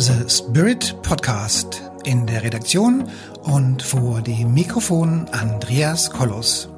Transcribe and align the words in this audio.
The 0.00 0.30
Spirit 0.30 0.96
Podcast. 1.02 1.82
In 2.04 2.26
der 2.26 2.42
Redaktion 2.42 3.06
und 3.42 3.82
vor 3.82 4.22
dem 4.22 4.54
Mikrofon 4.54 5.28
Andreas 5.32 6.10
Kollos. 6.10 6.70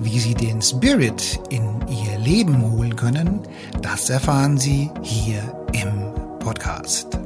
Wie 0.00 0.18
Sie 0.18 0.34
den 0.34 0.60
Spirit 0.60 1.40
in 1.48 1.80
Ihr 1.88 2.18
Leben 2.18 2.60
holen 2.60 2.94
können, 2.94 3.40
das 3.80 4.10
erfahren 4.10 4.58
Sie 4.58 4.90
hier 5.00 5.40
im 5.72 6.12
Podcast. 6.40 7.18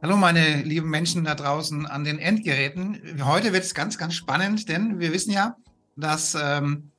Hallo 0.00 0.16
meine 0.16 0.62
lieben 0.62 0.88
Menschen 0.88 1.24
da 1.24 1.34
draußen 1.34 1.84
an 1.84 2.04
den 2.04 2.18
Endgeräten. 2.18 3.22
Heute 3.22 3.52
wird 3.52 3.64
es 3.64 3.74
ganz, 3.74 3.98
ganz 3.98 4.14
spannend, 4.14 4.70
denn 4.70 5.00
wir 5.00 5.12
wissen 5.12 5.32
ja, 5.32 5.58
dass 5.96 6.34
ähm, 6.34 6.92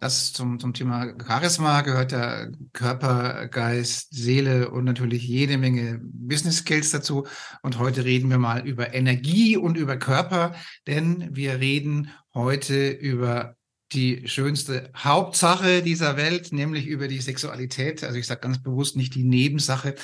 das 0.00 0.32
zum, 0.32 0.58
zum 0.58 0.72
Thema 0.72 1.12
Charisma 1.26 1.82
gehört 1.82 2.12
der 2.12 2.52
Körper, 2.72 3.48
Geist, 3.48 4.08
Seele 4.10 4.70
und 4.70 4.84
natürlich 4.84 5.22
jede 5.24 5.58
Menge 5.58 6.00
Business 6.02 6.58
Skills 6.58 6.90
dazu. 6.90 7.26
Und 7.62 7.78
heute 7.78 8.04
reden 8.04 8.30
wir 8.30 8.38
mal 8.38 8.66
über 8.66 8.94
Energie 8.94 9.58
und 9.58 9.76
über 9.76 9.98
Körper, 9.98 10.54
denn 10.86 11.28
wir 11.36 11.60
reden 11.60 12.10
heute 12.32 12.88
über 12.88 13.56
die 13.92 14.26
schönste 14.26 14.90
Hauptsache 14.96 15.82
dieser 15.82 16.16
Welt, 16.16 16.50
nämlich 16.50 16.86
über 16.86 17.06
die 17.06 17.20
Sexualität. 17.20 18.02
Also 18.02 18.18
ich 18.18 18.26
sage 18.26 18.40
ganz 18.40 18.62
bewusst 18.62 18.96
nicht 18.96 19.14
die 19.14 19.24
Nebensache, 19.24 19.96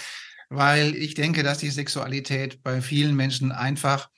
weil 0.51 0.95
ich 0.95 1.15
denke, 1.15 1.43
dass 1.43 1.59
die 1.59 1.71
Sexualität 1.71 2.63
bei 2.63 2.83
vielen 2.83 3.17
Menschen 3.17 3.51
einfach 3.51 4.11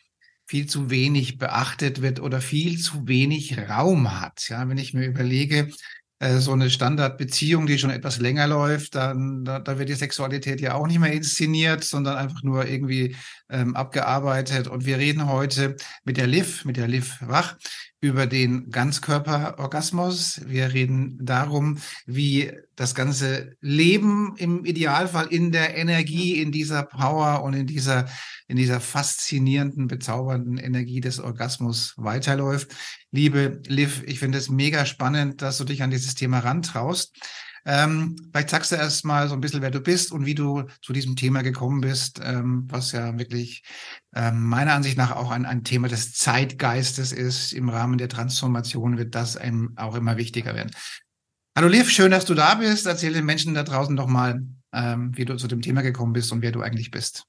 viel 0.48 0.66
zu 0.66 0.90
wenig 0.90 1.38
beachtet 1.38 2.00
wird 2.00 2.20
oder 2.20 2.40
viel 2.40 2.78
zu 2.78 3.06
wenig 3.06 3.58
Raum 3.68 4.20
hat. 4.20 4.48
Ja, 4.48 4.66
wenn 4.68 4.78
ich 4.78 4.94
mir 4.94 5.06
überlege, 5.06 5.68
äh, 6.20 6.38
so 6.38 6.52
eine 6.52 6.70
Standardbeziehung, 6.70 7.66
die 7.66 7.78
schon 7.78 7.90
etwas 7.90 8.18
länger 8.18 8.48
läuft, 8.48 8.94
dann 8.94 9.44
da, 9.44 9.60
da 9.60 9.78
wird 9.78 9.88
die 9.88 9.94
Sexualität 9.94 10.60
ja 10.60 10.74
auch 10.74 10.86
nicht 10.86 10.98
mehr 10.98 11.12
inszeniert, 11.12 11.84
sondern 11.84 12.16
einfach 12.16 12.42
nur 12.42 12.66
irgendwie 12.66 13.14
ähm, 13.50 13.76
abgearbeitet. 13.76 14.66
Und 14.66 14.84
wir 14.84 14.98
reden 14.98 15.28
heute 15.28 15.76
mit 16.04 16.16
der 16.16 16.26
Liv, 16.26 16.64
mit 16.64 16.76
der 16.76 16.88
Liv 16.88 17.18
Wach 17.20 17.56
über 18.00 18.26
den 18.26 18.70
Ganzkörperorgasmus. 18.70 20.42
Wir 20.46 20.72
reden 20.72 21.18
darum, 21.20 21.78
wie 22.06 22.52
das 22.76 22.94
ganze 22.94 23.56
Leben 23.60 24.34
im 24.36 24.64
Idealfall 24.64 25.26
in 25.26 25.50
der 25.50 25.76
Energie, 25.76 26.40
in 26.40 26.52
dieser 26.52 26.84
Power 26.84 27.42
und 27.42 27.54
in 27.54 27.66
dieser, 27.66 28.08
in 28.46 28.56
dieser 28.56 28.80
faszinierenden, 28.80 29.88
bezaubernden 29.88 30.58
Energie 30.58 31.00
des 31.00 31.18
Orgasmus 31.18 31.94
weiterläuft. 31.96 32.72
Liebe 33.10 33.60
Liv, 33.66 34.04
ich 34.06 34.20
finde 34.20 34.38
es 34.38 34.48
mega 34.48 34.86
spannend, 34.86 35.42
dass 35.42 35.58
du 35.58 35.64
dich 35.64 35.82
an 35.82 35.90
dieses 35.90 36.14
Thema 36.14 36.38
rantraust. 36.38 37.16
Ähm, 37.64 38.16
vielleicht 38.30 38.50
sagst 38.50 38.72
du 38.72 38.76
erst 38.76 39.04
mal 39.04 39.28
so 39.28 39.34
ein 39.34 39.40
bisschen, 39.40 39.62
wer 39.62 39.70
du 39.70 39.80
bist 39.80 40.12
und 40.12 40.26
wie 40.26 40.34
du 40.34 40.64
zu 40.82 40.92
diesem 40.92 41.16
Thema 41.16 41.42
gekommen 41.42 41.80
bist, 41.80 42.20
ähm, 42.22 42.66
was 42.68 42.92
ja 42.92 43.18
wirklich 43.18 43.62
ähm, 44.14 44.44
meiner 44.44 44.74
Ansicht 44.74 44.96
nach 44.96 45.14
auch 45.14 45.30
ein, 45.30 45.46
ein 45.46 45.64
Thema 45.64 45.88
des 45.88 46.12
Zeitgeistes 46.14 47.12
ist. 47.12 47.52
Im 47.52 47.68
Rahmen 47.68 47.98
der 47.98 48.08
Transformation 48.08 48.98
wird 48.98 49.14
das 49.14 49.36
einem 49.36 49.74
auch 49.76 49.94
immer 49.94 50.16
wichtiger 50.16 50.54
werden. 50.54 50.70
Hallo 51.56 51.68
Liv, 51.68 51.90
schön, 51.90 52.10
dass 52.10 52.24
du 52.24 52.34
da 52.34 52.54
bist. 52.54 52.86
Erzähl 52.86 53.12
den 53.12 53.24
Menschen 53.24 53.54
da 53.54 53.64
draußen 53.64 53.96
doch 53.96 54.06
mal, 54.06 54.42
ähm, 54.72 55.16
wie 55.16 55.24
du 55.24 55.36
zu 55.36 55.48
dem 55.48 55.60
Thema 55.60 55.82
gekommen 55.82 56.12
bist 56.12 56.30
und 56.32 56.42
wer 56.42 56.52
du 56.52 56.60
eigentlich 56.60 56.90
bist. 56.90 57.26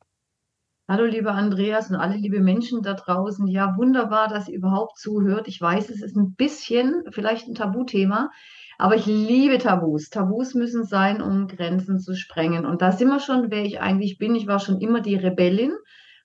Hallo, 0.88 1.05
lieber 1.05 1.33
Andreas 1.33 1.91
und 1.91 1.97
alle 1.97 2.16
liebe 2.16 2.39
Menschen 2.39 2.81
da 2.81 2.95
draußen. 2.95 3.45
Ja, 3.47 3.77
wunderbar, 3.77 4.27
dass 4.27 4.47
ihr 4.47 4.55
überhaupt 4.55 4.97
zuhört. 4.97 5.47
Ich 5.47 5.61
weiß, 5.61 5.89
es 5.89 6.02
ist 6.02 6.16
ein 6.16 6.33
bisschen 6.33 7.03
vielleicht 7.11 7.47
ein 7.47 7.53
Tabuthema, 7.53 8.31
aber 8.80 8.95
ich 8.95 9.05
liebe 9.05 9.58
Tabus. 9.58 10.09
Tabus 10.09 10.55
müssen 10.55 10.85
sein, 10.85 11.22
um 11.22 11.47
Grenzen 11.47 11.99
zu 11.99 12.16
sprengen. 12.16 12.66
Und 12.66 12.81
da 12.81 12.94
sind 12.94 13.09
wir 13.09 13.19
schon, 13.19 13.52
wer 13.52 13.66
ich 13.66 13.81
eigentlich 13.81 14.17
bin. 14.17 14.36
Ich 14.36 14.47
war 14.47 14.59
schon 14.59 14.80
immer 14.80 15.02
die 15.02 15.16
Rebellin, 15.16 15.73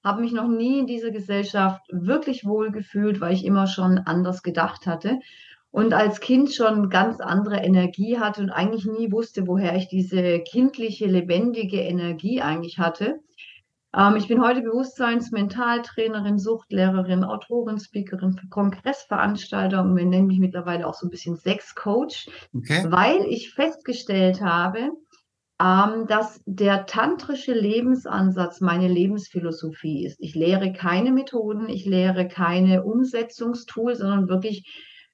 habe 0.04 0.20
mich 0.20 0.32
noch 0.32 0.46
nie 0.46 0.78
in 0.78 0.86
dieser 0.86 1.10
Gesellschaft 1.10 1.82
wirklich 1.90 2.44
wohl 2.44 2.70
gefühlt, 2.70 3.20
weil 3.20 3.34
ich 3.34 3.44
immer 3.44 3.66
schon 3.66 3.98
anders 3.98 4.44
gedacht 4.44 4.86
hatte. 4.86 5.18
Und 5.72 5.94
als 5.94 6.20
Kind 6.20 6.54
schon 6.54 6.90
ganz 6.90 7.18
andere 7.18 7.56
Energie 7.56 8.20
hatte 8.20 8.42
und 8.42 8.50
eigentlich 8.50 8.86
nie 8.86 9.10
wusste, 9.10 9.48
woher 9.48 9.74
ich 9.74 9.88
diese 9.88 10.38
kindliche, 10.38 11.06
lebendige 11.06 11.80
Energie 11.80 12.40
eigentlich 12.40 12.78
hatte. 12.78 13.18
Ähm, 13.96 14.16
ich 14.16 14.28
bin 14.28 14.42
heute 14.42 14.62
Bewusstseins-Mentaltrainerin, 14.62 16.38
Suchtlehrerin, 16.38 17.24
Autorin, 17.24 17.78
Speakerin, 17.78 18.40
Kongressveranstalter 18.50 19.82
und 19.82 19.96
wir 19.96 20.04
nennen 20.04 20.26
mich 20.26 20.40
mittlerweile 20.40 20.86
auch 20.86 20.94
so 20.94 21.06
ein 21.06 21.10
bisschen 21.10 21.36
Sexcoach, 21.36 22.28
okay. 22.54 22.84
weil 22.88 23.24
ich 23.28 23.54
festgestellt 23.54 24.40
habe, 24.40 24.90
ähm, 25.62 26.06
dass 26.08 26.42
der 26.46 26.86
tantrische 26.86 27.52
Lebensansatz 27.52 28.60
meine 28.60 28.88
Lebensphilosophie 28.88 30.04
ist. 30.04 30.16
Ich 30.20 30.34
lehre 30.34 30.72
keine 30.72 31.12
Methoden, 31.12 31.68
ich 31.68 31.84
lehre 31.84 32.26
keine 32.26 32.82
Umsetzungstools, 32.82 33.98
sondern 33.98 34.28
wirklich 34.28 34.66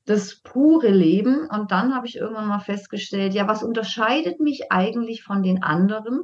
das 0.06 0.40
pure 0.40 0.88
Leben. 0.88 1.46
Und 1.50 1.70
dann 1.70 1.94
habe 1.94 2.06
ich 2.06 2.16
irgendwann 2.16 2.48
mal 2.48 2.60
festgestellt, 2.60 3.34
ja, 3.34 3.46
was 3.46 3.62
unterscheidet 3.62 4.40
mich 4.40 4.72
eigentlich 4.72 5.22
von 5.22 5.42
den 5.42 5.62
anderen? 5.62 6.22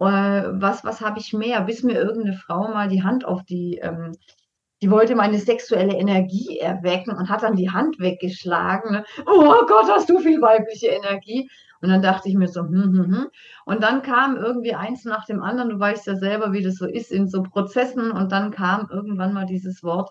Äh, 0.00 0.04
was, 0.04 0.84
was 0.84 1.00
habe 1.00 1.18
ich 1.18 1.32
mehr? 1.32 1.60
Bis 1.62 1.82
mir 1.82 1.94
irgendeine 1.94 2.36
Frau 2.36 2.68
mal 2.68 2.88
die 2.88 3.02
Hand 3.02 3.24
auf 3.24 3.44
die, 3.44 3.78
ähm, 3.78 4.12
die 4.82 4.90
wollte 4.90 5.14
meine 5.14 5.38
sexuelle 5.38 5.94
Energie 5.96 6.58
erwecken 6.58 7.16
und 7.16 7.28
hat 7.30 7.42
dann 7.42 7.56
die 7.56 7.70
Hand 7.70 7.98
weggeschlagen. 8.00 8.92
Ne? 8.92 9.04
Oh 9.26 9.64
Gott, 9.66 9.88
hast 9.88 10.10
du 10.10 10.18
viel 10.18 10.40
weibliche 10.42 10.88
Energie? 10.88 11.48
Und 11.80 11.90
dann 11.90 12.02
dachte 12.02 12.28
ich 12.28 12.34
mir 12.34 12.48
so, 12.48 12.62
hm, 12.62 12.94
hm, 12.94 13.14
hm. 13.14 13.26
Und 13.66 13.82
dann 13.82 14.02
kam 14.02 14.36
irgendwie 14.36 14.74
eins 14.74 15.04
nach 15.04 15.26
dem 15.26 15.42
anderen. 15.42 15.70
Du 15.70 15.78
weißt 15.78 16.06
ja 16.06 16.16
selber, 16.16 16.52
wie 16.52 16.62
das 16.62 16.76
so 16.76 16.86
ist 16.86 17.12
in 17.12 17.28
so 17.28 17.42
Prozessen. 17.42 18.10
Und 18.10 18.32
dann 18.32 18.50
kam 18.50 18.88
irgendwann 18.90 19.34
mal 19.34 19.44
dieses 19.44 19.82
Wort 19.82 20.10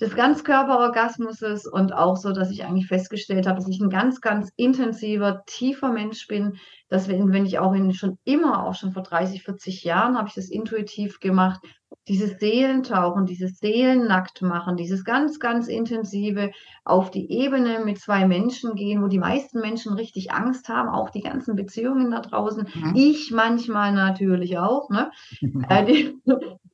des 0.00 0.14
Ganzkörperorgasmuses 0.14 1.66
und 1.66 1.92
auch 1.92 2.16
so, 2.16 2.32
dass 2.32 2.50
ich 2.50 2.64
eigentlich 2.64 2.86
festgestellt 2.86 3.46
habe, 3.46 3.58
dass 3.58 3.68
ich 3.68 3.80
ein 3.80 3.90
ganz, 3.90 4.20
ganz 4.20 4.50
intensiver, 4.56 5.42
tiefer 5.46 5.92
Mensch 5.92 6.26
bin, 6.26 6.54
dass 6.88 7.08
wenn, 7.08 7.32
wenn 7.32 7.46
ich 7.46 7.58
auch 7.58 7.72
in, 7.72 7.92
schon 7.94 8.18
immer, 8.24 8.66
auch 8.66 8.74
schon 8.74 8.92
vor 8.92 9.02
30, 9.02 9.42
40 9.42 9.84
Jahren, 9.84 10.16
habe 10.16 10.28
ich 10.28 10.34
das 10.34 10.48
intuitiv 10.48 11.20
gemacht, 11.20 11.60
dieses 12.08 12.38
Seelentauchen, 12.38 13.26
dieses 13.26 13.58
Seelennackt 13.58 14.42
machen, 14.42 14.76
dieses 14.76 15.04
ganz, 15.04 15.38
ganz 15.38 15.68
intensive 15.68 16.50
auf 16.84 17.10
die 17.10 17.30
Ebene 17.30 17.84
mit 17.84 17.98
zwei 17.98 18.26
Menschen 18.26 18.74
gehen, 18.74 19.02
wo 19.02 19.06
die 19.06 19.18
meisten 19.18 19.60
Menschen 19.60 19.94
richtig 19.94 20.32
Angst 20.32 20.68
haben, 20.68 20.88
auch 20.88 21.10
die 21.10 21.20
ganzen 21.20 21.54
Beziehungen 21.54 22.10
da 22.10 22.20
draußen. 22.20 22.66
Mhm. 22.74 22.92
Ich 22.96 23.30
manchmal 23.30 23.92
natürlich 23.92 24.58
auch, 24.58 24.90
ne? 24.90 25.10
die, 25.40 26.18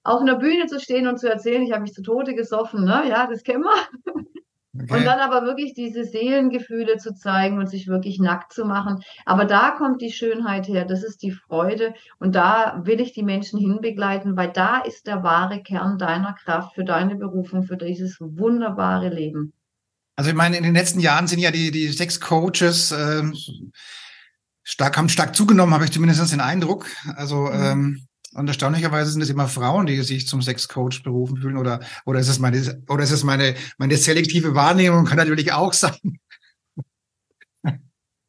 auf 0.09 0.21
einer 0.21 0.37
Bühne 0.37 0.67
zu 0.67 0.81
stehen 0.81 1.07
und 1.07 1.19
zu 1.19 1.29
erzählen, 1.31 1.63
ich 1.63 1.73
habe 1.73 1.83
mich 1.83 1.93
zu 1.93 2.03
Tode 2.03 2.35
gesoffen, 2.35 2.85
ne? 2.85 3.05
Ja, 3.09 3.27
das 3.27 3.43
kennen 3.43 3.65
wir. 3.65 4.39
Okay. 4.81 4.95
Und 4.95 5.05
dann 5.05 5.19
aber 5.19 5.45
wirklich 5.45 5.75
diese 5.75 6.05
Seelengefühle 6.05 6.99
zu 6.99 7.13
zeigen 7.15 7.59
und 7.59 7.69
sich 7.69 7.89
wirklich 7.89 8.21
nackt 8.21 8.53
zu 8.53 8.65
machen. 8.65 9.01
Aber 9.25 9.45
da 9.45 9.73
kommt 9.73 10.01
die 10.01 10.13
Schönheit 10.13 10.69
her, 10.69 10.85
das 10.85 11.03
ist 11.03 11.23
die 11.23 11.33
Freude. 11.33 11.95
Und 12.21 12.35
da 12.35 12.81
will 12.85 13.01
ich 13.01 13.13
die 13.13 13.25
Menschen 13.25 13.59
hinbegleiten, 13.59 14.37
weil 14.37 14.53
da 14.53 14.79
ist 14.79 15.07
der 15.07 15.23
wahre 15.23 15.63
Kern 15.63 15.99
deiner 15.99 16.35
Kraft 16.35 16.75
für 16.75 16.85
deine 16.85 17.17
Berufung, 17.17 17.65
für 17.65 17.77
dieses 17.77 18.19
wunderbare 18.21 19.09
Leben. 19.09 19.53
Also 20.17 20.31
ich 20.31 20.37
meine, 20.37 20.57
in 20.57 20.63
den 20.63 20.75
letzten 20.75 21.01
Jahren 21.01 21.27
sind 21.27 21.41
ja 21.41 21.51
die, 21.51 21.71
die 21.71 21.89
sechs 21.89 22.21
Coaches 22.21 22.93
äh, 22.93 23.23
stark, 24.63 24.97
haben 24.97 25.09
stark 25.09 25.35
zugenommen, 25.35 25.75
habe 25.75 25.85
ich 25.85 25.93
zumindest 25.93 26.33
den 26.33 26.41
Eindruck. 26.41 26.87
Also 27.17 27.47
mhm. 27.47 27.65
ähm, 27.65 28.08
und 28.35 28.47
erstaunlicherweise 28.47 29.11
sind 29.11 29.23
es 29.23 29.31
immer 29.31 29.49
Frauen, 29.49 29.87
die 29.87 30.01
sich 30.03 30.27
zum 30.27 30.43
Sexcoach 30.43 31.03
berufen 31.03 31.39
fühlen 31.39 31.57
oder, 31.57 31.81
oder 32.05 32.21
ist 32.21 32.29
es 32.29 32.39
meine, 32.39 32.83
oder 32.89 33.03
ist 33.03 33.11
es 33.11 33.25
meine, 33.25 33.55
meine 33.79 33.97
selektive 33.97 34.55
Wahrnehmung 34.55 35.07
kann 35.07 35.17
natürlich 35.17 35.53
auch 35.53 35.73
sein. 35.73 36.21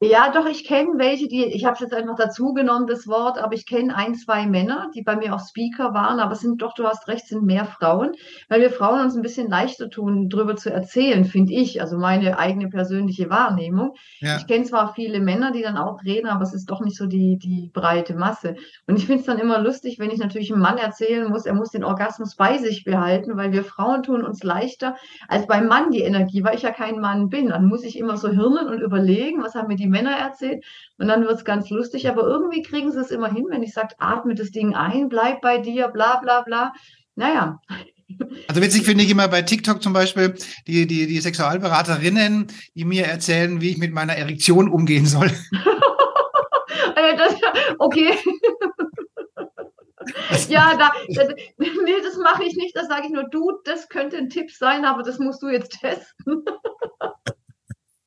Ja, 0.02 0.32
doch, 0.32 0.46
ich 0.46 0.64
kenne 0.64 0.92
welche, 0.96 1.28
die, 1.28 1.44
ich 1.44 1.66
habe 1.66 1.74
es 1.74 1.82
jetzt 1.82 1.94
einfach 1.94 2.16
dazu 2.16 2.54
genommen, 2.54 2.88
das 2.88 3.06
Wort, 3.06 3.38
aber 3.38 3.54
ich 3.54 3.66
kenne 3.66 3.94
ein, 3.94 4.16
zwei 4.16 4.48
Männer, 4.48 4.90
die 4.96 5.02
bei 5.02 5.18
mir 5.18 5.36
auch 5.36 5.46
Speaker 5.46 5.94
waren, 5.94 6.22
aber 6.22 6.32
es 6.32 6.40
sind 6.40 6.62
doch, 6.62 6.74
du 6.74 6.86
hast 6.86 7.10
recht, 7.10 7.28
sind 7.28 7.44
mehr 7.44 7.66
Frauen, 7.66 8.14
weil 8.48 8.62
wir 8.62 8.72
Frauen 8.72 9.02
uns 9.02 9.18
ein 9.18 9.22
bisschen 9.22 9.50
leichter 9.50 9.90
tun, 9.90 10.30
darüber 10.30 10.56
zu 10.56 10.72
erzählen, 10.72 11.26
finde 11.26 11.52
ich, 11.52 11.82
also 11.82 11.98
meine 11.98 12.40
eigene 12.40 12.70
persönliche 12.70 13.30
Wahrnehmung. 13.30 13.94
Ja. 14.22 14.38
Ich 14.38 14.48
kenne 14.48 14.64
zwar 14.64 14.94
viele 14.94 15.20
Männer, 15.20 15.52
die 15.52 15.64
dann 15.64 15.76
auch 15.76 16.02
reden, 16.06 16.28
aber 16.28 16.44
es 16.44 16.54
ist 16.54 16.72
doch 16.72 16.80
nicht 16.80 16.96
so 16.96 17.06
die, 17.06 17.38
die 17.38 17.70
breite 17.74 18.16
Masse. 18.16 18.56
Und 18.88 18.98
ich 18.98 19.06
finde 19.06 19.20
es 19.20 19.26
dann 19.26 19.38
immer 19.38 19.60
lustig, 19.60 20.00
wenn 20.00 20.12
ich 20.12 20.20
natürlich 20.20 20.50
einem 20.50 20.62
Mann 20.62 20.78
erzählen 20.78 21.30
muss, 21.30 21.46
er 21.46 21.56
muss 21.56 21.72
den 21.72 21.84
Orgasmus 21.84 22.38
bei 22.38 22.58
sich 22.58 22.86
behalten, 22.86 23.36
weil 23.36 23.52
wir 23.52 23.66
Frauen 23.66 24.04
tun 24.04 24.24
uns 24.24 24.44
leichter 24.44 24.96
als 25.28 25.46
beim 25.46 25.68
Mann 25.68 25.92
die 25.92 26.04
Energie, 26.04 26.46
weil 26.46 26.56
ich 26.56 26.62
ja 26.62 26.72
kein 26.72 27.02
Mann 27.02 27.28
bin. 27.28 27.50
Dann 27.50 27.66
muss 27.66 27.84
ich 27.84 27.98
immer 28.00 28.16
so 28.16 28.30
hirnen 28.30 28.70
und 28.70 28.80
überlegen, 28.80 29.44
was 29.44 29.56
haben 29.56 29.68
mir 29.68 29.76
die 29.76 29.89
Männer 29.90 30.12
erzählt. 30.12 30.64
Und 30.98 31.08
dann 31.08 31.24
wird 31.24 31.38
es 31.38 31.46
ganz 31.46 31.70
lustig. 31.70 32.10
Aber 32.10 32.24
irgendwie 32.24 32.62
kriegen 32.62 32.92
sie 32.92 33.00
es 33.00 33.12
immer 33.12 33.32
hin, 33.32 33.46
wenn 33.50 33.64
ich 33.64 33.74
sage, 33.74 33.96
atme 34.00 34.36
das 34.36 34.52
Ding 34.52 34.76
ein, 34.76 35.10
bleib 35.10 35.42
bei 35.42 35.58
dir, 35.58 35.90
bla 35.90 36.20
bla 36.20 36.42
bla. 36.42 36.74
Naja. 37.16 37.60
Also 38.48 38.62
witzig 38.62 38.86
finde 38.86 39.04
ich 39.04 39.12
immer 39.12 39.28
bei 39.28 39.44
TikTok 39.44 39.84
zum 39.84 39.94
Beispiel 39.94 40.34
die, 40.66 40.88
die, 40.88 41.06
die 41.06 41.20
Sexualberaterinnen, 41.20 42.48
die 42.74 42.86
mir 42.86 43.06
erzählen, 43.06 43.62
wie 43.62 43.70
ich 43.70 43.78
mit 43.78 43.94
meiner 43.94 44.14
Erektion 44.14 44.70
umgehen 44.70 45.06
soll. 45.06 45.32
okay. 47.80 48.18
ja, 50.50 50.76
da, 50.78 50.92
das, 51.10 51.28
nee, 51.58 52.02
das 52.04 52.18
mache 52.18 52.44
ich 52.44 52.56
nicht. 52.56 52.76
Das 52.76 52.88
sage 52.88 53.06
ich 53.06 53.12
nur, 53.12 53.30
du, 53.30 53.52
das 53.64 53.90
könnte 53.90 54.18
ein 54.18 54.30
Tipp 54.30 54.52
sein, 54.52 54.86
aber 54.86 55.04
das 55.04 55.20
musst 55.20 55.42
du 55.42 55.48
jetzt 55.48 55.80
testen. 55.80 56.44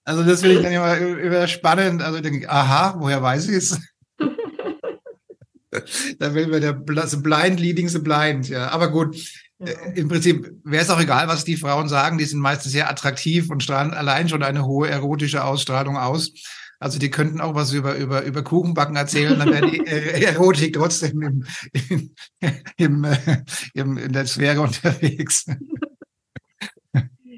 Also 0.04 0.24
das 0.24 0.40
finde 0.40 0.56
ich 0.56 0.62
dann 0.62 0.72
immer, 0.72 0.96
immer 0.96 1.46
spannend. 1.46 2.02
Also 2.02 2.16
ich 2.16 2.22
denke, 2.22 2.50
aha, 2.50 2.96
woher 2.98 3.22
weiß 3.22 3.48
ich 3.48 3.56
es? 3.56 3.80
da 6.18 6.34
will 6.34 6.48
mir 6.48 6.60
der 6.60 6.72
Blind 6.72 7.60
leading 7.60 7.88
the 7.88 7.98
blind, 7.98 8.48
ja. 8.48 8.70
Aber 8.70 8.90
gut, 8.90 9.16
ja. 9.16 9.22
Äh, 9.62 9.74
im 9.94 10.08
Prinzip 10.08 10.52
wäre 10.64 10.82
es 10.82 10.90
auch 10.90 11.00
egal, 11.00 11.28
was 11.28 11.44
die 11.44 11.56
Frauen 11.56 11.88
sagen. 11.88 12.18
Die 12.18 12.24
sind 12.24 12.40
meistens 12.40 12.72
sehr 12.72 12.90
attraktiv 12.90 13.50
und 13.50 13.62
strahlen 13.62 13.94
allein 13.94 14.28
schon 14.28 14.42
eine 14.42 14.64
hohe 14.64 14.88
erotische 14.88 15.44
Ausstrahlung 15.44 15.96
aus. 15.96 16.32
Also 16.78 16.98
die 16.98 17.10
könnten 17.10 17.40
auch 17.40 17.54
was 17.54 17.72
über, 17.72 17.94
über, 17.94 18.24
über 18.24 18.42
Kuchenbacken 18.42 18.96
erzählen, 18.96 19.38
dann 19.38 19.52
wäre 19.52 19.70
die 19.70 19.86
Erotik 19.86 20.74
trotzdem 20.74 21.22
im, 21.22 21.44
im, 21.88 22.14
im, 22.76 23.04
äh, 23.04 23.44
im, 23.74 23.98
in 23.98 24.12
der 24.12 24.26
Sphäre 24.26 24.60
unterwegs. 24.60 25.46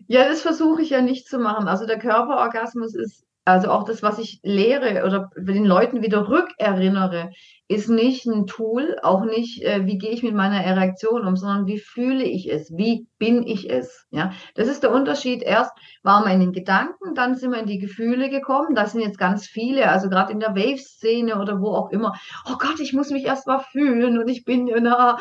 Ja, 0.07 0.29
das 0.29 0.43
versuche 0.43 0.83
ich 0.83 0.91
ja 0.91 1.01
nicht 1.01 1.27
zu 1.29 1.39
machen. 1.39 1.69
Also 1.69 1.87
der 1.87 1.99
Körperorgasmus 1.99 2.95
ist, 2.95 3.25
also 3.47 3.71
auch 3.71 3.85
das, 3.85 4.03
was 4.03 4.19
ich 4.19 4.41
lehre 4.43 5.05
oder 5.05 5.31
den 5.37 5.65
Leuten 5.67 6.03
wieder 6.03 6.29
rückerinnere, 6.29 7.31
ist 7.69 7.89
nicht 7.89 8.27
ein 8.27 8.47
Tool, 8.47 8.99
auch 9.03 9.25
nicht, 9.25 9.63
äh, 9.63 9.87
wie 9.87 9.99
gehe 9.99 10.11
ich 10.11 10.23
mit 10.23 10.35
meiner 10.35 10.63
Erektion 10.63 11.27
um, 11.27 11.37
sondern 11.37 11.67
wie 11.67 11.79
fühle 11.79 12.25
ich 12.25 12.51
es, 12.51 12.71
wie 12.77 13.07
bin 13.19 13.47
ich 13.47 13.71
es. 13.71 14.07
Ja, 14.11 14.33
das 14.55 14.69
ist 14.69 14.83
der 14.83 14.93
Unterschied. 14.93 15.43
Erst 15.43 15.73
waren 16.03 16.25
wir 16.25 16.33
in 16.33 16.41
den 16.41 16.53
Gedanken, 16.53 17.15
dann 17.15 17.35
sind 17.35 17.53
wir 17.53 17.61
in 17.61 17.67
die 17.67 17.79
Gefühle 17.79 18.29
gekommen. 18.29 18.75
Das 18.75 18.93
sind 18.93 19.01
jetzt 19.01 19.19
ganz 19.19 19.47
viele, 19.47 19.91
also 19.91 20.09
gerade 20.09 20.33
in 20.33 20.41
der 20.41 20.55
Wave-Szene 20.55 21.41
oder 21.41 21.61
wo 21.61 21.75
auch 21.75 21.91
immer. 21.91 22.15
Oh 22.51 22.57
Gott, 22.59 22.81
ich 22.81 22.93
muss 22.93 23.11
mich 23.11 23.25
erst 23.25 23.47
mal 23.47 23.61
fühlen 23.61 24.19
und 24.19 24.29
ich 24.29 24.45
bin, 24.45 24.71
na, 24.81 25.19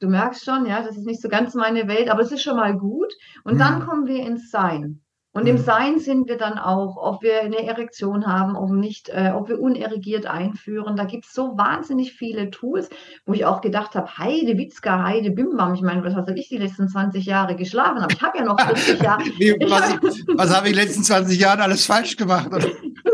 du 0.00 0.08
merkst 0.08 0.44
schon, 0.44 0.66
ja, 0.66 0.82
das 0.82 0.96
ist 0.96 1.06
nicht 1.06 1.20
so 1.20 1.28
ganz 1.28 1.54
meine 1.54 1.88
Welt, 1.88 2.10
aber 2.10 2.22
es 2.22 2.32
ist 2.32 2.42
schon 2.42 2.56
mal 2.56 2.76
gut. 2.76 3.12
Und 3.44 3.54
mhm. 3.54 3.58
dann 3.58 3.86
kommen 3.86 4.06
wir 4.06 4.24
ins 4.24 4.50
Sein. 4.50 5.00
Und 5.34 5.48
im 5.48 5.56
mhm. 5.56 5.62
Sein 5.62 5.98
sind 5.98 6.28
wir 6.28 6.36
dann 6.36 6.58
auch, 6.58 6.96
ob 6.96 7.22
wir 7.22 7.40
eine 7.40 7.66
Erektion 7.66 8.24
haben, 8.24 8.54
ob 8.54 8.70
nicht, 8.70 9.08
äh, 9.08 9.32
ob 9.34 9.48
wir 9.48 9.60
unerregiert 9.60 10.26
einführen. 10.26 10.94
Da 10.94 11.04
gibt 11.04 11.24
es 11.24 11.32
so 11.32 11.58
wahnsinnig 11.58 12.12
viele 12.12 12.50
Tools, 12.50 12.88
wo 13.26 13.32
ich 13.32 13.44
auch 13.44 13.60
gedacht 13.60 13.96
habe, 13.96 14.16
Heide 14.16 14.56
Witzka, 14.56 15.02
Heide 15.02 15.32
Bimbam. 15.32 15.74
Ich 15.74 15.82
meine, 15.82 16.04
was 16.04 16.14
habe 16.14 16.38
ich 16.38 16.48
die 16.48 16.58
letzten 16.58 16.88
20 16.88 17.26
Jahre 17.26 17.56
geschlafen? 17.56 17.98
Aber 17.98 18.12
ich 18.12 18.22
habe 18.22 18.38
ja 18.38 18.44
noch 18.44 18.60
40 18.64 19.02
Jahre. 19.02 19.24
Wie, 19.24 19.56
was, 19.68 19.98
was 20.36 20.56
habe 20.56 20.68
ich 20.68 20.72
in 20.72 20.78
den 20.78 20.86
letzten 20.86 21.02
20 21.02 21.40
Jahren 21.40 21.60
alles 21.60 21.84
falsch 21.84 22.16
gemacht? 22.16 22.50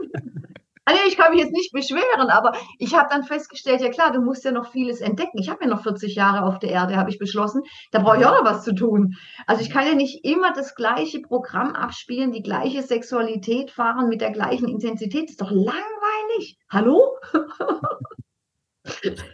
Also 0.90 1.02
ich 1.06 1.16
kann 1.16 1.32
mich 1.32 1.40
jetzt 1.40 1.52
nicht 1.52 1.72
beschweren, 1.72 2.30
aber 2.30 2.50
ich 2.78 2.96
habe 2.96 3.08
dann 3.08 3.22
festgestellt, 3.22 3.80
ja 3.80 3.90
klar, 3.90 4.10
du 4.10 4.20
musst 4.20 4.44
ja 4.44 4.50
noch 4.50 4.72
vieles 4.72 5.00
entdecken. 5.00 5.38
Ich 5.38 5.48
habe 5.48 5.62
ja 5.62 5.70
noch 5.70 5.84
40 5.84 6.16
Jahre 6.16 6.44
auf 6.44 6.58
der 6.58 6.70
Erde, 6.70 6.96
habe 6.96 7.10
ich 7.10 7.18
beschlossen. 7.20 7.62
Da 7.92 8.00
brauche 8.00 8.18
ich 8.18 8.26
auch 8.26 8.42
noch 8.42 8.44
was 8.44 8.64
zu 8.64 8.74
tun. 8.74 9.14
Also 9.46 9.62
ich 9.62 9.70
kann 9.70 9.86
ja 9.86 9.94
nicht 9.94 10.24
immer 10.24 10.52
das 10.52 10.74
gleiche 10.74 11.20
Programm 11.20 11.76
abspielen, 11.76 12.32
die 12.32 12.42
gleiche 12.42 12.82
Sexualität 12.82 13.70
fahren 13.70 14.08
mit 14.08 14.20
der 14.20 14.32
gleichen 14.32 14.66
Intensität. 14.66 15.26
Das 15.26 15.30
ist 15.30 15.40
doch 15.40 15.52
langweilig. 15.52 16.58
Hallo? 16.68 17.16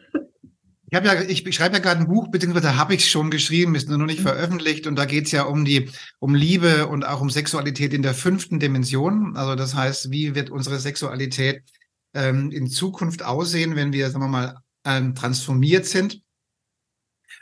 Ich 0.96 1.10
habe 1.10 1.24
ja, 1.24 1.28
ich 1.28 1.54
schreibe 1.54 1.76
ja 1.76 1.82
gerade 1.82 2.00
ein 2.00 2.08
Buch, 2.08 2.28
beziehungsweise 2.28 2.76
habe 2.76 2.94
ich 2.94 3.10
schon 3.10 3.30
geschrieben, 3.30 3.74
ist 3.74 3.90
nur 3.90 3.98
noch 3.98 4.06
nicht 4.06 4.20
mhm. 4.20 4.28
veröffentlicht 4.28 4.86
und 4.86 4.96
da 4.96 5.04
geht 5.04 5.26
es 5.26 5.32
ja 5.32 5.42
um 5.42 5.66
die, 5.66 5.90
um 6.20 6.34
Liebe 6.34 6.86
und 6.86 7.04
auch 7.04 7.20
um 7.20 7.28
Sexualität 7.28 7.92
in 7.92 8.00
der 8.00 8.14
fünften 8.14 8.58
Dimension. 8.58 9.36
Also 9.36 9.56
das 9.56 9.74
heißt, 9.74 10.10
wie 10.10 10.34
wird 10.34 10.48
unsere 10.48 10.78
Sexualität 10.78 11.64
ähm, 12.14 12.50
in 12.50 12.66
Zukunft 12.66 13.22
aussehen, 13.22 13.76
wenn 13.76 13.92
wir, 13.92 14.10
sagen 14.10 14.24
wir 14.24 14.28
mal, 14.28 14.56
ähm, 14.86 15.14
transformiert 15.14 15.84
sind? 15.84 16.22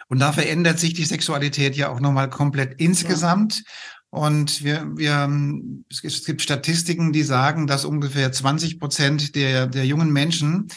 Und 0.08 0.18
da 0.18 0.32
verändert 0.32 0.80
sich 0.80 0.94
die 0.94 1.04
Sexualität 1.04 1.76
ja 1.76 1.90
auch 1.90 2.00
nochmal 2.00 2.30
komplett 2.30 2.80
insgesamt. 2.80 3.56
Ja. 3.56 3.62
Und 4.14 4.62
wir, 4.62 4.96
wir, 4.96 5.28
es 5.90 6.24
gibt 6.24 6.40
Statistiken, 6.40 7.12
die 7.12 7.24
sagen, 7.24 7.66
dass 7.66 7.84
ungefähr 7.84 8.30
20 8.30 8.78
Prozent 8.78 9.34
der, 9.34 9.66
der 9.66 9.84
jungen 9.86 10.12
Menschen 10.12 10.68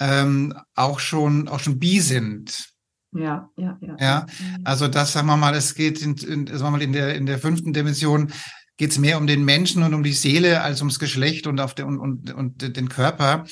ähm, 0.00 0.54
auch 0.74 0.98
schon 0.98 1.46
auch 1.46 1.60
schon 1.60 1.78
bi 1.78 2.00
sind. 2.00 2.70
Ja, 3.12 3.50
ja, 3.58 3.76
ja. 3.82 3.96
Ja, 4.00 4.26
mhm. 4.40 4.62
also 4.64 4.88
das 4.88 5.12
sagen 5.12 5.26
wir 5.26 5.36
mal, 5.36 5.54
es 5.54 5.74
geht 5.74 6.00
in, 6.00 6.16
in, 6.16 6.46
sagen 6.46 6.62
wir 6.62 6.70
mal 6.70 6.82
in 6.82 6.94
der 6.94 7.14
in 7.16 7.26
der 7.26 7.38
fünften 7.38 7.74
Dimension 7.74 8.32
geht 8.78 8.92
es 8.92 8.98
mehr 8.98 9.18
um 9.18 9.26
den 9.26 9.44
Menschen 9.44 9.82
und 9.82 9.92
um 9.92 10.02
die 10.02 10.14
Seele 10.14 10.62
als 10.62 10.80
ums 10.80 10.98
Geschlecht 10.98 11.46
und 11.46 11.60
auf 11.60 11.74
den 11.74 11.84
und, 11.84 12.00
und, 12.00 12.32
und 12.32 12.76
den 12.78 12.88
Körper. 12.88 13.44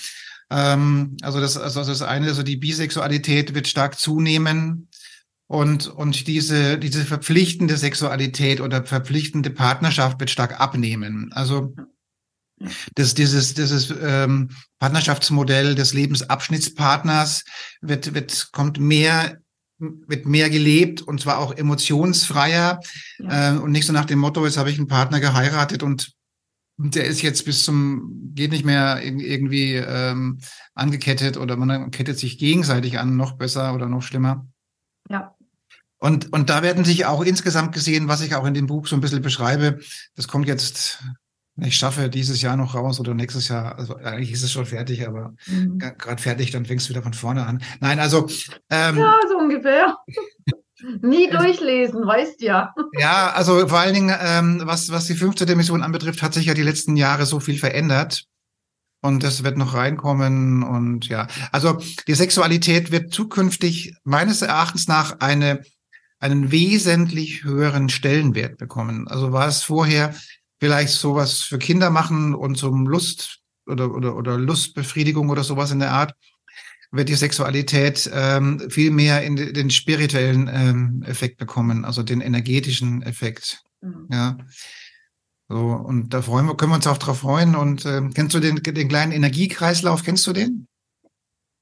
Ähm, 0.49 1.19
also 1.21 1.39
das 1.39 1.59
also 1.59 1.85
das 1.85 2.01
eine, 2.01 2.29
also 2.29 2.43
die 2.43 2.57
Bisexualität 2.57 3.55
wird 3.55 3.69
stark 3.69 3.99
zunehmen 3.99 4.89
und 5.47 5.87
und 5.87 6.27
diese 6.27 6.79
diese 6.79 7.05
verpflichtende 7.05 7.77
Sexualität 7.77 8.61
oder 8.61 8.85
verpflichtende 8.85 9.51
Partnerschaft 9.51 10.21
wird 10.21 10.31
stark 10.31 10.61
abnehmen. 10.61 11.31
Also 11.33 11.75
das, 12.95 13.15
dieses, 13.15 13.55
dieses 13.55 13.93
ähm, 14.01 14.51
Partnerschaftsmodell 14.79 15.75
des 15.75 15.93
Lebensabschnittspartners 15.95 17.45
wird, 17.81 18.15
wird, 18.15 18.49
kommt 18.53 18.79
mehr, 18.79 19.39
wird 19.79 20.27
mehr 20.27 20.51
gelebt 20.51 21.03
und 21.03 21.21
zwar 21.21 21.39
auch 21.39 21.53
emotionsfreier 21.53 22.81
ja. 23.19 23.55
äh, 23.55 23.59
und 23.59 23.73
nicht 23.73 23.87
so 23.87 23.93
nach 23.93 24.05
dem 24.05 24.21
Motto, 24.21 24.45
jetzt 24.45 24.57
habe 24.57 24.71
ich 24.71 24.79
einen 24.79 24.89
Partner 24.89 25.21
geheiratet 25.21 25.83
und 25.83 26.13
der 26.77 27.05
ist 27.05 27.23
jetzt 27.23 27.45
bis 27.45 27.65
zum, 27.65 28.33
geht 28.35 28.51
nicht 28.51 28.65
mehr 28.65 29.01
irgendwie 29.03 29.75
ähm, 29.75 30.41
angekettet 30.75 31.37
oder 31.37 31.57
man 31.57 31.91
kettet 31.93 32.19
sich 32.19 32.39
gegenseitig 32.39 32.99
an, 32.99 33.17
noch 33.17 33.33
besser 33.33 33.75
oder 33.75 33.89
noch 33.89 34.03
schlimmer. 34.03 34.47
Ja. 35.09 35.34
Und, 36.05 36.35
und 36.35 36.51
da 36.51 36.63
werden 36.63 36.85
sich 36.85 37.07
auch 37.07 37.23
insgesamt 37.23 37.73
gesehen, 37.73 38.09
was 38.09 38.21
ich 38.21 38.35
auch 38.35 38.45
in 38.45 38.53
dem 38.53 38.67
Buch 38.67 38.87
so 38.87 38.95
ein 38.95 39.01
bisschen 39.01 39.23
beschreibe, 39.23 39.79
das 40.17 40.29
kommt 40.29 40.47
jetzt 40.47 41.03
ich 41.57 41.77
schaffe 41.77 42.11
dieses 42.11 42.43
Jahr 42.43 42.57
noch 42.57 42.75
raus 42.75 43.01
oder 43.01 43.15
nächstes 43.15 43.49
Jahr, 43.49 43.79
also 43.79 43.95
eigentlich 43.97 44.33
ist 44.33 44.43
es 44.43 44.53
schon 44.53 44.67
fertig, 44.67 45.07
aber 45.07 45.35
mhm. 45.47 45.79
gerade 45.79 46.21
fertig, 46.21 46.51
dann 46.51 46.67
fängst 46.67 46.87
du 46.87 46.91
wieder 46.91 47.03
von 47.03 47.15
vorne 47.15 47.47
an. 47.47 47.63
Nein, 47.81 48.01
also 48.01 48.27
ähm, 48.71 48.99
ja, 48.99 49.15
so 49.31 49.39
ungefähr. 49.39 49.97
Nie 51.01 51.31
durchlesen, 51.31 52.07
weißt 52.07 52.43
ja. 52.43 52.75
Ja, 52.99 53.33
also 53.33 53.67
vor 53.69 53.79
allen 53.79 53.95
Dingen, 53.95 54.15
ähm, 54.21 54.63
was, 54.65 54.91
was 54.91 55.07
die 55.07 55.15
fünfte 55.15 55.47
Dimension 55.47 55.83
anbetrifft, 55.83 56.23
hat 56.23 56.35
sich 56.35 56.47
ja 56.47 56.55
die 56.55 56.63
letzten 56.63 56.97
Jahre 56.97 57.25
so 57.25 57.41
viel 57.41 57.59
verändert. 57.59 58.25
Und 59.01 59.23
das 59.23 59.45
wird 59.45 59.57
noch 59.57 59.75
reinkommen. 59.75 60.63
Und 60.63 61.09
ja, 61.09 61.29
also 61.53 61.79
die 62.09 62.15
Sexualität 62.15 62.91
wird 62.91 63.13
zukünftig 63.13 63.95
meines 64.03 64.43
Erachtens 64.43 64.89
nach 64.89 65.21
eine, 65.21 65.63
einen 66.25 66.51
wesentlich 66.51 67.45
höheren 67.45 67.91
Stellenwert 67.91 68.57
bekommen. 68.57 69.07
Also 69.09 69.33
war 69.33 69.47
es 69.47 69.63
vorher 69.63 70.15
vielleicht 70.59 70.95
sowas 70.95 71.41
für 71.41 71.59
Kinder 71.59 71.91
machen 71.91 72.35
und 72.35 72.57
zum 72.57 72.87
Lust 72.87 73.41
oder, 73.67 73.95
oder, 73.95 74.17
oder 74.17 74.39
Lustbefriedigung 74.39 75.29
oder 75.29 75.45
sowas 75.45 75.71
in 75.71 75.81
der 75.81 75.93
Art, 75.93 76.15
wird 76.91 77.11
die 77.11 77.15
Sexualität 77.15 78.11
ähm, 78.15 78.71
viel 78.71 78.91
mehr 78.91 79.23
in 79.23 79.37
den 79.37 79.69
spirituellen 79.69 80.49
ähm, 80.51 81.05
Effekt 81.07 81.37
bekommen, 81.37 81.85
also 81.85 82.03
den 82.03 82.23
energetischen 82.23 83.03
Effekt. 83.03 83.63
Mhm. 83.83 84.09
Ja. 84.11 84.39
So, 85.51 85.59
und 85.59 86.15
da 86.15 86.23
freuen 86.23 86.47
wir, 86.47 86.57
können 86.57 86.73
wir 86.73 86.77
uns 86.77 86.87
auch 86.87 86.97
drauf 86.97 87.19
freuen. 87.19 87.55
Und 87.55 87.85
äh, 87.85 88.01
kennst 88.15 88.35
du 88.35 88.41
den, 88.41 88.63
den 88.63 88.89
kleinen 88.89 89.13
Energiekreislauf? 89.13 90.03
Kennst 90.03 90.27
du 90.27 90.33
den? 90.33 90.69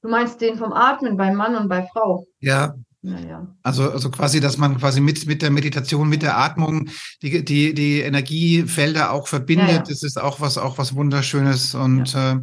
Du 0.01 0.09
meinst 0.09 0.39
den 0.39 0.57
vom 0.57 0.71
Atmen 0.71 1.17
bei 1.17 1.33
Mann 1.33 1.55
und 1.55 1.67
bei 1.67 1.85
Frau? 1.91 2.25
Ja, 2.39 2.75
naja. 3.03 3.53
Also, 3.63 3.91
also 3.91 4.09
quasi, 4.09 4.39
dass 4.39 4.57
man 4.57 4.77
quasi 4.77 5.01
mit, 5.01 5.27
mit 5.27 5.41
der 5.41 5.51
Meditation, 5.51 6.07
mit 6.07 6.21
der 6.21 6.37
Atmung 6.37 6.89
die, 7.21 7.43
die, 7.43 7.73
die 7.73 7.99
Energiefelder 7.99 9.11
auch 9.11 9.27
verbindet. 9.27 9.67
Ja, 9.67 9.75
ja. 9.75 9.83
Das 9.83 10.03
ist 10.03 10.19
auch 10.19 10.39
was, 10.39 10.57
auch 10.57 10.77
was 10.77 10.95
Wunderschönes. 10.95 11.75
Und 11.75 12.13
ja. 12.13 12.31
äh, 12.31 12.39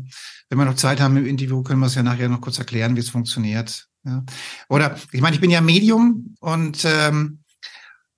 wenn 0.50 0.58
wir 0.58 0.66
noch 0.66 0.74
Zeit 0.74 1.00
haben 1.00 1.16
im 1.16 1.26
Interview, 1.26 1.62
können 1.62 1.80
wir 1.80 1.86
es 1.86 1.94
ja 1.94 2.02
nachher 2.02 2.28
noch 2.28 2.42
kurz 2.42 2.58
erklären, 2.58 2.94
wie 2.94 3.00
es 3.00 3.08
funktioniert. 3.08 3.86
Ja. 4.04 4.22
Oder 4.68 4.96
ich 5.12 5.22
meine, 5.22 5.34
ich 5.34 5.40
bin 5.40 5.50
ja 5.50 5.62
Medium 5.62 6.34
und 6.40 6.84
ähm, 6.84 7.38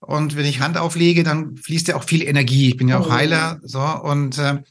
und 0.00 0.34
wenn 0.36 0.46
ich 0.46 0.60
Hand 0.60 0.76
auflege, 0.76 1.22
dann 1.22 1.56
fließt 1.56 1.86
ja 1.86 1.94
auch 1.94 2.02
viel 2.02 2.22
Energie. 2.22 2.70
Ich 2.70 2.76
bin 2.76 2.88
ja 2.88 2.98
auch 2.98 3.06
oh. 3.06 3.12
Heiler, 3.12 3.60
so 3.62 3.80
und 3.80 4.36
äh, 4.38 4.62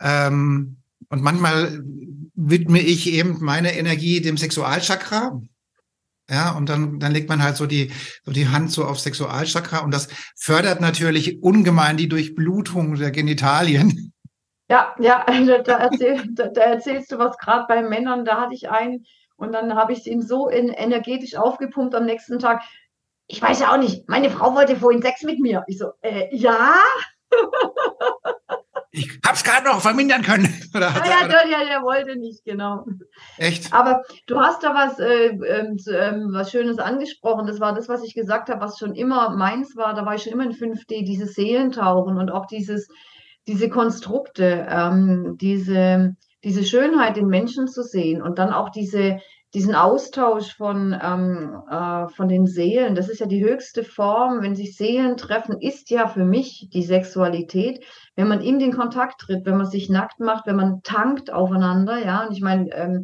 ähm, 0.00 0.78
und 1.08 1.22
manchmal 1.22 1.84
widme 2.34 2.80
ich 2.80 3.08
eben 3.10 3.38
meine 3.40 3.76
Energie 3.76 4.20
dem 4.20 4.36
Sexualchakra. 4.36 5.40
Ja, 6.30 6.52
und 6.52 6.68
dann, 6.68 7.00
dann 7.00 7.10
legt 7.10 7.28
man 7.28 7.42
halt 7.42 7.56
so 7.56 7.66
die, 7.66 7.90
so 8.24 8.30
die 8.30 8.48
Hand 8.48 8.70
so 8.70 8.84
auf 8.84 9.00
Sexualchakra 9.00 9.78
und 9.80 9.92
das 9.92 10.08
fördert 10.36 10.80
natürlich 10.80 11.42
ungemein 11.42 11.96
die 11.96 12.08
Durchblutung 12.08 12.94
der 12.94 13.10
Genitalien. 13.10 14.12
Ja, 14.68 14.94
ja, 15.00 15.26
da, 15.26 15.58
da, 15.58 15.78
erzähl, 15.78 16.22
da, 16.30 16.46
da 16.46 16.60
erzählst 16.60 17.10
du 17.10 17.18
was 17.18 17.36
gerade 17.38 17.64
bei 17.66 17.82
Männern, 17.82 18.24
da 18.24 18.40
hatte 18.40 18.54
ich 18.54 18.70
einen 18.70 19.04
und 19.34 19.52
dann 19.52 19.74
habe 19.74 19.92
ich 19.92 20.06
ihn 20.06 20.22
so 20.22 20.48
in, 20.48 20.68
energetisch 20.68 21.34
aufgepumpt 21.34 21.96
am 21.96 22.06
nächsten 22.06 22.38
Tag. 22.38 22.62
Ich 23.26 23.42
weiß 23.42 23.58
ja 23.60 23.72
auch 23.72 23.78
nicht, 23.78 24.08
meine 24.08 24.30
Frau 24.30 24.54
wollte 24.54 24.76
vorhin 24.76 25.02
Sex 25.02 25.22
mit 25.22 25.40
mir. 25.40 25.64
Ich 25.66 25.78
so, 25.78 25.90
äh, 26.02 26.28
ja. 26.30 26.76
ich 28.92 29.20
hab's 29.24 29.44
gerade 29.44 29.66
noch 29.66 29.80
vermindern 29.80 30.22
können. 30.22 30.48
Oder 30.74 30.88
ja, 30.88 31.04
ja, 31.04 31.28
der, 31.28 31.48
ja, 31.48 31.64
der 31.64 31.82
wollte 31.82 32.16
nicht, 32.16 32.44
genau. 32.44 32.84
Echt? 33.38 33.72
Aber 33.72 34.02
du 34.26 34.40
hast 34.40 34.62
da 34.64 34.74
was, 34.74 34.98
äh, 34.98 35.28
äh, 35.28 36.12
was 36.32 36.50
Schönes 36.50 36.78
angesprochen. 36.78 37.46
Das 37.46 37.60
war 37.60 37.72
das, 37.72 37.88
was 37.88 38.02
ich 38.02 38.14
gesagt 38.14 38.50
habe, 38.50 38.60
was 38.60 38.78
schon 38.78 38.94
immer 38.94 39.30
meins 39.36 39.76
war. 39.76 39.94
Da 39.94 40.04
war 40.04 40.16
ich 40.16 40.24
schon 40.24 40.32
immer 40.32 40.44
in 40.44 40.52
5D, 40.52 41.04
dieses 41.04 41.34
Seelentauchen 41.34 42.18
und 42.18 42.30
auch 42.30 42.46
dieses, 42.46 42.88
diese 43.46 43.68
Konstrukte, 43.68 44.66
ähm, 44.68 45.36
diese, 45.40 46.16
diese 46.42 46.64
Schönheit 46.64 47.16
in 47.16 47.28
Menschen 47.28 47.68
zu 47.68 47.82
sehen 47.82 48.22
und 48.22 48.38
dann 48.38 48.52
auch 48.52 48.70
diese, 48.70 49.20
diesen 49.54 49.74
Austausch 49.74 50.56
von, 50.56 50.96
ähm, 51.02 51.62
äh, 51.68 52.08
von 52.08 52.28
den 52.28 52.46
Seelen, 52.46 52.94
das 52.94 53.08
ist 53.08 53.18
ja 53.18 53.26
die 53.26 53.44
höchste 53.44 53.82
Form, 53.82 54.42
wenn 54.42 54.54
sich 54.54 54.76
Seelen 54.76 55.16
treffen, 55.16 55.60
ist 55.60 55.90
ja 55.90 56.06
für 56.06 56.24
mich 56.24 56.68
die 56.72 56.84
Sexualität, 56.84 57.84
wenn 58.20 58.28
man 58.28 58.42
in 58.42 58.58
den 58.58 58.72
Kontakt 58.72 59.22
tritt, 59.22 59.46
wenn 59.46 59.56
man 59.56 59.64
sich 59.64 59.88
nackt 59.88 60.20
macht, 60.20 60.46
wenn 60.46 60.56
man 60.56 60.82
tankt 60.82 61.32
aufeinander, 61.32 61.96
ja, 62.04 62.26
und 62.26 62.32
ich 62.32 62.42
meine, 62.42 62.70
ähm, 62.74 63.02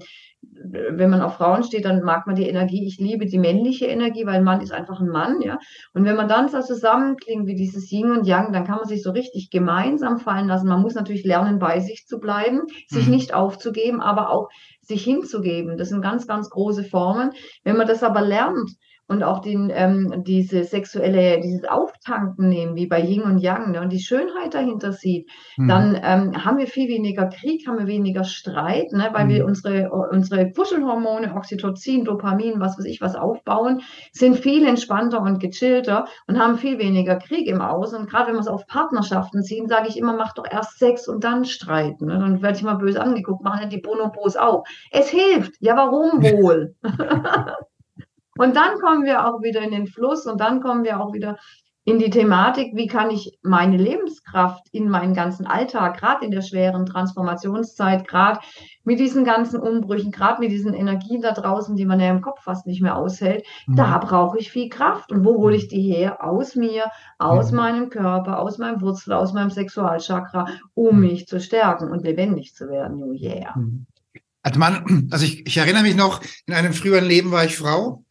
wenn 0.52 1.08
man 1.08 1.22
auf 1.22 1.36
Frauen 1.36 1.62
steht, 1.62 1.86
dann 1.86 2.02
mag 2.02 2.26
man 2.26 2.36
die 2.36 2.46
Energie. 2.46 2.86
Ich 2.86 2.98
liebe 2.98 3.24
die 3.24 3.38
männliche 3.38 3.86
Energie, 3.86 4.26
weil 4.26 4.36
ein 4.36 4.44
Mann 4.44 4.60
ist 4.60 4.72
einfach 4.72 5.00
ein 5.00 5.08
Mann, 5.08 5.40
ja. 5.40 5.58
Und 5.94 6.04
wenn 6.04 6.16
man 6.16 6.28
dann 6.28 6.50
so 6.50 6.60
zusammenklingt 6.60 7.46
wie 7.46 7.54
dieses 7.54 7.90
Yin 7.90 8.10
und 8.10 8.26
Yang, 8.26 8.52
dann 8.52 8.64
kann 8.64 8.76
man 8.76 8.86
sich 8.86 9.02
so 9.02 9.10
richtig 9.10 9.48
gemeinsam 9.50 10.18
fallen 10.18 10.48
lassen. 10.48 10.68
Man 10.68 10.82
muss 10.82 10.94
natürlich 10.94 11.24
lernen, 11.24 11.58
bei 11.58 11.80
sich 11.80 12.04
zu 12.06 12.18
bleiben, 12.18 12.60
sich 12.88 13.06
mhm. 13.06 13.12
nicht 13.12 13.32
aufzugeben, 13.32 14.02
aber 14.02 14.30
auch 14.30 14.48
sich 14.82 15.02
hinzugeben. 15.02 15.78
Das 15.78 15.88
sind 15.88 16.02
ganz, 16.02 16.26
ganz 16.26 16.50
große 16.50 16.84
Formen. 16.84 17.30
Wenn 17.64 17.78
man 17.78 17.86
das 17.86 18.02
aber 18.02 18.20
lernt, 18.20 18.70
und 19.08 19.22
auch 19.22 19.40
den, 19.40 19.70
ähm, 19.72 20.24
diese 20.26 20.64
sexuelle, 20.64 21.40
dieses 21.40 21.64
Auftanken 21.64 22.48
nehmen, 22.48 22.74
wie 22.74 22.86
bei 22.86 23.00
Yin 23.00 23.22
und 23.22 23.38
Yang, 23.38 23.72
ne, 23.72 23.80
und 23.80 23.92
die 23.92 24.00
Schönheit 24.00 24.54
dahinter 24.54 24.92
sieht, 24.92 25.28
mhm. 25.56 25.68
dann 25.68 26.00
ähm, 26.02 26.44
haben 26.44 26.58
wir 26.58 26.66
viel 26.66 26.88
weniger 26.88 27.26
Krieg, 27.26 27.66
haben 27.66 27.78
wir 27.78 27.86
weniger 27.86 28.24
Streit, 28.24 28.92
ne, 28.92 29.10
weil 29.12 29.26
mhm. 29.26 29.30
wir 29.30 29.44
unsere, 29.46 29.90
unsere 29.90 30.50
Kuschelhormone, 30.50 31.34
Oxytocin, 31.34 32.04
Dopamin, 32.04 32.60
was 32.60 32.78
weiß 32.78 32.86
ich, 32.86 33.00
was 33.00 33.14
aufbauen, 33.14 33.82
sind 34.12 34.36
viel 34.38 34.66
entspannter 34.66 35.20
und 35.20 35.38
gechillter 35.38 36.06
und 36.26 36.38
haben 36.38 36.58
viel 36.58 36.78
weniger 36.78 37.16
Krieg 37.16 37.46
im 37.46 37.60
Aus. 37.60 37.94
Und 37.94 38.10
gerade 38.10 38.28
wenn 38.28 38.34
wir 38.34 38.40
es 38.40 38.48
auf 38.48 38.66
Partnerschaften 38.66 39.42
ziehen, 39.42 39.68
sage 39.68 39.88
ich 39.88 39.96
immer, 39.96 40.14
mach 40.14 40.34
doch 40.34 40.46
erst 40.50 40.78
Sex 40.78 41.08
und 41.08 41.22
dann 41.22 41.44
streiten. 41.44 42.06
Ne? 42.06 42.18
Dann 42.18 42.42
werde 42.42 42.56
ich 42.56 42.64
mal 42.64 42.74
böse 42.74 43.00
angeguckt, 43.00 43.44
machen 43.44 43.60
ja 43.62 43.68
die 43.68 43.78
Bonobos 43.80 44.36
auch. 44.36 44.64
Es 44.90 45.08
hilft. 45.08 45.54
Ja, 45.60 45.76
warum 45.76 46.22
wohl? 46.22 46.74
Und 48.38 48.56
dann 48.56 48.78
kommen 48.80 49.04
wir 49.04 49.26
auch 49.26 49.42
wieder 49.42 49.60
in 49.62 49.70
den 49.70 49.86
Fluss 49.86 50.26
und 50.26 50.40
dann 50.40 50.60
kommen 50.60 50.84
wir 50.84 51.00
auch 51.00 51.12
wieder 51.12 51.36
in 51.86 52.00
die 52.00 52.10
Thematik, 52.10 52.72
wie 52.74 52.88
kann 52.88 53.12
ich 53.12 53.38
meine 53.42 53.76
Lebenskraft 53.76 54.66
in 54.72 54.88
meinen 54.88 55.14
ganzen 55.14 55.46
Alltag, 55.46 55.96
gerade 55.96 56.24
in 56.24 56.32
der 56.32 56.42
schweren 56.42 56.84
Transformationszeit, 56.84 58.08
gerade 58.08 58.40
mit 58.82 58.98
diesen 58.98 59.24
ganzen 59.24 59.60
Umbrüchen, 59.60 60.10
gerade 60.10 60.40
mit 60.40 60.50
diesen 60.50 60.74
Energien 60.74 61.22
da 61.22 61.30
draußen, 61.30 61.76
die 61.76 61.86
man 61.86 62.00
ja 62.00 62.10
im 62.10 62.22
Kopf 62.22 62.42
fast 62.42 62.66
nicht 62.66 62.82
mehr 62.82 62.96
aushält, 62.96 63.46
mhm. 63.68 63.76
da 63.76 63.98
brauche 63.98 64.36
ich 64.36 64.50
viel 64.50 64.68
Kraft. 64.68 65.12
Und 65.12 65.24
wo 65.24 65.36
hole 65.36 65.54
ich 65.54 65.68
die 65.68 65.80
her? 65.80 66.24
Aus 66.24 66.56
mir, 66.56 66.90
aus 67.18 67.52
mhm. 67.52 67.56
meinem 67.56 67.88
Körper, 67.88 68.40
aus 68.40 68.58
meinem 68.58 68.80
Wurzel, 68.80 69.12
aus 69.12 69.32
meinem 69.32 69.50
Sexualchakra, 69.50 70.48
um 70.74 70.96
mhm. 70.96 71.02
mich 71.02 71.28
zu 71.28 71.38
stärken 71.38 71.92
und 71.92 72.02
lebendig 72.02 72.56
zu 72.56 72.68
werden. 72.68 73.00
Oh 73.00 73.12
yeah. 73.12 73.56
Mhm. 73.56 73.86
Also, 74.42 74.58
man, 74.58 75.08
also 75.12 75.24
ich, 75.24 75.46
ich 75.46 75.56
erinnere 75.56 75.84
mich 75.84 75.94
noch, 75.94 76.20
in 76.46 76.54
einem 76.54 76.72
früheren 76.72 77.04
Leben 77.04 77.30
war 77.30 77.44
ich 77.44 77.56
Frau 77.56 78.02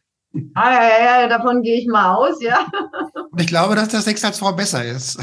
Ah, 0.54 0.72
ja, 0.72 1.20
ja, 1.22 1.28
davon 1.28 1.62
gehe 1.62 1.78
ich 1.78 1.86
mal 1.86 2.14
aus, 2.14 2.42
ja. 2.42 2.66
Und 3.30 3.40
ich 3.40 3.46
glaube, 3.46 3.74
dass 3.74 3.88
der 3.88 4.02
Sex 4.02 4.24
als 4.24 4.38
Frau 4.38 4.52
besser 4.52 4.84
ist. 4.84 5.18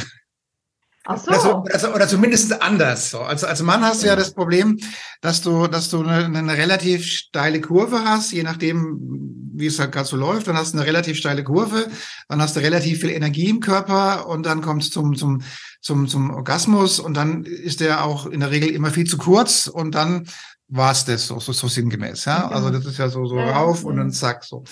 Ach 1.06 1.18
so. 1.18 1.32
Also, 1.32 1.64
also, 1.72 1.94
oder 1.94 2.08
zumindest 2.08 2.62
anders. 2.62 3.10
So. 3.10 3.20
Also 3.20 3.46
als 3.46 3.62
Mann 3.62 3.84
hast 3.84 4.04
du 4.04 4.08
ja 4.08 4.16
das 4.16 4.34
Problem, 4.34 4.80
dass 5.22 5.42
du, 5.42 5.68
dass 5.68 5.90
du 5.90 6.02
eine, 6.02 6.38
eine 6.38 6.58
relativ 6.58 7.06
steile 7.06 7.60
Kurve 7.60 8.06
hast, 8.06 8.32
je 8.32 8.44
nachdem, 8.44 9.52
wie 9.54 9.66
es 9.66 9.80
halt 9.80 9.92
gerade 9.92 10.08
so 10.08 10.16
läuft. 10.16 10.48
Dann 10.48 10.56
hast 10.56 10.74
du 10.74 10.78
eine 10.78 10.88
relativ 10.88 11.18
steile 11.18 11.44
Kurve, 11.44 11.88
dann 12.30 12.42
hast 12.42 12.56
du 12.56 12.62
relativ 12.62 13.02
viel 13.02 13.10
Energie 13.10 13.50
im 13.50 13.60
Körper 13.60 14.28
und 14.28 14.46
dann 14.46 14.62
kommt 14.62 14.84
es 14.84 14.92
zum, 14.92 15.16
zum, 15.16 15.42
zum, 15.82 16.08
zum 16.08 16.32
Orgasmus 16.32 17.00
und 17.00 17.16
dann 17.16 17.44
ist 17.44 17.82
der 17.82 18.06
auch 18.06 18.26
in 18.26 18.40
der 18.40 18.52
Regel 18.52 18.70
immer 18.70 18.90
viel 18.90 19.06
zu 19.06 19.18
kurz 19.18 19.68
und 19.68 19.96
dann 19.96 20.26
war 20.68 20.92
es 20.92 21.06
das 21.06 21.28
so, 21.28 21.40
so, 21.40 21.52
so 21.52 21.68
sinngemäß. 21.68 22.26
Ja? 22.26 22.48
Also 22.48 22.70
das 22.70 22.86
ist 22.86 22.98
ja 22.98 23.10
so, 23.10 23.26
so 23.26 23.40
rauf 23.40 23.84
und 23.84 23.98
dann 23.98 24.12
zack 24.12 24.44
so. 24.44 24.64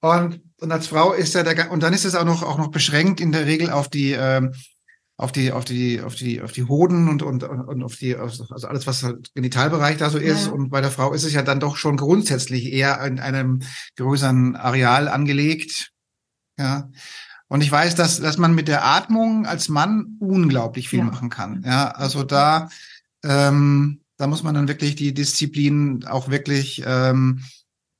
Und, 0.00 0.40
und 0.60 0.72
als 0.72 0.86
Frau 0.86 1.12
ist 1.12 1.34
ja 1.34 1.42
der, 1.42 1.70
und 1.70 1.82
dann 1.82 1.92
ist 1.92 2.04
es 2.04 2.14
auch 2.14 2.24
noch, 2.24 2.42
auch 2.42 2.58
noch 2.58 2.70
beschränkt 2.70 3.20
in 3.20 3.32
der 3.32 3.46
Regel 3.46 3.70
auf 3.70 3.88
die, 3.88 4.12
ähm, 4.12 4.52
auf 5.16 5.32
die, 5.32 5.52
auf 5.52 5.66
die, 5.66 6.00
auf 6.00 6.14
die, 6.14 6.40
auf 6.40 6.52
die 6.52 6.64
Hoden 6.64 7.08
und, 7.08 7.22
und, 7.22 7.44
und 7.44 7.82
auf 7.82 7.96
die, 7.96 8.16
also 8.16 8.46
alles, 8.66 8.86
was 8.86 9.02
halt 9.02 9.34
Genitalbereich 9.34 9.98
da 9.98 10.08
so 10.08 10.16
ist. 10.16 10.46
Ja. 10.46 10.52
Und 10.52 10.70
bei 10.70 10.80
der 10.80 10.90
Frau 10.90 11.12
ist 11.12 11.24
es 11.24 11.34
ja 11.34 11.42
dann 11.42 11.60
doch 11.60 11.76
schon 11.76 11.98
grundsätzlich 11.98 12.72
eher 12.72 13.02
in 13.04 13.20
einem 13.20 13.60
größeren 13.96 14.56
Areal 14.56 15.08
angelegt. 15.08 15.92
Ja. 16.58 16.88
Und 17.48 17.62
ich 17.62 17.70
weiß, 17.70 17.96
dass, 17.96 18.20
dass 18.20 18.38
man 18.38 18.54
mit 18.54 18.68
der 18.68 18.86
Atmung 18.86 19.44
als 19.44 19.68
Mann 19.68 20.16
unglaublich 20.20 20.88
viel 20.88 21.00
ja. 21.00 21.04
machen 21.04 21.28
kann. 21.28 21.62
Ja, 21.66 21.88
also 21.88 22.22
da, 22.22 22.70
ähm, 23.22 23.99
da 24.20 24.26
muss 24.26 24.42
man 24.42 24.54
dann 24.54 24.68
wirklich 24.68 24.94
die 24.96 25.14
Disziplin 25.14 26.04
auch 26.04 26.28
wirklich 26.28 26.82
ähm, 26.84 27.40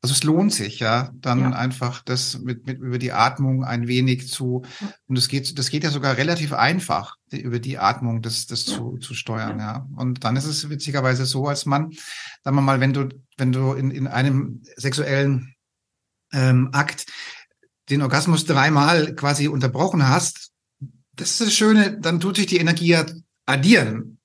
also 0.02 0.14
es 0.14 0.22
lohnt 0.22 0.52
sich, 0.52 0.80
ja, 0.80 1.10
dann 1.14 1.40
ja. 1.40 1.50
einfach 1.50 2.02
das 2.02 2.38
mit, 2.38 2.66
mit 2.66 2.78
über 2.78 2.98
die 2.98 3.12
Atmung 3.12 3.64
ein 3.64 3.86
wenig 3.86 4.28
zu, 4.28 4.64
und 5.06 5.18
es 5.18 5.28
geht, 5.28 5.58
das 5.58 5.68
geht 5.68 5.84
ja 5.84 5.90
sogar 5.90 6.16
relativ 6.16 6.54
einfach, 6.54 7.16
die, 7.30 7.42
über 7.42 7.58
die 7.58 7.78
Atmung 7.78 8.22
das, 8.22 8.46
das 8.46 8.66
ja. 8.66 8.76
zu, 8.76 8.96
zu 8.96 9.12
steuern, 9.12 9.58
ja. 9.58 9.86
Und 9.96 10.24
dann 10.24 10.36
ist 10.36 10.46
es 10.46 10.70
witzigerweise 10.70 11.26
so, 11.26 11.48
als 11.48 11.66
Mann, 11.66 11.92
sagen 12.42 12.56
wir 12.56 12.62
mal, 12.62 12.80
wenn 12.80 12.94
du, 12.94 13.08
wenn 13.36 13.52
du 13.52 13.74
in, 13.74 13.90
in 13.90 14.06
einem 14.06 14.62
sexuellen 14.76 15.54
ähm, 16.32 16.70
Akt 16.72 17.04
den 17.90 18.00
Orgasmus 18.00 18.46
dreimal 18.46 19.14
quasi 19.14 19.48
unterbrochen 19.48 20.08
hast, 20.08 20.52
das 21.12 21.32
ist 21.32 21.40
das 21.42 21.52
Schöne, 21.52 22.00
dann 22.00 22.20
tut 22.20 22.36
sich 22.36 22.46
die 22.46 22.56
Energie 22.56 22.88
ja 22.88 23.04
addieren. 23.44 24.19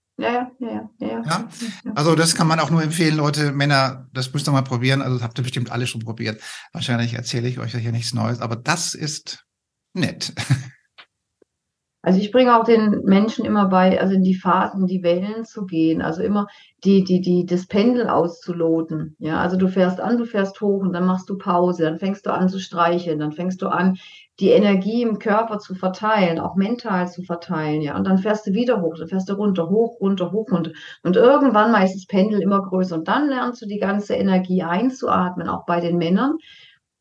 Ja, 1.25 1.31
ja, 1.31 1.37
ja, 1.37 1.67
ja. 1.67 1.67
ja. 1.85 1.91
Also 1.95 2.15
das 2.15 2.35
kann 2.35 2.47
man 2.47 2.59
auch 2.59 2.69
nur 2.69 2.83
empfehlen, 2.83 3.15
Leute, 3.15 3.51
Männer, 3.51 4.07
das 4.13 4.31
müsst 4.33 4.47
ihr 4.47 4.51
mal 4.51 4.61
probieren. 4.63 5.01
Also 5.01 5.15
das 5.15 5.23
habt 5.23 5.37
ihr 5.39 5.43
bestimmt 5.43 5.71
alle 5.71 5.87
schon 5.87 6.01
probiert. 6.01 6.41
Wahrscheinlich 6.73 7.13
erzähle 7.13 7.47
ich 7.47 7.59
euch 7.59 7.73
hier 7.75 7.91
nichts 7.91 8.13
Neues, 8.13 8.39
aber 8.39 8.55
das 8.55 8.93
ist 8.93 9.45
nett. 9.93 10.33
Also 12.05 12.19
ich 12.19 12.31
bringe 12.31 12.55
auch 12.55 12.63
den 12.63 13.01
Menschen 13.03 13.45
immer 13.45 13.67
bei, 13.67 13.99
also 13.99 14.13
in 14.13 14.21
die 14.21 14.35
Phasen, 14.35 14.85
die 14.85 15.01
Wellen 15.01 15.43
zu 15.43 15.65
gehen, 15.65 16.03
also 16.03 16.21
immer 16.21 16.45
die, 16.83 17.03
die, 17.03 17.19
die, 17.19 17.47
das 17.47 17.65
Pendel 17.65 18.09
auszuloten. 18.09 19.15
Ja, 19.17 19.39
also 19.41 19.57
du 19.57 19.67
fährst 19.67 19.99
an, 19.99 20.19
du 20.19 20.25
fährst 20.25 20.61
hoch 20.61 20.81
und 20.81 20.93
dann 20.93 21.07
machst 21.07 21.27
du 21.31 21.35
Pause, 21.35 21.81
dann 21.81 21.97
fängst 21.97 22.27
du 22.27 22.31
an 22.31 22.47
zu 22.47 22.59
streicheln, 22.59 23.17
dann 23.17 23.31
fängst 23.31 23.59
du 23.63 23.69
an, 23.69 23.97
die 24.39 24.49
Energie 24.49 25.01
im 25.01 25.17
Körper 25.17 25.57
zu 25.57 25.73
verteilen, 25.73 26.37
auch 26.39 26.55
mental 26.55 27.07
zu 27.07 27.23
verteilen, 27.23 27.81
ja. 27.81 27.97
Und 27.97 28.05
dann 28.05 28.19
fährst 28.19 28.45
du 28.45 28.53
wieder 28.53 28.83
hoch, 28.83 28.93
dann 28.99 29.07
fährst 29.07 29.27
du 29.27 29.33
runter, 29.33 29.67
hoch, 29.69 29.99
runter, 29.99 30.31
hoch, 30.31 30.51
runter. 30.51 30.73
Und 31.01 31.15
irgendwann 31.15 31.71
mal 31.71 31.85
ist 31.85 31.95
das 31.95 32.05
Pendel 32.05 32.39
immer 32.39 32.61
größer. 32.61 32.97
Und 32.97 33.07
dann 33.07 33.29
lernst 33.29 33.63
du 33.63 33.65
die 33.65 33.79
ganze 33.79 34.13
Energie 34.13 34.61
einzuatmen, 34.61 35.49
auch 35.49 35.65
bei 35.65 35.79
den 35.79 35.97
Männern 35.97 36.37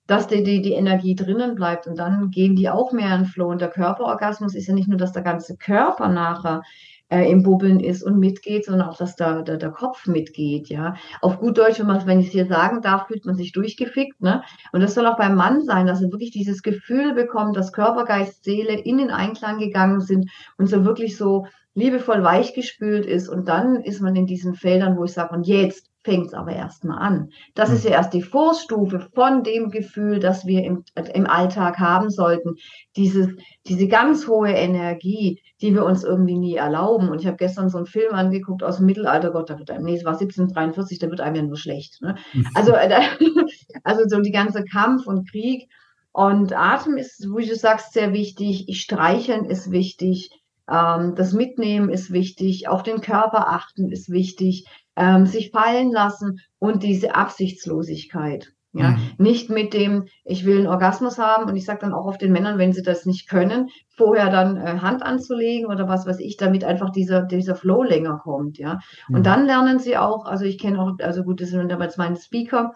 dass 0.07 0.27
die, 0.27 0.43
die, 0.43 0.61
die 0.63 0.73
Energie 0.73 1.15
drinnen 1.15 1.55
bleibt 1.55 1.87
und 1.87 1.99
dann 1.99 2.31
gehen 2.31 2.57
die 2.57 2.69
auch 2.69 2.93
mehr 2.93 3.15
in 3.15 3.25
Flow. 3.25 3.49
Und 3.49 3.61
der 3.61 3.71
Körperorgasmus 3.71 4.55
ist 4.55 4.67
ja 4.67 4.75
nicht 4.75 4.89
nur, 4.89 4.99
dass 4.99 5.13
der 5.13 5.23
ganze 5.23 5.57
Körper 5.57 6.09
nachher 6.09 6.63
äh, 7.09 7.31
im 7.31 7.43
Bubbeln 7.43 7.81
ist 7.81 8.03
und 8.03 8.19
mitgeht, 8.19 8.65
sondern 8.65 8.89
auch, 8.89 8.97
dass 8.97 9.17
da 9.17 9.43
der, 9.43 9.57
der 9.57 9.71
Kopf 9.71 10.07
mitgeht, 10.07 10.69
ja. 10.69 10.95
Auf 11.21 11.39
gut 11.39 11.59
Deutsch, 11.59 11.79
wenn, 11.79 11.87
man, 11.87 12.07
wenn 12.07 12.21
ich 12.21 12.29
es 12.29 12.33
hier 12.33 12.47
sagen 12.47 12.83
darf, 12.83 13.07
fühlt 13.07 13.25
man 13.25 13.37
sich 13.37 13.53
durchgefickt, 13.53 14.21
ne? 14.21 14.43
Und 14.73 14.81
das 14.81 14.95
soll 14.95 15.07
auch 15.07 15.17
beim 15.17 15.37
Mann 15.37 15.63
sein, 15.63 15.87
dass 15.87 16.03
er 16.03 16.11
wirklich 16.11 16.31
dieses 16.31 16.63
Gefühl 16.63 17.15
bekommt, 17.15 17.57
dass 17.57 17.73
Körper, 17.73 18.05
Geist, 18.05 18.45
Seele 18.45 18.79
in 18.79 18.99
den 18.99 19.11
Einklang 19.11 19.59
gegangen 19.59 20.01
sind 20.01 20.31
und 20.57 20.69
so 20.69 20.85
wirklich 20.85 21.17
so 21.17 21.47
liebevoll 21.75 22.23
weichgespült 22.23 23.07
ist. 23.07 23.29
Und 23.29 23.49
dann 23.49 23.77
ist 23.77 24.01
man 24.01 24.17
in 24.17 24.27
diesen 24.27 24.55
Feldern, 24.55 24.97
wo 24.97 25.05
ich 25.05 25.13
sage, 25.13 25.35
und 25.35 25.47
jetzt 25.47 25.91
fängt 26.05 26.27
es 26.27 26.35
aber 26.35 26.53
erstmal 26.53 26.99
an. 26.99 27.31
Das 27.55 27.71
ist 27.71 27.85
hm. 27.85 27.91
ja 27.91 27.97
erst 27.97 28.13
die 28.13 28.23
Vorstufe 28.23 29.09
von 29.15 29.43
dem 29.43 29.71
Gefühl, 29.71 30.21
das 30.21 30.47
wir 30.47 30.63
im, 30.63 30.85
im 31.15 31.27
Alltag 31.27 31.79
haben 31.79 32.11
sollten. 32.11 32.57
Dieses, 32.97 33.29
diese 33.67 33.89
ganz 33.89 34.29
hohe 34.29 34.51
Energie, 34.51 35.41
die 35.63 35.75
wir 35.75 35.85
uns 35.85 36.05
irgendwie 36.05 36.37
nie 36.37 36.57
erlauben. 36.57 37.09
Und 37.09 37.23
ich 37.23 37.27
habe 37.27 37.39
gestern 37.39 37.71
so 37.71 37.79
einen 37.79 37.87
Film 37.87 38.15
angeguckt 38.15 38.63
aus 38.63 38.77
dem 38.77 38.87
Mittelalter, 38.87 39.31
Gott, 39.31 39.49
da 39.49 39.59
wird 39.59 39.71
einem, 39.71 39.85
nee, 39.85 39.97
es 39.97 40.05
war 40.05 40.13
1743, 40.13 40.99
da 40.99 41.09
wird 41.09 41.21
einem 41.21 41.37
ja 41.37 41.43
nur 41.43 41.57
schlecht. 41.57 42.01
Ne? 42.03 42.15
Also, 42.55 42.73
äh, 42.73 43.01
also 43.83 44.03
so 44.07 44.21
die 44.21 44.31
ganze 44.31 44.63
Kampf 44.65 45.07
und 45.07 45.29
Krieg. 45.29 45.69
Und 46.13 46.53
Atem 46.53 46.97
ist, 46.97 47.27
wie 47.35 47.47
du 47.47 47.57
sagst, 47.57 47.95
sehr 47.95 48.13
wichtig. 48.13 48.67
Streicheln 48.79 49.47
ist 49.47 49.73
wichtig. 49.73 50.31
Ähm, 50.71 51.15
das 51.17 51.33
Mitnehmen 51.33 51.89
ist 51.89 52.13
wichtig. 52.13 52.69
Auf 52.69 52.83
den 52.83 53.01
Körper 53.01 53.49
achten 53.49 53.91
ist 53.91 54.11
wichtig 54.11 54.67
ähm, 54.97 55.27
sich 55.27 55.51
fallen 55.51 55.91
lassen 55.91 56.41
und 56.59 56.83
diese 56.83 57.15
Absichtslosigkeit. 57.15 58.53
Ja, 58.77 58.91
mhm. 58.91 58.99
nicht 59.19 59.51
mit 59.51 59.73
dem, 59.73 60.07
ich 60.25 60.45
will 60.45 60.59
einen 60.59 60.67
Orgasmus 60.67 61.17
haben 61.17 61.49
und 61.49 61.55
ich 61.55 61.65
sage 61.65 61.79
dann 61.83 61.93
auch 61.93 62.07
auf 62.07 62.19
den 62.19 62.33
Männern, 62.33 62.59
wenn 62.59 62.73
sie 62.73 62.83
das 62.83 63.07
nicht 63.07 63.29
können, 63.29 63.69
vorher 63.97 64.31
dann 64.31 64.57
äh, 64.57 64.81
Hand 64.81 65.05
anzulegen 65.05 65.71
oder 65.71 65.87
was 65.87 66.07
weiß 66.07 66.19
ich, 66.19 66.37
damit 66.37 66.65
einfach 66.65 66.91
dieser, 66.91 67.23
dieser 67.23 67.55
Flow 67.55 67.85
länger 67.85 68.19
kommt, 68.19 68.59
ja. 68.59 68.81
Mhm. 69.07 69.15
Und 69.15 69.27
dann 69.27 69.47
lernen 69.47 69.79
sie 69.79 69.97
auch, 69.97 70.27
also 70.27 70.45
ich 70.45 70.59
kenne 70.59 70.81
auch, 70.81 70.91
also 70.99 71.23
gut, 71.23 71.41
das 71.41 71.51
sind 71.51 71.71
jetzt 71.71 71.99
meine 71.99 72.17
Speaker, 72.17 72.75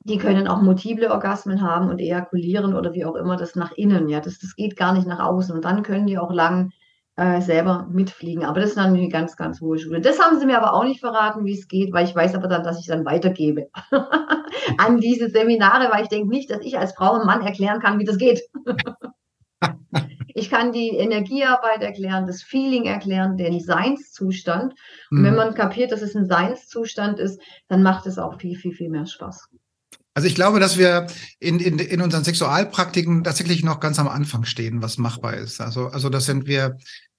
die 0.00 0.18
können 0.18 0.48
auch 0.48 0.60
multiple 0.60 1.12
Orgasmen 1.12 1.62
haben 1.62 1.88
und 1.88 2.00
ejakulieren 2.00 2.74
oder 2.74 2.92
wie 2.92 3.04
auch 3.04 3.14
immer 3.14 3.36
das 3.36 3.54
nach 3.54 3.70
innen, 3.70 4.08
ja. 4.08 4.18
Das, 4.18 4.40
das 4.40 4.56
geht 4.56 4.76
gar 4.76 4.92
nicht 4.92 5.06
nach 5.06 5.20
außen. 5.20 5.54
Und 5.54 5.64
dann 5.64 5.84
können 5.84 6.08
die 6.08 6.18
auch 6.18 6.32
lang 6.32 6.72
äh, 7.16 7.40
selber 7.40 7.88
mitfliegen. 7.90 8.44
Aber 8.44 8.60
das 8.60 8.70
ist 8.70 8.78
dann 8.78 8.94
eine 8.94 9.08
ganz, 9.08 9.36
ganz 9.36 9.60
hohe 9.60 9.78
Schule. 9.78 10.00
Das 10.00 10.20
haben 10.20 10.38
sie 10.38 10.46
mir 10.46 10.56
aber 10.56 10.74
auch 10.74 10.84
nicht 10.84 11.00
verraten, 11.00 11.44
wie 11.44 11.58
es 11.58 11.68
geht, 11.68 11.92
weil 11.92 12.06
ich 12.06 12.14
weiß 12.14 12.34
aber 12.34 12.48
dann, 12.48 12.64
dass 12.64 12.80
ich 12.80 12.86
dann 12.86 13.04
weitergebe 13.04 13.68
an 14.78 14.98
diese 14.98 15.28
Seminare, 15.28 15.92
weil 15.92 16.04
ich 16.04 16.08
denke 16.08 16.28
nicht, 16.28 16.50
dass 16.50 16.60
ich 16.62 16.78
als 16.78 16.94
Frau 16.94 17.14
und 17.14 17.26
Mann 17.26 17.42
erklären 17.42 17.80
kann, 17.80 17.98
wie 17.98 18.04
das 18.04 18.18
geht. 18.18 18.42
ich 20.34 20.48
kann 20.48 20.72
die 20.72 20.96
Energiearbeit 20.96 21.82
erklären, 21.82 22.26
das 22.26 22.42
Feeling 22.42 22.86
erklären, 22.86 23.36
den 23.36 23.60
Seinszustand. 23.60 24.74
Und 25.10 25.20
mhm. 25.20 25.24
wenn 25.24 25.34
man 25.34 25.54
kapiert, 25.54 25.92
dass 25.92 26.02
es 26.02 26.16
ein 26.16 26.26
Seinszustand 26.26 27.18
ist, 27.18 27.40
dann 27.68 27.82
macht 27.82 28.06
es 28.06 28.18
auch 28.18 28.40
viel, 28.40 28.56
viel, 28.56 28.72
viel 28.72 28.88
mehr 28.88 29.06
Spaß. 29.06 29.50
Also 30.14 30.28
ich 30.28 30.34
glaube, 30.34 30.60
dass 30.60 30.76
wir 30.76 31.06
in, 31.38 31.58
in, 31.58 31.78
in 31.78 32.00
unseren 32.02 32.24
Sexualpraktiken 32.24 33.24
tatsächlich 33.24 33.64
noch 33.64 33.80
ganz 33.80 33.98
am 33.98 34.08
Anfang 34.08 34.44
stehen, 34.44 34.82
was 34.82 34.98
machbar 34.98 35.34
ist. 35.34 35.60
Also, 35.60 35.86
also 35.86 36.10
das 36.10 36.26
sind 36.26 36.46
wir, 36.46 36.76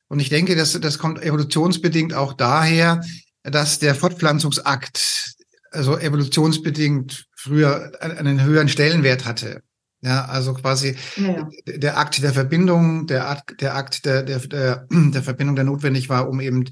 und 0.08 0.20
ich 0.20 0.30
denke, 0.30 0.56
dass 0.56 0.80
das 0.80 1.00
kommt 1.00 1.22
evolutionsbedingt 1.22 2.14
auch 2.14 2.34
daher, 2.34 3.02
dass 3.42 3.80
der 3.80 3.96
Fortpflanzungsakt, 3.96 5.34
also 5.72 5.98
evolutionsbedingt 5.98 7.26
früher 7.36 7.92
einen 8.00 8.44
höheren 8.44 8.70
Stellenwert 8.70 9.26
hatte. 9.26 9.62
Ja, 10.02 10.26
also 10.26 10.54
quasi 10.54 10.98
ja, 11.16 11.28
ja. 11.28 11.50
der 11.66 11.98
Akt 11.98 12.22
der 12.22 12.34
Verbindung, 12.34 13.08
der 13.08 13.30
Akt, 13.30 13.62
der 13.62 13.76
Akt 13.76 14.06
der, 14.06 14.24
der, 14.24 14.40
der, 14.40 14.86
der 14.92 15.24
Verbindung, 15.24 15.56
der 15.56 15.64
notwendig 15.64 16.10
war, 16.10 16.28
um 16.28 16.42
eben 16.42 16.66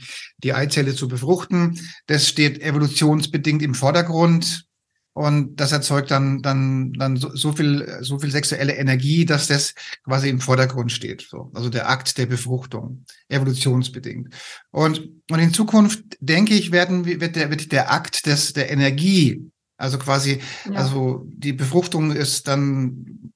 die 0.43 0.53
Eizelle 0.53 0.93
zu 0.93 1.07
befruchten, 1.07 1.79
das 2.07 2.27
steht 2.27 2.61
evolutionsbedingt 2.61 3.61
im 3.61 3.73
Vordergrund. 3.73 4.65
Und 5.13 5.57
das 5.57 5.73
erzeugt 5.73 6.09
dann, 6.09 6.41
dann, 6.41 6.93
dann 6.93 7.17
so, 7.17 7.35
so 7.35 7.51
viel, 7.51 7.97
so 8.01 8.17
viel 8.19 8.31
sexuelle 8.31 8.75
Energie, 8.75 9.25
dass 9.25 9.47
das 9.47 9.73
quasi 10.05 10.29
im 10.29 10.39
Vordergrund 10.39 10.91
steht. 10.91 11.27
So. 11.29 11.51
Also 11.53 11.69
der 11.69 11.89
Akt 11.89 12.17
der 12.17 12.27
Befruchtung, 12.27 13.03
evolutionsbedingt. 13.27 14.33
Und, 14.71 15.09
und 15.29 15.39
in 15.39 15.53
Zukunft, 15.53 16.01
denke 16.21 16.53
ich, 16.53 16.71
werden, 16.71 17.05
wird 17.05 17.35
der, 17.35 17.49
wird 17.49 17.71
der 17.73 17.91
Akt 17.91 18.25
des, 18.25 18.53
der 18.53 18.71
Energie, 18.71 19.51
also 19.77 19.97
quasi, 19.97 20.39
ja. 20.65 20.75
also 20.75 21.25
die 21.27 21.53
Befruchtung 21.53 22.11
ist 22.11 22.47
dann 22.47 23.33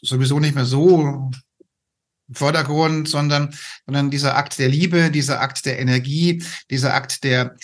sowieso 0.00 0.40
nicht 0.40 0.54
mehr 0.54 0.64
so 0.64 1.30
im 2.28 2.34
Vordergrund, 2.34 3.08
sondern, 3.08 3.52
sondern 3.84 4.10
dieser 4.10 4.36
Akt 4.36 4.58
der 4.58 4.68
Liebe, 4.68 5.10
dieser 5.10 5.40
Akt 5.40 5.66
der 5.66 5.78
Energie, 5.78 6.42
dieser 6.70 6.94
Akt 6.94 7.24
der, 7.24 7.56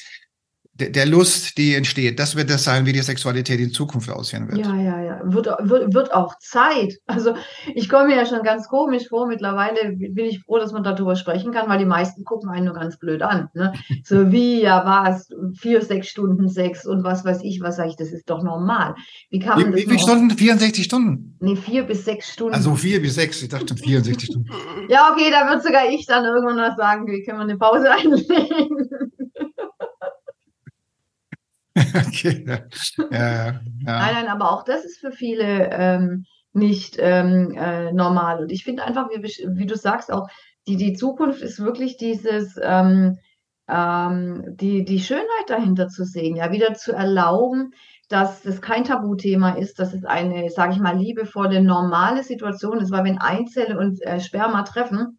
der, 0.78 1.06
Lust, 1.06 1.56
die 1.56 1.74
entsteht, 1.74 2.18
das 2.18 2.36
wird 2.36 2.50
das 2.50 2.64
sein, 2.64 2.84
wie 2.86 2.92
die 2.92 3.00
Sexualität 3.00 3.60
in 3.60 3.72
Zukunft 3.72 4.10
aussehen 4.10 4.48
wird. 4.48 4.66
Ja, 4.66 4.76
ja, 4.76 5.02
ja. 5.02 5.20
Wird, 5.24 5.46
wird, 5.46 5.94
wird 5.94 6.14
auch 6.14 6.38
Zeit. 6.38 6.98
Also 7.06 7.34
ich 7.74 7.88
komme 7.88 8.08
mir 8.08 8.16
ja 8.16 8.26
schon 8.26 8.42
ganz 8.42 8.68
komisch 8.68 9.08
vor. 9.08 9.26
Mittlerweile 9.26 9.92
bin 9.96 10.26
ich 10.26 10.40
froh, 10.40 10.58
dass 10.58 10.72
man 10.72 10.84
darüber 10.84 11.16
sprechen 11.16 11.52
kann, 11.52 11.68
weil 11.68 11.78
die 11.78 11.86
meisten 11.86 12.24
gucken 12.24 12.50
einen 12.50 12.66
nur 12.66 12.74
ganz 12.74 12.98
blöd 12.98 13.22
an. 13.22 13.48
Ne? 13.54 13.72
So 14.04 14.30
wie, 14.30 14.62
ja, 14.62 14.84
war 14.84 15.08
es 15.08 15.30
vier, 15.58 15.80
sechs 15.82 16.08
Stunden 16.08 16.48
Sex 16.48 16.86
und 16.86 17.04
was 17.04 17.24
weiß 17.24 17.40
ich, 17.42 17.60
was 17.60 17.76
sage 17.76 17.90
ich, 17.90 17.96
das 17.96 18.12
ist 18.12 18.28
doch 18.28 18.42
normal. 18.42 18.94
Wie 19.30 19.38
kann 19.38 19.60
man 19.60 19.74
wie, 19.74 19.80
das? 19.80 19.80
Wie 19.80 19.90
viele 19.90 19.98
Stunden? 19.98 20.30
64 20.30 20.84
Stunden? 20.84 21.36
Nee, 21.40 21.56
vier 21.56 21.84
bis 21.84 22.04
sechs 22.04 22.32
Stunden. 22.32 22.54
Also 22.54 22.74
vier 22.74 23.00
bis 23.00 23.14
sechs, 23.14 23.42
ich 23.42 23.48
dachte 23.48 23.74
64 23.74 24.28
Stunden. 24.28 24.50
Ja, 24.88 25.10
okay, 25.12 25.30
da 25.30 25.48
wird 25.50 25.62
sogar 25.62 25.88
ich 25.88 26.06
dann 26.06 26.24
irgendwann 26.24 26.58
was 26.58 26.76
sagen, 26.76 27.06
wie 27.06 27.22
können 27.24 27.38
wir 27.38 27.44
eine 27.44 27.56
Pause 27.56 27.90
einlegen. 27.90 29.05
okay. 32.06 32.44
Ja, 33.10 33.34
ja. 33.34 33.60
Nein, 33.82 34.14
nein, 34.14 34.28
aber 34.28 34.50
auch 34.50 34.64
das 34.64 34.84
ist 34.84 34.98
für 34.98 35.12
viele 35.12 35.70
ähm, 35.72 36.24
nicht 36.52 36.96
ähm, 36.98 37.54
äh, 37.54 37.92
normal. 37.92 38.40
Und 38.40 38.52
ich 38.52 38.64
finde 38.64 38.84
einfach, 38.84 39.08
wie, 39.10 39.22
wie, 39.22 39.66
du 39.66 39.76
sagst, 39.76 40.10
auch 40.10 40.26
die, 40.66 40.76
die 40.76 40.94
Zukunft 40.94 41.42
ist 41.42 41.60
wirklich 41.60 41.98
dieses, 41.98 42.58
ähm, 42.62 43.18
ähm, 43.68 44.42
die, 44.56 44.84
die 44.84 45.00
Schönheit 45.00 45.48
dahinter 45.48 45.88
zu 45.88 46.04
sehen, 46.04 46.36
ja, 46.36 46.50
wieder 46.50 46.74
zu 46.74 46.92
erlauben, 46.92 47.72
dass 48.08 48.44
es 48.46 48.62
kein 48.62 48.84
Tabuthema 48.84 49.50
ist, 49.50 49.78
dass 49.78 49.92
es 49.92 50.04
eine, 50.04 50.48
sage 50.48 50.72
ich 50.72 50.80
mal, 50.80 50.96
liebevolle, 50.96 51.60
normale 51.60 52.22
Situation 52.22 52.80
ist, 52.80 52.90
weil 52.90 53.04
wenn 53.04 53.18
Einzelle 53.18 53.78
und 53.78 54.00
äh, 54.02 54.20
Sperma 54.20 54.62
treffen, 54.62 55.18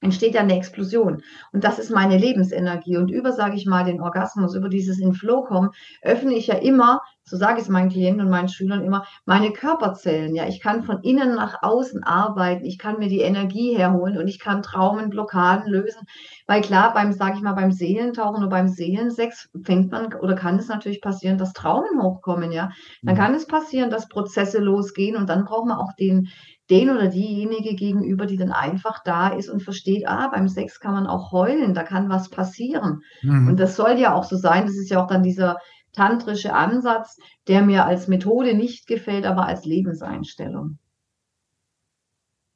entsteht 0.00 0.34
ja 0.34 0.42
eine 0.42 0.56
Explosion. 0.56 1.22
Und 1.52 1.64
das 1.64 1.78
ist 1.78 1.90
meine 1.90 2.16
Lebensenergie. 2.16 2.96
Und 2.96 3.10
über, 3.10 3.32
sage 3.32 3.56
ich 3.56 3.66
mal, 3.66 3.84
den 3.84 4.00
Orgasmus, 4.00 4.54
über 4.54 4.68
dieses 4.68 4.98
in 4.98 5.12
Flow 5.12 5.42
kommen, 5.42 5.70
öffne 6.02 6.34
ich 6.34 6.46
ja 6.46 6.54
immer, 6.54 7.00
so 7.24 7.36
sage 7.36 7.58
ich 7.58 7.64
es 7.64 7.68
meinen 7.68 7.90
Klienten 7.90 8.22
und 8.22 8.30
meinen 8.30 8.48
Schülern 8.48 8.84
immer, 8.84 9.04
meine 9.26 9.52
Körperzellen. 9.52 10.34
Ja, 10.34 10.46
ich 10.46 10.60
kann 10.60 10.84
von 10.84 11.02
innen 11.02 11.34
nach 11.34 11.62
außen 11.62 12.04
arbeiten. 12.04 12.64
Ich 12.64 12.78
kann 12.78 12.98
mir 12.98 13.08
die 13.08 13.20
Energie 13.20 13.76
herholen 13.76 14.16
und 14.16 14.28
ich 14.28 14.38
kann 14.38 14.62
Traumen, 14.62 15.10
Blockaden 15.10 15.70
lösen. 15.70 16.06
Weil 16.46 16.62
klar, 16.62 16.94
beim, 16.94 17.12
sage 17.12 17.36
ich 17.36 17.42
mal, 17.42 17.54
beim 17.54 17.72
Seelentauchen 17.72 18.38
oder 18.38 18.48
beim 18.48 18.68
Seelensex 18.68 19.50
fängt 19.64 19.90
man 19.90 20.14
oder 20.14 20.36
kann 20.36 20.58
es 20.58 20.68
natürlich 20.68 21.02
passieren, 21.02 21.38
dass 21.38 21.52
Traumen 21.52 22.00
hochkommen. 22.00 22.52
Ja, 22.52 22.70
dann 23.02 23.16
mhm. 23.16 23.18
kann 23.18 23.34
es 23.34 23.46
passieren, 23.46 23.90
dass 23.90 24.08
Prozesse 24.08 24.58
losgehen 24.60 25.16
und 25.16 25.28
dann 25.28 25.44
braucht 25.44 25.66
man 25.66 25.76
auch 25.76 25.92
den, 25.98 26.28
den 26.70 26.90
oder 26.90 27.08
diejenige 27.08 27.74
gegenüber, 27.74 28.26
die 28.26 28.36
dann 28.36 28.52
einfach 28.52 29.02
da 29.02 29.28
ist 29.28 29.48
und 29.48 29.62
versteht, 29.62 30.06
ah, 30.06 30.28
beim 30.28 30.48
Sex 30.48 30.80
kann 30.80 30.92
man 30.92 31.06
auch 31.06 31.32
heulen, 31.32 31.74
da 31.74 31.82
kann 31.82 32.08
was 32.08 32.28
passieren. 32.28 33.00
Mhm. 33.22 33.48
Und 33.48 33.60
das 33.60 33.76
soll 33.76 33.98
ja 33.98 34.14
auch 34.14 34.24
so 34.24 34.36
sein. 34.36 34.66
Das 34.66 34.76
ist 34.76 34.90
ja 34.90 35.02
auch 35.02 35.06
dann 35.06 35.22
dieser 35.22 35.58
tantrische 35.92 36.52
Ansatz, 36.52 37.16
der 37.46 37.62
mir 37.62 37.86
als 37.86 38.08
Methode 38.08 38.54
nicht 38.54 38.86
gefällt, 38.86 39.24
aber 39.24 39.46
als 39.46 39.64
Lebenseinstellung. 39.64 40.78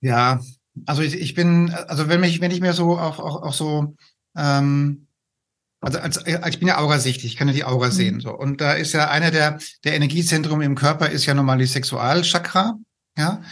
Ja, 0.00 0.40
also 0.86 1.02
ich, 1.02 1.14
ich 1.14 1.34
bin, 1.34 1.70
also 1.88 2.08
wenn 2.08 2.20
mich, 2.20 2.40
wenn 2.40 2.50
ich 2.50 2.60
mir 2.60 2.72
so 2.72 2.98
auch, 2.98 3.18
auch, 3.18 3.42
auch 3.42 3.52
so, 3.52 3.94
ähm, 4.36 5.06
also 5.80 5.98
als, 5.98 6.18
als 6.18 6.54
ich 6.54 6.58
bin 6.60 6.68
ja 6.68 6.78
aurasichtig, 6.78 7.24
ich 7.24 7.36
kann 7.36 7.48
ja 7.48 7.54
die 7.54 7.64
Aura 7.64 7.86
mhm. 7.86 7.92
sehen. 7.92 8.20
So. 8.20 8.36
Und 8.36 8.60
da 8.60 8.72
ist 8.74 8.92
ja 8.92 9.10
einer 9.10 9.30
der, 9.30 9.58
der 9.84 9.94
Energiezentrum 9.94 10.60
im 10.60 10.74
Körper 10.74 11.10
ist 11.10 11.26
ja 11.26 11.34
normal 11.34 11.58
die 11.58 11.66
Sexualchakra. 11.66 12.78
Ja. 13.16 13.42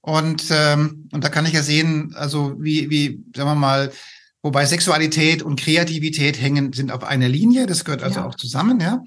Und, 0.00 0.44
ähm, 0.50 1.08
und 1.12 1.24
da 1.24 1.28
kann 1.28 1.46
ich 1.46 1.52
ja 1.52 1.62
sehen, 1.62 2.14
also 2.16 2.56
wie, 2.58 2.90
wie, 2.90 3.24
sagen 3.34 3.50
wir 3.50 3.54
mal, 3.54 3.92
wobei 4.42 4.64
Sexualität 4.64 5.42
und 5.42 5.60
Kreativität 5.60 6.40
hängen, 6.40 6.72
sind 6.72 6.92
auf 6.92 7.02
einer 7.02 7.28
Linie, 7.28 7.66
das 7.66 7.84
gehört 7.84 8.04
also 8.04 8.20
ja. 8.20 8.26
auch 8.26 8.36
zusammen, 8.36 8.78
ja. 8.80 9.02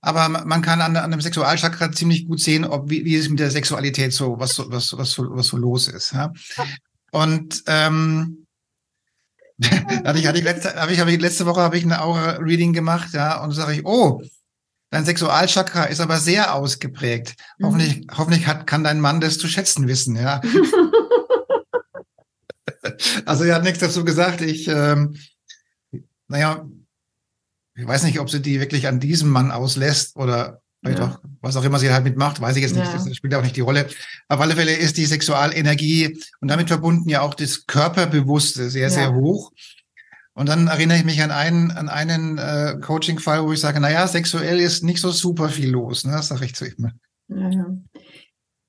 Aber 0.00 0.28
man 0.28 0.62
kann 0.62 0.80
an, 0.80 0.96
an 0.96 1.10
dem 1.10 1.20
Sexualchakra 1.20 1.92
ziemlich 1.92 2.26
gut 2.26 2.40
sehen, 2.40 2.64
ob 2.64 2.88
wie, 2.88 3.04
wie 3.04 3.16
es 3.16 3.28
mit 3.28 3.38
der 3.38 3.50
Sexualität 3.50 4.12
so, 4.14 4.38
was, 4.38 4.58
was, 4.58 4.96
was, 4.96 5.10
so, 5.10 5.24
was 5.30 5.48
so 5.48 5.58
los 5.58 5.88
ist. 5.88 6.12
Ja? 6.12 6.32
Und 7.10 7.62
ähm, 7.66 8.46
hatte 10.04 10.18
ich, 10.18 10.26
hatte 10.26 10.38
ich 10.38 10.44
letzte, 10.44 10.74
habe 10.74 10.92
ich, 10.92 11.00
habe 11.00 11.12
ich 11.12 11.20
letzte 11.20 11.46
Woche 11.46 11.60
habe 11.60 11.76
ich 11.76 11.84
eine 11.84 12.00
Aura-Reading 12.00 12.72
gemacht, 12.72 13.12
ja, 13.12 13.42
und 13.42 13.52
sage 13.52 13.74
ich, 13.74 13.84
oh, 13.84 14.22
Dein 14.90 15.04
Sexualchakra 15.04 15.84
ist 15.84 16.00
aber 16.00 16.18
sehr 16.18 16.54
ausgeprägt. 16.54 17.34
Mhm. 17.58 17.66
Hoffentlich, 17.66 18.06
hoffentlich 18.16 18.46
hat, 18.46 18.66
kann 18.66 18.84
dein 18.84 19.00
Mann 19.00 19.20
das 19.20 19.38
zu 19.38 19.48
schätzen 19.48 19.86
wissen, 19.86 20.16
ja. 20.16 20.40
also 23.26 23.44
er 23.44 23.56
hat 23.56 23.64
nichts 23.64 23.80
dazu 23.80 24.04
gesagt. 24.04 24.40
Ich, 24.40 24.66
ähm, 24.68 25.16
naja, 26.28 26.66
ich 27.74 27.86
weiß 27.86 28.04
nicht, 28.04 28.18
ob 28.18 28.30
sie 28.30 28.40
die 28.40 28.60
wirklich 28.60 28.88
an 28.88 28.98
diesem 28.98 29.30
Mann 29.30 29.50
auslässt 29.50 30.16
oder 30.16 30.62
vielleicht 30.80 31.00
ja. 31.00 31.06
auch, 31.06 31.18
was 31.40 31.56
auch 31.56 31.64
immer 31.64 31.78
sie 31.78 31.92
halt 31.92 32.04
mitmacht, 32.04 32.40
weiß 32.40 32.56
ich 32.56 32.62
jetzt 32.62 32.74
nicht. 32.74 32.86
Ja. 32.86 32.92
Das 32.92 33.16
spielt 33.16 33.34
auch 33.34 33.42
nicht 33.42 33.56
die 33.56 33.60
Rolle. 33.60 33.88
Auf 34.28 34.40
alle 34.40 34.56
Fälle 34.56 34.74
ist 34.74 34.96
die 34.96 35.06
Sexualenergie 35.06 36.18
und 36.40 36.48
damit 36.48 36.68
verbunden 36.68 37.08
ja 37.08 37.20
auch 37.20 37.34
das 37.34 37.66
Körperbewusste 37.66 38.70
sehr, 38.70 38.82
ja. 38.82 38.90
sehr 38.90 39.14
hoch. 39.14 39.52
Und 40.38 40.48
dann 40.48 40.68
erinnere 40.68 40.98
ich 40.98 41.04
mich 41.04 41.20
an 41.20 41.32
einen, 41.32 41.72
an 41.72 41.88
einen 41.88 42.38
äh, 42.38 42.78
Coaching-Fall, 42.80 43.44
wo 43.44 43.52
ich 43.52 43.60
sage, 43.60 43.80
naja, 43.80 44.06
sexuell 44.06 44.60
ist 44.60 44.84
nicht 44.84 45.00
so 45.00 45.10
super 45.10 45.48
viel 45.48 45.68
los. 45.68 46.04
Ne? 46.04 46.12
Das 46.12 46.28
sage 46.28 46.44
ich 46.44 46.54
zu 46.54 46.64
ihm. 46.64 46.92
Ja, 47.26 47.48
ja. 47.50 47.66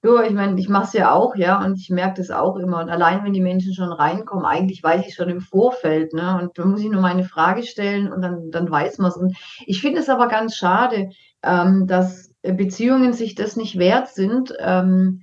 Jo, 0.04 0.20
ich 0.22 0.34
meine, 0.34 0.60
ich 0.60 0.68
mache 0.68 0.86
es 0.86 0.94
ja 0.94 1.12
auch, 1.12 1.36
ja, 1.36 1.64
und 1.64 1.78
ich 1.78 1.92
merke 1.92 2.22
das 2.22 2.32
auch 2.32 2.56
immer. 2.56 2.80
Und 2.80 2.90
allein, 2.90 3.24
wenn 3.24 3.34
die 3.34 3.42
Menschen 3.42 3.76
schon 3.76 3.92
reinkommen, 3.92 4.46
eigentlich 4.46 4.82
weiß 4.82 5.06
ich 5.06 5.14
schon 5.14 5.30
im 5.30 5.42
Vorfeld, 5.42 6.14
ne? 6.14 6.40
Und 6.42 6.58
da 6.58 6.66
muss 6.66 6.82
ich 6.82 6.90
nur 6.90 7.02
meine 7.02 7.26
Frage 7.26 7.62
stellen 7.62 8.12
und 8.12 8.24
dann, 8.24 8.50
dann 8.50 8.72
weiß 8.72 8.98
man 8.98 9.12
es. 9.12 9.18
Und 9.18 9.38
ich 9.68 9.80
finde 9.80 10.00
es 10.00 10.10
aber 10.10 10.28
ganz 10.28 10.56
schade, 10.56 11.10
ähm, 11.44 11.86
dass 11.86 12.32
Beziehungen 12.42 13.14
sich 13.14 13.36
das 13.36 13.58
nicht 13.58 13.78
wert 13.78 14.08
sind, 14.08 14.54
ähm, 14.60 15.22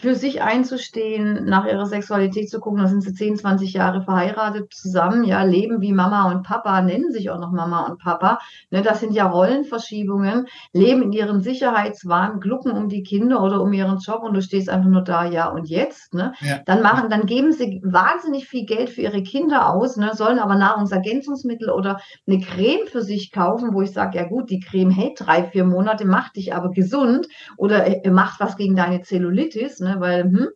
für 0.00 0.14
sich 0.14 0.42
einzustehen, 0.42 1.44
nach 1.44 1.66
ihrer 1.66 1.86
Sexualität 1.86 2.48
zu 2.50 2.60
gucken, 2.60 2.80
da 2.80 2.88
sind 2.88 3.02
sie 3.02 3.12
10, 3.12 3.36
20 3.36 3.72
Jahre 3.72 4.02
verheiratet 4.02 4.72
zusammen, 4.72 5.24
ja, 5.24 5.42
leben 5.42 5.80
wie 5.80 5.92
Mama 5.92 6.30
und 6.30 6.42
Papa, 6.42 6.82
nennen 6.82 7.12
sich 7.12 7.30
auch 7.30 7.38
noch 7.38 7.52
Mama 7.52 7.86
und 7.86 7.98
Papa. 7.98 8.38
Ne, 8.70 8.82
das 8.82 9.00
sind 9.00 9.12
ja 9.12 9.26
Rollenverschiebungen, 9.26 10.46
leben 10.72 11.02
in 11.02 11.12
ihren 11.12 11.40
Sicherheitswahn, 11.40 12.40
glucken 12.40 12.72
um 12.72 12.88
die 12.88 13.02
Kinder 13.02 13.42
oder 13.42 13.60
um 13.60 13.72
ihren 13.72 13.98
Job 13.98 14.22
und 14.22 14.34
du 14.34 14.42
stehst 14.42 14.68
einfach 14.68 14.88
nur 14.88 15.02
da, 15.02 15.24
ja 15.26 15.48
und 15.48 15.68
jetzt. 15.68 16.14
Ne? 16.14 16.32
Ja. 16.40 16.60
Dann 16.64 16.82
machen, 16.82 17.10
dann 17.10 17.26
geben 17.26 17.52
sie 17.52 17.80
wahnsinnig 17.84 18.48
viel 18.48 18.64
Geld 18.64 18.90
für 18.90 19.02
ihre 19.02 19.22
Kinder 19.22 19.70
aus, 19.70 19.96
ne, 19.96 20.12
sollen 20.14 20.38
aber 20.38 20.54
Nahrungsergänzungsmittel 20.54 21.70
oder 21.70 22.00
eine 22.26 22.40
Creme 22.40 22.86
für 22.86 23.02
sich 23.02 23.32
kaufen, 23.32 23.74
wo 23.74 23.82
ich 23.82 23.92
sage, 23.92 24.18
ja 24.18 24.26
gut, 24.26 24.50
die 24.50 24.60
Creme 24.60 24.90
hält 24.90 25.20
drei, 25.20 25.44
vier 25.44 25.64
Monate, 25.64 26.06
macht 26.06 26.36
dich 26.36 26.54
aber 26.54 26.70
gesund 26.70 27.28
oder 27.56 27.86
äh, 27.86 28.10
macht 28.10 28.40
was 28.40 28.56
gegen 28.56 28.76
deine 28.76 29.02
Zellulitis 29.02 29.81
ne? 29.82 29.96
weil, 29.98 30.24
hm, 30.24 30.48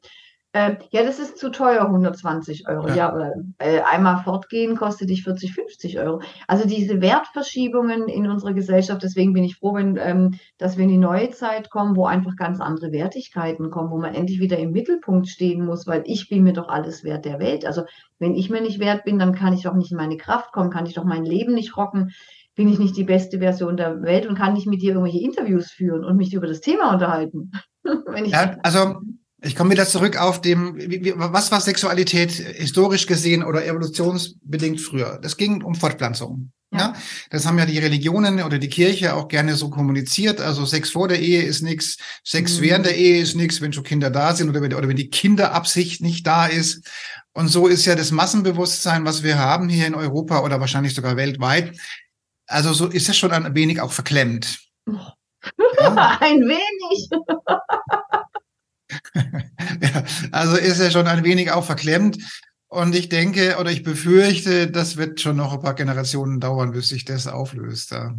äh, 0.56 0.76
ja, 0.90 1.02
das 1.02 1.18
ist 1.18 1.36
zu 1.36 1.50
teuer, 1.50 1.82
120 1.82 2.66
Euro. 2.66 2.88
Ja, 2.88 2.94
ja 2.94 3.14
oder 3.14 3.34
äh, 3.58 3.80
einmal 3.80 4.22
fortgehen 4.24 4.74
kostet 4.74 5.10
dich 5.10 5.22
40, 5.22 5.52
50 5.52 6.00
Euro. 6.00 6.22
Also 6.48 6.66
diese 6.66 7.02
Wertverschiebungen 7.02 8.08
in 8.08 8.26
unserer 8.26 8.54
Gesellschaft, 8.54 9.02
deswegen 9.02 9.34
bin 9.34 9.44
ich 9.44 9.56
froh, 9.56 9.74
wenn, 9.74 9.98
ähm, 9.98 10.38
dass 10.56 10.78
wir 10.78 10.84
in 10.84 10.90
die 10.90 10.96
neue 10.96 11.28
Zeit 11.28 11.68
kommen, 11.68 11.94
wo 11.94 12.06
einfach 12.06 12.36
ganz 12.36 12.60
andere 12.60 12.90
Wertigkeiten 12.90 13.70
kommen, 13.70 13.90
wo 13.90 13.98
man 13.98 14.14
endlich 14.14 14.40
wieder 14.40 14.56
im 14.56 14.72
Mittelpunkt 14.72 15.28
stehen 15.28 15.62
muss, 15.62 15.86
weil 15.86 16.04
ich 16.06 16.30
bin 16.30 16.42
mir 16.42 16.54
doch 16.54 16.68
alles 16.68 17.04
wert 17.04 17.26
der 17.26 17.38
Welt. 17.38 17.66
Also 17.66 17.82
wenn 18.18 18.34
ich 18.34 18.48
mir 18.48 18.62
nicht 18.62 18.80
wert 18.80 19.04
bin, 19.04 19.18
dann 19.18 19.34
kann 19.34 19.52
ich 19.52 19.64
doch 19.64 19.74
nicht 19.74 19.90
in 19.90 19.98
meine 19.98 20.16
Kraft 20.16 20.52
kommen, 20.52 20.70
kann 20.70 20.86
ich 20.86 20.94
doch 20.94 21.04
mein 21.04 21.26
Leben 21.26 21.52
nicht 21.52 21.76
rocken 21.76 22.12
bin 22.56 22.68
ich 22.68 22.78
nicht 22.78 22.96
die 22.96 23.04
beste 23.04 23.38
Version 23.38 23.76
der 23.76 24.02
Welt 24.02 24.26
und 24.26 24.36
kann 24.36 24.54
nicht 24.54 24.66
mit 24.66 24.80
dir 24.80 24.94
irgendwelche 24.94 25.22
Interviews 25.22 25.70
führen 25.70 26.04
und 26.04 26.16
mich 26.16 26.32
über 26.32 26.46
das 26.46 26.62
Thema 26.62 26.90
unterhalten. 26.90 27.52
ja, 28.26 28.56
also 28.62 29.00
ich 29.42 29.54
komme 29.54 29.70
wieder 29.70 29.86
zurück 29.86 30.20
auf 30.20 30.40
dem, 30.40 30.76
was 31.16 31.52
war 31.52 31.60
Sexualität 31.60 32.32
historisch 32.32 33.06
gesehen 33.06 33.44
oder 33.44 33.64
evolutionsbedingt 33.64 34.80
früher? 34.80 35.18
Das 35.22 35.36
ging 35.36 35.62
um 35.62 35.74
Fortpflanzung. 35.74 36.50
Ja. 36.72 36.78
ja. 36.78 36.92
das 37.30 37.46
haben 37.46 37.58
ja 37.58 37.66
die 37.66 37.78
Religionen 37.78 38.42
oder 38.42 38.58
die 38.58 38.68
Kirche 38.68 39.14
auch 39.14 39.28
gerne 39.28 39.54
so 39.54 39.70
kommuniziert. 39.70 40.40
Also 40.40 40.64
Sex 40.64 40.90
vor 40.90 41.06
der 41.08 41.20
Ehe 41.20 41.42
ist 41.42 41.62
nichts, 41.62 41.98
Sex 42.24 42.58
mhm. 42.58 42.62
während 42.62 42.86
der 42.86 42.96
Ehe 42.96 43.20
ist 43.20 43.36
nichts, 43.36 43.60
wenn 43.60 43.72
schon 43.72 43.84
Kinder 43.84 44.10
da 44.10 44.34
sind 44.34 44.48
oder 44.48 44.62
wenn, 44.62 44.74
oder 44.74 44.88
wenn 44.88 44.96
die 44.96 45.10
Kinderabsicht 45.10 46.00
nicht 46.00 46.26
da 46.26 46.46
ist. 46.46 46.84
Und 47.32 47.48
so 47.48 47.68
ist 47.68 47.84
ja 47.84 47.94
das 47.94 48.10
Massenbewusstsein, 48.10 49.04
was 49.04 49.22
wir 49.22 49.38
haben 49.38 49.68
hier 49.68 49.86
in 49.86 49.94
Europa 49.94 50.40
oder 50.40 50.58
wahrscheinlich 50.60 50.94
sogar 50.94 51.16
weltweit. 51.16 51.76
Also 52.46 52.72
so 52.72 52.86
ist 52.86 53.08
es 53.08 53.16
schon 53.16 53.32
ein 53.32 53.54
wenig 53.54 53.80
auch 53.80 53.92
verklemmt. 53.92 54.58
Ja. 55.80 56.18
ein 56.20 56.40
wenig. 56.40 57.10
ja, 59.80 60.04
also 60.32 60.56
ist 60.56 60.80
er 60.80 60.90
schon 60.90 61.06
ein 61.06 61.24
wenig 61.24 61.50
auch 61.50 61.64
verklemmt. 61.64 62.18
Und 62.68 62.94
ich 62.94 63.08
denke 63.08 63.56
oder 63.60 63.70
ich 63.70 63.82
befürchte, 63.84 64.70
das 64.70 64.96
wird 64.96 65.20
schon 65.20 65.36
noch 65.36 65.52
ein 65.52 65.60
paar 65.60 65.74
Generationen 65.74 66.40
dauern, 66.40 66.72
bis 66.72 66.88
sich 66.88 67.04
das 67.04 67.26
auflöst. 67.28 67.92
Ja. 67.92 68.14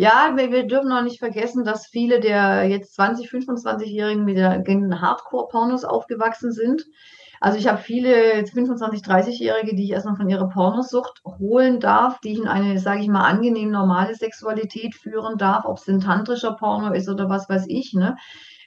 Ja, 0.00 0.34
wir, 0.36 0.52
wir, 0.52 0.64
dürfen 0.64 0.90
noch 0.90 1.02
nicht 1.02 1.18
vergessen, 1.18 1.64
dass 1.64 1.88
viele 1.88 2.20
der 2.20 2.68
jetzt 2.68 2.94
20, 2.94 3.28
25-Jährigen 3.28 4.24
mit 4.24 4.36
den 4.36 5.00
Hardcore-Pornos 5.00 5.84
aufgewachsen 5.84 6.52
sind. 6.52 6.84
Also 7.40 7.58
ich 7.58 7.68
habe 7.68 7.78
viele 7.78 8.46
25, 8.46 9.02
30-Jährige, 9.02 9.76
die 9.76 9.84
ich 9.84 9.90
erstmal 9.90 10.16
von 10.16 10.28
ihrer 10.28 10.48
Pornosucht 10.48 11.22
holen 11.24 11.80
darf, 11.80 12.20
die 12.20 12.32
ich 12.32 12.38
in 12.38 12.48
eine, 12.48 12.78
sage 12.78 13.00
ich 13.00 13.08
mal, 13.08 13.24
angenehm 13.24 13.70
normale 13.70 14.14
Sexualität 14.14 14.94
führen 14.94 15.38
darf, 15.38 15.64
ob 15.64 15.78
es 15.78 15.88
ein 15.88 16.00
tantrischer 16.00 16.52
Porno 16.52 16.92
ist 16.92 17.08
oder 17.08 17.28
was 17.28 17.48
weiß 17.48 17.66
ich. 17.68 17.94
Ne? 17.94 18.16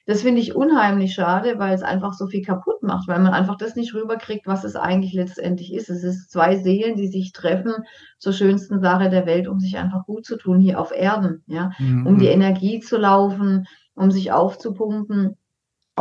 Das 0.05 0.23
finde 0.23 0.41
ich 0.41 0.55
unheimlich 0.55 1.13
schade, 1.13 1.59
weil 1.59 1.73
es 1.73 1.83
einfach 1.83 2.13
so 2.13 2.27
viel 2.27 2.41
kaputt 2.41 2.81
macht, 2.81 3.07
weil 3.07 3.19
man 3.19 3.33
einfach 3.33 3.55
das 3.55 3.75
nicht 3.75 3.93
rüberkriegt, 3.93 4.47
was 4.47 4.63
es 4.63 4.75
eigentlich 4.75 5.13
letztendlich 5.13 5.73
ist. 5.73 5.89
Es 5.89 6.03
ist 6.03 6.31
zwei 6.31 6.57
Seelen, 6.57 6.95
die 6.95 7.07
sich 7.07 7.33
treffen 7.33 7.73
zur 8.17 8.33
schönsten 8.33 8.81
Sache 8.81 9.09
der 9.09 9.25
Welt, 9.25 9.47
um 9.47 9.59
sich 9.59 9.77
einfach 9.77 10.05
gut 10.05 10.25
zu 10.25 10.37
tun 10.37 10.59
hier 10.59 10.79
auf 10.79 10.91
Erden, 10.91 11.43
ja, 11.45 11.71
mhm. 11.77 12.07
um 12.07 12.17
die 12.17 12.27
Energie 12.27 12.79
zu 12.79 12.97
laufen, 12.97 13.67
um 13.93 14.09
sich 14.09 14.31
aufzupumpen. 14.31 15.37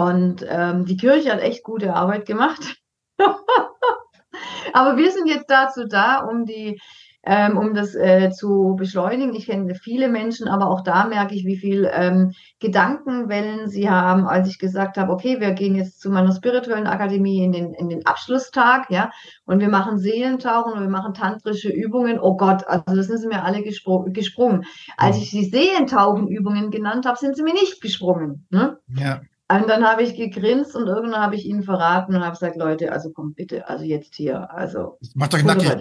Und 0.09 0.47
ähm, 0.49 0.87
die 0.87 0.97
Kirche 0.97 1.33
hat 1.33 1.41
echt 1.41 1.63
gute 1.63 1.95
Arbeit 1.95 2.27
gemacht. 2.27 2.77
Aber 4.73 4.97
wir 4.97 5.11
sind 5.11 5.27
jetzt 5.27 5.51
dazu 5.51 5.87
da, 5.87 6.21
um 6.21 6.47
die 6.47 6.81
ähm, 7.23 7.59
um 7.59 7.75
das 7.75 7.95
äh, 7.95 8.31
zu 8.31 8.77
beschleunigen. 8.79 9.35
Ich 9.35 9.47
kenne 9.47 9.75
viele 9.75 10.09
Menschen, 10.09 10.49
aber 10.49 10.71
auch 10.71 10.83
da 10.83 11.07
merke 11.07 11.35
ich, 11.35 11.45
wie 11.45 11.57
viel 11.57 11.89
ähm, 11.93 12.33
Gedankenwellen 12.61 13.69
sie 13.69 13.91
haben, 13.91 14.27
als 14.27 14.49
ich 14.49 14.59
gesagt 14.59 14.97
habe, 14.97 15.13
okay, 15.13 15.41
wir 15.41 15.53
gehen 15.53 15.75
jetzt 15.75 16.01
zu 16.01 16.11
meiner 16.11 16.33
spirituellen 16.33 16.87
Akademie 16.87 17.45
in 17.45 17.53
den, 17.53 17.75
in 17.75 17.89
den 17.89 18.07
Abschlusstag, 18.07 18.91
ja, 18.91 19.11
und 19.45 19.61
wir 19.61 19.69
machen 19.69 19.99
Seelentauchen 19.99 20.73
und 20.73 20.81
wir 20.81 20.89
machen 20.89 21.13
tantrische 21.13 21.69
Übungen. 21.69 22.19
Oh 22.19 22.37
Gott, 22.37 22.67
also 22.67 22.97
das 22.97 23.07
sind 23.07 23.19
sie 23.19 23.29
mir 23.29 23.45
alle 23.45 23.63
gespro 23.63 24.07
gesprungen. 24.09 24.65
Als 24.97 25.19
ich 25.19 25.31
die 25.31 25.45
Seelentauchenübungen 25.45 26.71
genannt 26.71 27.05
habe, 27.05 27.19
sind 27.19 27.37
sie 27.37 27.43
mir 27.43 27.55
nicht 27.55 27.83
gesprungen. 27.83 28.47
Ne? 28.51 28.79
Ja. 28.97 29.21
Und 29.51 29.69
dann 29.69 29.85
habe 29.85 30.03
ich 30.03 30.17
gegrinst 30.17 30.77
und 30.77 30.87
irgendwann 30.87 31.21
habe 31.21 31.35
ich 31.35 31.45
ihnen 31.45 31.65
verraten 31.65 32.15
und 32.15 32.23
habe 32.23 32.33
gesagt, 32.33 32.57
Leute, 32.57 32.93
also 32.93 33.11
kommt 33.11 33.35
bitte, 33.35 33.69
also 33.69 33.85
jetzt 33.85 34.15
hier, 34.15 34.53
also. 34.53 34.99
Macht 35.15 35.35
euch 35.35 35.45
nackig. 35.45 35.77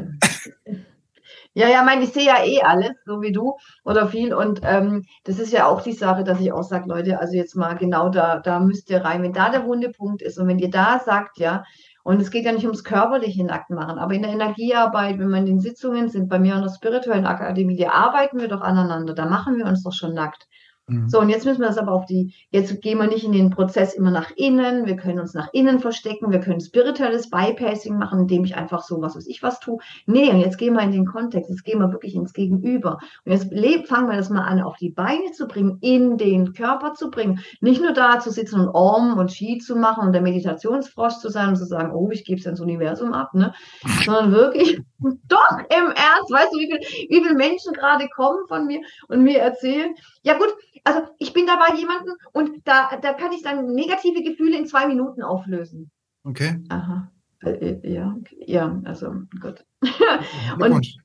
Ja, 1.53 1.67
ja, 1.67 1.84
meine, 1.84 2.03
ich 2.03 2.13
sehe 2.13 2.25
ja 2.25 2.43
eh 2.43 2.62
alles, 2.62 2.91
so 3.05 3.21
wie 3.21 3.32
du 3.32 3.58
oder 3.84 4.08
viel. 4.08 4.34
Und 4.34 4.62
ähm, 4.63 5.05
das 5.23 5.39
ist 5.39 5.51
ja 5.51 5.65
auch 5.67 5.82
die 5.82 5.93
Sache, 5.93 6.23
dass 6.23 6.39
ich 6.39 6.51
auch 6.51 6.63
sage, 6.63 6.88
Leute, 6.88 7.19
also 7.19 7.36
jetzt 7.36 7.55
mal 7.55 7.73
genau 7.75 8.10
da, 8.10 8.39
da 8.39 8.60
müsst 8.60 8.89
ihr 8.89 9.03
rein. 9.03 9.23
Wenn 9.23 9.34
da 9.34 9.49
der 9.49 9.65
wunde 9.65 9.89
Punkt 9.89 10.21
ist 10.21 10.38
und 10.38 10.47
wenn 10.47 10.60
ihr 10.60 10.69
da 10.69 10.99
sagt, 10.99 11.39
ja, 11.39 11.63
und 12.03 12.21
es 12.21 12.32
geht 12.32 12.45
ja 12.45 12.51
nicht 12.51 12.65
ums 12.65 12.84
körperliche 12.84 13.43
Nacktmachen, 13.43 13.97
aber 13.99 14.13
in 14.13 14.21
der 14.21 14.32
Energiearbeit, 14.32 15.19
wenn 15.19 15.29
wir 15.29 15.38
in 15.38 15.45
den 15.47 15.60
Sitzungen 15.60 16.10
sind, 16.10 16.29
bei 16.29 16.39
mir 16.39 16.55
an 16.55 16.62
der 16.62 16.73
spirituellen 16.73 17.25
Akademie, 17.25 17.77
da 17.77 17.91
arbeiten 17.91 18.39
wir 18.39 18.47
doch 18.47 18.62
aneinander, 18.62 19.13
da 19.13 19.25
machen 19.25 19.58
wir 19.58 19.65
uns 19.65 19.84
doch 19.84 19.93
schon 19.93 20.13
nackt. 20.13 20.47
Mhm. 20.89 21.10
So, 21.10 21.19
und 21.19 21.30
jetzt 21.30 21.45
müssen 21.45 21.62
wir 21.62 21.67
das 21.67 21.78
aber 21.78 21.91
auf 21.91 22.06
die, 22.06 22.34
jetzt 22.52 22.82
gehen 22.82 22.97
wir 22.97 23.08
nicht 23.08 23.23
in 23.23 23.32
den 23.32 23.49
Prozess 23.49 23.93
immer 23.93 24.12
nach 24.12 24.32
innen, 24.36 24.86
wir 24.86 24.95
können 24.95 25.19
uns 25.19 25.34
nach 25.34 25.49
innen 25.54 25.80
verstecken, 25.80 26.32
wir 26.32 26.39
können 26.39 26.60
spirituelles 26.60 27.30
Bypassing 27.30 27.97
machen, 27.97 28.21
indem 28.21 28.43
ich 28.43 28.56
einfach 28.56 28.84
so 28.84 29.02
was 29.02 29.15
weiß 29.15 29.28
ich 29.28 29.43
was 29.43 29.60
tue. 29.60 29.78
Nee, 30.06 30.30
und 30.30 30.39
jetzt 30.39 30.58
gehen 30.58 30.73
wir 30.73 30.82
in 30.82 30.91
den 30.91 31.06
Kontext, 31.06 31.49
jetzt 31.49 31.63
gehen 31.63 31.80
wir 31.80 31.91
wirklich 31.91 32.15
ins 32.15 32.34
Gegenüber. 32.34 32.99
Und 33.25 33.32
jetzt 33.32 33.49
fangen 33.88 34.10
wir 34.10 34.17
das 34.17 34.30
mal 34.30 34.43
an, 34.43 34.62
auf 34.62 34.78
die 34.78 34.89
Beine 34.89 35.32
zu 35.32 35.47
bringen, 35.47 35.78
in 35.82 36.17
den 36.17 36.54
Körper 36.54 36.93
zu 36.93 37.10
bringen. 37.10 37.39
Nicht 37.62 37.82
nur 37.82 37.93
da 37.93 38.19
zu 38.19 38.32
sitzen 38.32 38.60
und 38.60 38.69
Om 38.73 39.17
und 39.17 39.32
Chi 39.32 39.60
zu 39.60 39.75
machen 39.75 40.08
und 40.08 40.13
der 40.13 40.21
Meditationsfrosch 40.21 41.17
zu 41.19 41.30
sein 41.30 41.49
und 41.49 41.56
zu 41.56 41.65
sagen, 41.65 41.93
oh, 41.93 42.10
ich 42.12 42.25
gebe 42.25 42.39
es 42.39 42.45
ins 42.45 42.60
Universum 42.60 43.13
ab, 43.13 43.34
ne? 43.34 43.54
Sondern 44.06 44.32
wirklich, 44.32 44.80
doch, 44.99 45.58
im 45.69 45.86
Ernst, 45.86 46.32
weißt 46.32 46.54
du, 46.54 46.60
wie, 46.60 46.67
viel, 46.67 47.08
wie 47.10 47.23
viele 47.23 47.36
Menschen 47.36 47.73
gerade 47.73 48.08
kommen 48.15 48.47
von 48.47 48.65
mir 48.65 48.82
und 49.08 49.23
mir 49.23 49.39
erzählen, 49.39 49.93
ja 50.23 50.38
gut, 50.38 50.54
also 50.83 51.01
ich 51.17 51.33
bin 51.33 51.45
da 51.45 51.57
bei 51.57 51.75
jemandem 51.75 52.15
und 52.33 52.67
da, 52.67 52.89
da 53.01 53.13
kann 53.13 53.31
ich 53.31 53.43
dann 53.43 53.67
negative 53.73 54.23
Gefühle 54.23 54.57
in 54.57 54.67
zwei 54.67 54.87
Minuten 54.87 55.21
auflösen. 55.21 55.91
Okay. 56.23 56.61
Aha. 56.69 57.11
Äh, 57.43 57.51
äh 57.51 57.93
ja, 57.93 58.15
ja, 58.45 58.81
also 58.85 59.13
gut. 59.41 59.65
und 60.59 60.97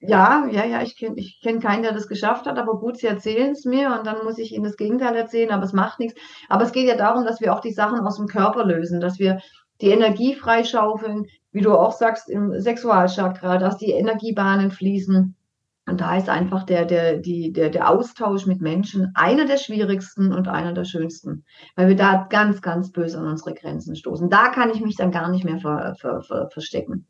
ja, 0.00 0.46
ja, 0.46 0.64
ja, 0.64 0.82
ich 0.82 0.96
kenne 0.96 1.16
ich 1.16 1.40
kenn 1.42 1.58
keinen, 1.58 1.82
der 1.82 1.92
das 1.92 2.06
geschafft 2.06 2.46
hat, 2.46 2.56
aber 2.56 2.78
gut, 2.78 2.98
sie 2.98 3.08
erzählen 3.08 3.50
es 3.50 3.64
mir 3.64 3.92
und 3.98 4.06
dann 4.06 4.24
muss 4.24 4.38
ich 4.38 4.52
ihnen 4.52 4.64
das 4.64 4.76
Gegenteil 4.76 5.16
erzählen, 5.16 5.50
aber 5.50 5.64
es 5.64 5.72
macht 5.72 5.98
nichts. 5.98 6.20
Aber 6.48 6.62
es 6.62 6.72
geht 6.72 6.86
ja 6.86 6.96
darum, 6.96 7.24
dass 7.24 7.40
wir 7.40 7.52
auch 7.52 7.60
die 7.60 7.72
Sachen 7.72 7.98
aus 8.00 8.16
dem 8.16 8.26
Körper 8.26 8.64
lösen, 8.64 9.00
dass 9.00 9.18
wir 9.18 9.40
die 9.80 9.90
Energie 9.90 10.34
freischaufeln, 10.34 11.26
wie 11.50 11.62
du 11.62 11.72
auch 11.72 11.92
sagst, 11.92 12.30
im 12.30 12.60
Sexualchakra, 12.60 13.58
dass 13.58 13.78
die 13.78 13.90
Energiebahnen 13.90 14.70
fließen 14.70 15.34
und 15.88 16.00
da 16.00 16.16
ist 16.16 16.28
einfach 16.28 16.64
der, 16.64 16.84
der, 16.84 17.18
die, 17.18 17.52
der, 17.52 17.70
der 17.70 17.88
Austausch 17.88 18.46
mit 18.46 18.60
Menschen 18.60 19.10
einer 19.14 19.46
der 19.46 19.56
schwierigsten 19.56 20.32
und 20.32 20.48
einer 20.48 20.72
der 20.72 20.84
schönsten, 20.84 21.44
weil 21.76 21.88
wir 21.88 21.96
da 21.96 22.26
ganz, 22.28 22.60
ganz 22.60 22.92
böse 22.92 23.18
an 23.18 23.26
unsere 23.26 23.54
Grenzen 23.54 23.96
stoßen. 23.96 24.30
Da 24.30 24.48
kann 24.48 24.70
ich 24.70 24.80
mich 24.80 24.96
dann 24.96 25.10
gar 25.10 25.30
nicht 25.30 25.44
mehr 25.44 25.58
ver, 25.58 25.96
ver, 25.98 26.22
ver, 26.22 26.48
verstecken. 26.50 27.06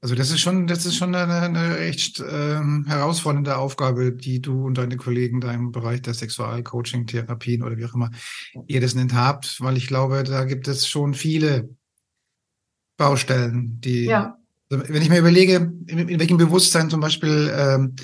Also 0.00 0.14
das 0.14 0.30
ist 0.30 0.40
schon, 0.40 0.66
das 0.66 0.84
ist 0.84 0.96
schon 0.96 1.14
eine, 1.14 1.32
eine 1.32 1.78
echt 1.78 2.22
ähm, 2.30 2.84
herausfordernde 2.86 3.56
Aufgabe, 3.56 4.12
die 4.12 4.42
du 4.42 4.66
und 4.66 4.76
deine 4.76 4.96
Kollegen 4.96 5.40
da 5.40 5.50
im 5.50 5.72
Bereich 5.72 6.02
der 6.02 6.12
Sexualcoaching, 6.12 7.06
Therapien 7.06 7.62
oder 7.62 7.78
wie 7.78 7.86
auch 7.86 7.94
immer 7.94 8.10
ihr 8.66 8.82
das 8.82 8.94
nennt 8.94 9.14
habt, 9.14 9.60
weil 9.62 9.78
ich 9.78 9.86
glaube, 9.86 10.22
da 10.22 10.44
gibt 10.44 10.68
es 10.68 10.86
schon 10.86 11.14
viele 11.14 11.70
Baustellen, 12.98 13.80
die 13.80 14.04
ja 14.04 14.36
wenn 14.70 15.02
ich 15.02 15.10
mir 15.10 15.18
überlege, 15.18 15.72
in, 15.86 16.08
in 16.08 16.20
welchem 16.20 16.36
Bewusstsein 16.36 16.90
zum 16.90 17.00
Beispiel 17.00 17.52
ähm, 17.56 17.94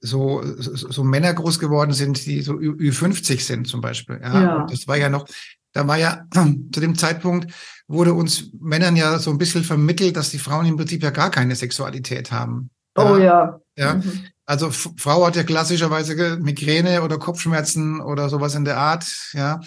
so, 0.00 0.42
so, 0.58 0.90
so 0.90 1.04
Männer 1.04 1.34
groß 1.34 1.58
geworden 1.58 1.92
sind, 1.92 2.26
die 2.26 2.42
so 2.42 2.54
Ü50 2.54 3.40
sind 3.40 3.66
zum 3.66 3.80
Beispiel. 3.80 4.20
Ja, 4.22 4.42
ja. 4.42 4.66
das 4.68 4.86
war 4.86 4.96
ja 4.96 5.08
noch, 5.08 5.26
da 5.72 5.86
war 5.86 5.96
ja 5.96 6.26
zu 6.72 6.80
dem 6.80 6.96
Zeitpunkt 6.96 7.52
wurde 7.88 8.12
uns 8.12 8.50
Männern 8.60 8.96
ja 8.96 9.18
so 9.18 9.30
ein 9.30 9.38
bisschen 9.38 9.64
vermittelt, 9.64 10.16
dass 10.16 10.30
die 10.30 10.38
Frauen 10.38 10.66
im 10.66 10.76
Prinzip 10.76 11.02
ja 11.02 11.10
gar 11.10 11.30
keine 11.30 11.56
Sexualität 11.56 12.30
haben. 12.30 12.70
Oh 12.96 13.16
ja. 13.16 13.60
Ja. 13.76 13.94
Mhm. 13.94 14.26
Also 14.44 14.70
Frau 14.70 15.26
hat 15.26 15.36
ja 15.36 15.42
klassischerweise 15.42 16.38
Migräne 16.40 17.02
oder 17.02 17.18
Kopfschmerzen 17.18 18.00
oder 18.00 18.28
sowas 18.28 18.54
in 18.54 18.64
der 18.64 18.78
Art, 18.78 19.06
ja. 19.32 19.60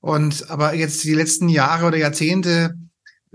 Und 0.00 0.50
aber 0.50 0.74
jetzt 0.74 1.02
die 1.04 1.14
letzten 1.14 1.48
Jahre 1.48 1.86
oder 1.86 1.96
Jahrzehnte 1.96 2.74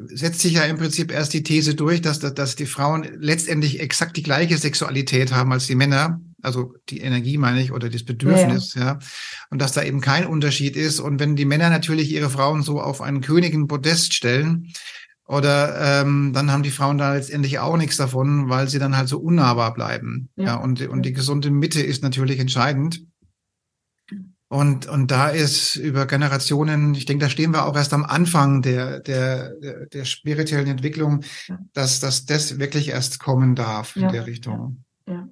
setzt 0.08 0.42
sich 0.42 0.54
ja 0.54 0.64
im 0.64 0.78
Prinzip 0.78 1.12
erst 1.12 1.34
die 1.34 1.44
These 1.44 1.76
durch, 1.76 2.02
dass, 2.02 2.20
dass 2.20 2.56
die 2.56 2.66
Frauen 2.66 3.08
letztendlich 3.18 3.80
exakt 3.80 4.18
die 4.18 4.24
gleiche 4.24 4.58
Sexualität 4.58 5.34
haben 5.34 5.52
als 5.52 5.68
die 5.68 5.76
Männer. 5.76 6.22
Also 6.42 6.74
die 6.90 7.02
Energie 7.02 7.38
meine 7.38 7.62
ich 7.62 7.72
oder 7.74 7.90
das 7.90 8.04
Bedürfnis, 8.04 8.74
ja. 8.76 8.82
ja. 8.82 9.00
Und 9.50 9.62
dass 9.62 9.74
da 9.74 9.84
eben 9.84 10.00
kein 10.00 10.26
Unterschied 10.26 10.78
ist. 10.78 11.00
Und 11.00 11.20
wenn 11.20 11.36
die 11.36 11.46
Männer 11.46 11.70
natürlich 11.70 12.12
ihre 12.12 12.30
Frauen 12.30 12.64
so 12.64 12.82
auf 12.82 13.02
einen 13.02 13.22
königen 13.22 13.68
Podest 13.68 14.14
stellen, 14.14 14.72
oder 15.30 16.02
ähm, 16.02 16.34
dann 16.34 16.52
haben 16.52 16.64
die 16.64 16.72
Frauen 16.72 16.98
da 16.98 17.14
letztendlich 17.14 17.60
auch 17.60 17.78
nichts 17.78 17.98
davon, 17.98 18.50
weil 18.50 18.68
sie 18.68 18.80
dann 18.80 18.98
halt 18.98 19.08
so 19.08 19.20
unnahbar 19.20 19.76
bleiben. 19.76 20.30
Ja, 20.36 20.46
ja 20.46 20.56
und, 20.56 20.82
und 20.88 21.04
die 21.04 21.14
gesunde 21.14 21.52
Mitte 21.52 21.84
ist 21.84 22.02
natürlich 22.02 22.40
entscheidend. 22.40 23.04
Und, 24.50 24.88
und 24.88 25.12
da 25.12 25.30
ist 25.30 25.76
über 25.76 26.08
Generationen, 26.08 26.96
ich 26.96 27.06
denke, 27.06 27.26
da 27.26 27.30
stehen 27.30 27.54
wir 27.54 27.66
auch 27.66 27.76
erst 27.76 27.94
am 27.94 28.04
Anfang 28.04 28.64
der, 28.64 29.00
der, 29.00 29.54
der 29.86 30.06
spirituellen 30.06 30.68
Entwicklung, 30.68 31.24
dass, 31.74 32.00
dass 32.00 32.26
das 32.26 32.58
wirklich 32.58 32.90
erst 32.90 33.20
kommen 33.20 33.56
darf 33.56 33.96
in 33.96 34.10
der 34.10 34.26
Richtung. 34.26 34.84
Ja. 35.06 35.14
ja. 35.14 35.30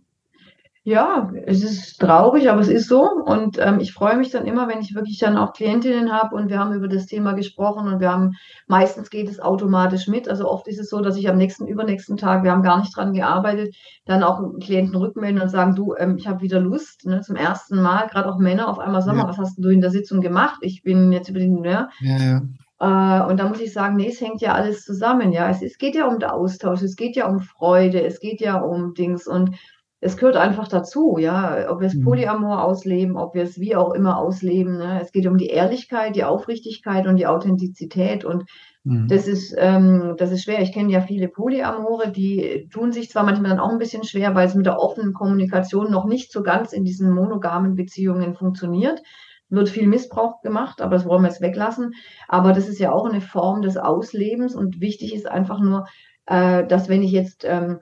Ja, 0.88 1.30
es 1.46 1.66
ist 1.66 2.00
traurig, 2.00 2.50
aber 2.50 2.62
es 2.62 2.70
ist 2.70 2.88
so. 2.88 3.02
Und 3.02 3.58
ähm, 3.60 3.82
ich 3.82 3.92
freue 3.92 4.16
mich 4.16 4.30
dann 4.30 4.46
immer, 4.46 4.70
wenn 4.70 4.80
ich 4.80 4.96
wirklich 4.96 5.20
dann 5.20 5.36
auch 5.36 5.52
Klientinnen 5.52 6.14
habe 6.14 6.34
und 6.34 6.48
wir 6.48 6.60
haben 6.60 6.74
über 6.74 6.88
das 6.88 7.08
Thema 7.08 7.34
gesprochen 7.34 7.90
und 7.92 8.00
wir 8.00 8.10
haben, 8.10 8.38
meistens 8.68 9.10
geht 9.10 9.28
es 9.28 9.42
automatisch 9.42 10.08
mit. 10.08 10.30
Also 10.30 10.50
oft 10.50 10.66
ist 10.70 10.80
es 10.80 10.90
so, 10.90 11.02
dass 11.02 11.18
ich 11.18 11.28
am 11.28 11.36
nächsten, 11.36 11.68
übernächsten 11.68 12.16
Tag, 12.16 12.46
wir 12.46 12.54
haben 12.54 12.64
gar 12.64 12.80
nicht 12.80 12.96
dran 12.96 13.12
gearbeitet, 13.12 13.76
dann 14.06 14.24
auch 14.24 14.42
Klienten 14.62 14.96
rückmelden 14.96 15.42
und 15.42 15.50
sagen, 15.50 15.76
du, 15.76 15.94
ähm, 15.98 16.16
ich 16.16 16.26
habe 16.26 16.40
wieder 16.40 16.62
Lust, 16.62 17.06
ne, 17.06 17.20
zum 17.20 17.36
ersten 17.36 17.82
Mal, 17.82 18.08
gerade 18.08 18.32
auch 18.32 18.38
Männer 18.38 18.70
auf 18.70 18.80
einmal 18.80 19.02
sagen, 19.02 19.18
ja. 19.18 19.28
was 19.28 19.38
hast 19.38 19.58
du 19.58 19.68
in 19.68 19.82
der 19.82 19.92
Sitzung 19.92 20.22
gemacht? 20.22 20.60
Ich 20.62 20.84
bin 20.84 21.12
jetzt 21.12 21.28
über 21.28 21.40
den, 21.40 21.66
ja. 21.66 21.90
ja, 22.00 22.18
ja. 22.18 22.42
Äh, 22.80 23.30
und 23.30 23.42
da 23.42 23.50
muss 23.50 23.60
ich 23.60 23.74
sagen, 23.74 23.98
nee, 23.98 24.08
es 24.08 24.22
hängt 24.22 24.40
ja 24.40 24.54
alles 24.54 24.86
zusammen. 24.86 25.34
Ja, 25.34 25.50
es, 25.50 25.62
es 25.62 25.78
geht 25.80 25.96
ja 25.96 26.08
um 26.08 26.20
den 26.20 26.30
Austausch, 26.30 26.82
es 26.82 26.96
geht 26.96 27.18
ja 27.18 27.28
um 27.28 27.42
Freude, 27.42 28.06
es 28.06 28.22
geht 28.22 28.40
ja 28.40 28.62
um 28.62 28.94
Dings 28.94 29.28
und 29.28 29.58
es 30.00 30.16
gehört 30.16 30.36
einfach 30.36 30.68
dazu, 30.68 31.18
ja, 31.18 31.72
ob 31.72 31.80
wir 31.80 31.88
es 31.88 31.96
mhm. 31.96 32.04
Polyamor 32.04 32.64
ausleben, 32.64 33.18
ob 33.18 33.34
wir 33.34 33.42
es 33.42 33.60
wie 33.60 33.76
auch 33.76 33.94
immer 33.94 34.20
ausleben. 34.20 34.78
Ne? 34.78 35.02
Es 35.02 35.12
geht 35.12 35.26
um 35.26 35.38
die 35.38 35.48
Ehrlichkeit, 35.48 36.16
die 36.16 36.24
Aufrichtigkeit 36.24 37.08
und 37.08 37.16
die 37.16 37.26
Authentizität 37.26 38.24
und 38.24 38.44
mhm. 38.84 39.08
das 39.08 39.28
ist 39.28 39.56
ähm, 39.58 40.14
das 40.18 40.32
ist 40.32 40.44
schwer. 40.44 40.62
Ich 40.62 40.72
kenne 40.72 40.92
ja 40.92 41.02
viele 41.02 41.28
Polyamore, 41.30 42.12
die 42.12 42.70
tun 42.72 42.92
sich 42.92 43.10
zwar 43.10 43.24
manchmal 43.24 43.52
dann 43.52 43.60
auch 43.60 43.72
ein 43.72 43.80
bisschen 43.80 44.04
schwer, 44.04 44.36
weil 44.36 44.48
es 44.48 44.54
mit 44.54 44.68
der 44.68 44.80
offenen 44.80 45.14
Kommunikation 45.14 45.90
noch 45.90 46.06
nicht 46.06 46.32
so 46.32 46.44
ganz 46.44 46.74
in 46.74 46.84
diesen 46.84 47.12
monogamen 47.12 47.74
Beziehungen 47.74 48.36
funktioniert. 48.36 49.02
Wird 49.50 49.70
viel 49.70 49.88
Missbrauch 49.88 50.42
gemacht, 50.42 50.82
aber 50.82 50.98
das 50.98 51.06
wollen 51.06 51.24
wir 51.24 51.30
jetzt 51.30 51.42
weglassen. 51.42 51.94
Aber 52.28 52.54
das 52.54 52.68
ist 52.68 52.80
ja 52.80 52.92
auch 52.92 53.10
eine 53.10 53.22
Form 53.22 53.64
des 53.64 53.78
Auslebens 53.78 54.54
und 54.54 54.80
wichtig 54.80 55.16
ist 55.16 55.26
einfach 55.26 55.60
nur, 55.60 55.86
äh, 56.28 56.68
dass 56.68 56.88
wenn 56.88 57.02
ich 57.02 57.12
jetzt 57.12 57.46
ähm, 57.48 57.80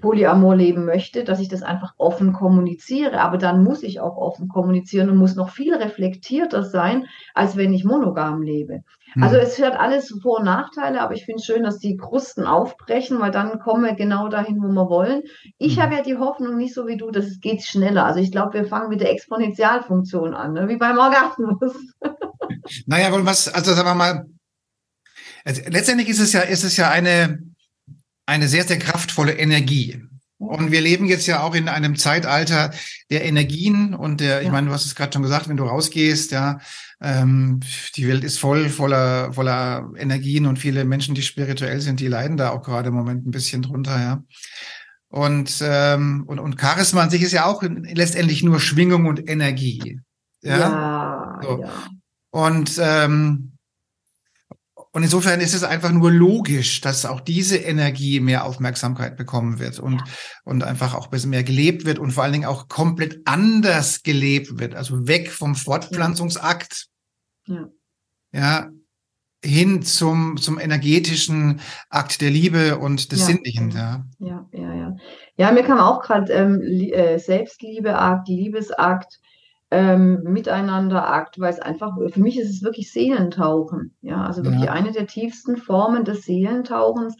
Polyamor 0.00 0.54
leben 0.54 0.84
möchte, 0.84 1.24
dass 1.24 1.40
ich 1.40 1.48
das 1.48 1.62
einfach 1.62 1.94
offen 1.98 2.32
kommuniziere. 2.32 3.20
Aber 3.20 3.36
dann 3.36 3.64
muss 3.64 3.82
ich 3.82 4.00
auch 4.00 4.16
offen 4.16 4.48
kommunizieren 4.48 5.10
und 5.10 5.16
muss 5.16 5.34
noch 5.34 5.50
viel 5.50 5.74
reflektierter 5.74 6.62
sein, 6.62 7.06
als 7.34 7.56
wenn 7.56 7.72
ich 7.72 7.84
monogam 7.84 8.42
lebe. 8.42 8.84
Hm. 9.14 9.22
Also 9.22 9.36
es 9.36 9.60
hat 9.60 9.78
alles 9.78 10.14
Vor- 10.22 10.38
und 10.38 10.44
Nachteile, 10.44 11.00
aber 11.02 11.14
ich 11.14 11.24
finde 11.24 11.40
es 11.40 11.44
schön, 11.44 11.64
dass 11.64 11.78
die 11.78 11.96
Krusten 11.96 12.46
aufbrechen, 12.46 13.18
weil 13.20 13.30
dann 13.30 13.58
kommen 13.58 13.84
wir 13.84 13.94
genau 13.94 14.28
dahin, 14.28 14.62
wo 14.62 14.68
wir 14.68 14.88
wollen. 14.88 15.22
Ich 15.58 15.76
hm. 15.76 15.82
habe 15.82 15.94
ja 15.96 16.02
die 16.02 16.16
Hoffnung, 16.16 16.56
nicht 16.56 16.74
so 16.74 16.86
wie 16.86 16.96
du, 16.96 17.10
dass 17.10 17.26
es 17.26 17.40
geht 17.40 17.62
schneller. 17.62 18.06
Also 18.06 18.20
ich 18.20 18.30
glaube, 18.30 18.54
wir 18.54 18.64
fangen 18.64 18.88
mit 18.88 19.00
der 19.00 19.10
Exponentialfunktion 19.10 20.34
an, 20.34 20.52
ne? 20.52 20.68
wie 20.68 20.76
beim 20.76 20.98
Orgasmus. 20.98 21.74
Naja, 22.86 23.08
was, 23.10 23.52
also 23.52 23.72
sagen 23.72 23.88
wir 23.88 23.94
mal, 23.94 24.26
also 25.44 25.62
letztendlich 25.68 26.08
ist 26.08 26.20
es 26.20 26.32
ja, 26.32 26.40
ist 26.40 26.64
es 26.64 26.76
ja 26.76 26.90
eine, 26.90 27.38
eine 28.32 28.48
sehr, 28.48 28.64
sehr 28.64 28.78
kraftvolle 28.78 29.34
Energie. 29.34 30.02
Und 30.38 30.72
wir 30.72 30.80
leben 30.80 31.06
jetzt 31.06 31.26
ja 31.26 31.42
auch 31.42 31.54
in 31.54 31.68
einem 31.68 31.96
Zeitalter 31.96 32.72
der 33.10 33.24
Energien 33.24 33.94
und 33.94 34.20
der, 34.20 34.36
ja. 34.36 34.40
ich 34.40 34.50
meine, 34.50 34.66
du 34.66 34.72
hast 34.72 34.86
es 34.86 34.96
gerade 34.96 35.12
schon 35.12 35.22
gesagt, 35.22 35.48
wenn 35.48 35.56
du 35.56 35.64
rausgehst, 35.64 36.32
ja, 36.32 36.58
ähm, 37.00 37.60
die 37.94 38.08
Welt 38.08 38.24
ist 38.24 38.38
voll 38.38 38.68
voller 38.68 39.32
voller 39.32 39.92
Energien 39.96 40.46
und 40.46 40.58
viele 40.58 40.84
Menschen, 40.84 41.14
die 41.14 41.22
spirituell 41.22 41.80
sind, 41.80 42.00
die 42.00 42.08
leiden 42.08 42.36
da 42.36 42.50
auch 42.50 42.62
gerade 42.62 42.88
im 42.88 42.94
Moment 42.94 43.24
ein 43.26 43.30
bisschen 43.30 43.62
drunter, 43.62 44.00
ja. 44.00 44.24
Und 45.08 45.60
ähm, 45.62 46.24
und 46.26 46.40
und 46.40 46.60
Charisma 46.60 47.02
an 47.02 47.10
sich 47.10 47.22
ist 47.22 47.32
ja 47.32 47.44
auch 47.44 47.62
letztendlich 47.62 48.42
nur 48.42 48.58
Schwingung 48.58 49.06
und 49.06 49.28
Energie, 49.28 50.00
ja. 50.42 50.58
ja, 50.58 51.40
so. 51.42 51.62
ja. 51.62 51.72
Und 52.30 52.80
ähm, 52.82 53.51
und 54.92 55.02
insofern 55.02 55.40
ist 55.40 55.54
es 55.54 55.64
einfach 55.64 55.90
nur 55.90 56.10
logisch, 56.10 56.82
dass 56.82 57.06
auch 57.06 57.20
diese 57.20 57.56
Energie 57.56 58.20
mehr 58.20 58.44
Aufmerksamkeit 58.44 59.16
bekommen 59.16 59.58
wird 59.58 59.78
und, 59.78 59.94
ja. 59.94 60.04
und 60.44 60.64
einfach 60.64 60.94
auch 60.94 61.06
ein 61.06 61.10
bisschen 61.10 61.30
mehr 61.30 61.44
gelebt 61.44 61.86
wird 61.86 61.98
und 61.98 62.12
vor 62.12 62.24
allen 62.24 62.34
Dingen 62.34 62.44
auch 62.44 62.68
komplett 62.68 63.20
anders 63.24 64.02
gelebt 64.02 64.58
wird. 64.58 64.74
Also 64.74 65.08
weg 65.08 65.30
vom 65.30 65.54
Fortpflanzungsakt. 65.54 66.88
Ja. 67.46 67.68
ja 68.32 68.68
hin 69.44 69.82
zum, 69.82 70.36
zum 70.36 70.60
energetischen 70.60 71.60
Akt 71.88 72.20
der 72.20 72.30
Liebe 72.30 72.78
und 72.78 73.12
des 73.12 73.20
ja. 73.20 73.26
Sinnlichen. 73.26 73.70
Ja. 73.70 74.04
ja, 74.18 74.46
ja, 74.52 74.74
ja. 74.74 74.96
Ja, 75.36 75.52
mir 75.52 75.62
kam 75.62 75.78
auch 75.78 76.02
gerade 76.02 76.32
ähm, 76.32 76.60
äh, 76.60 77.18
Selbstliebeakt, 77.18 78.28
Liebesakt, 78.28 79.18
ähm, 79.72 80.22
Miteinander-Akt, 80.24 81.40
weil 81.40 81.50
es 81.50 81.58
einfach, 81.58 81.96
für 82.10 82.20
mich 82.20 82.38
ist 82.38 82.50
es 82.50 82.62
wirklich 82.62 82.92
Seelentauchen. 82.92 83.96
Ja, 84.02 84.22
also 84.22 84.44
wirklich 84.44 84.64
ja. 84.64 84.72
eine 84.72 84.92
der 84.92 85.06
tiefsten 85.06 85.56
Formen 85.56 86.04
des 86.04 86.26
Seelentauchens 86.26 87.16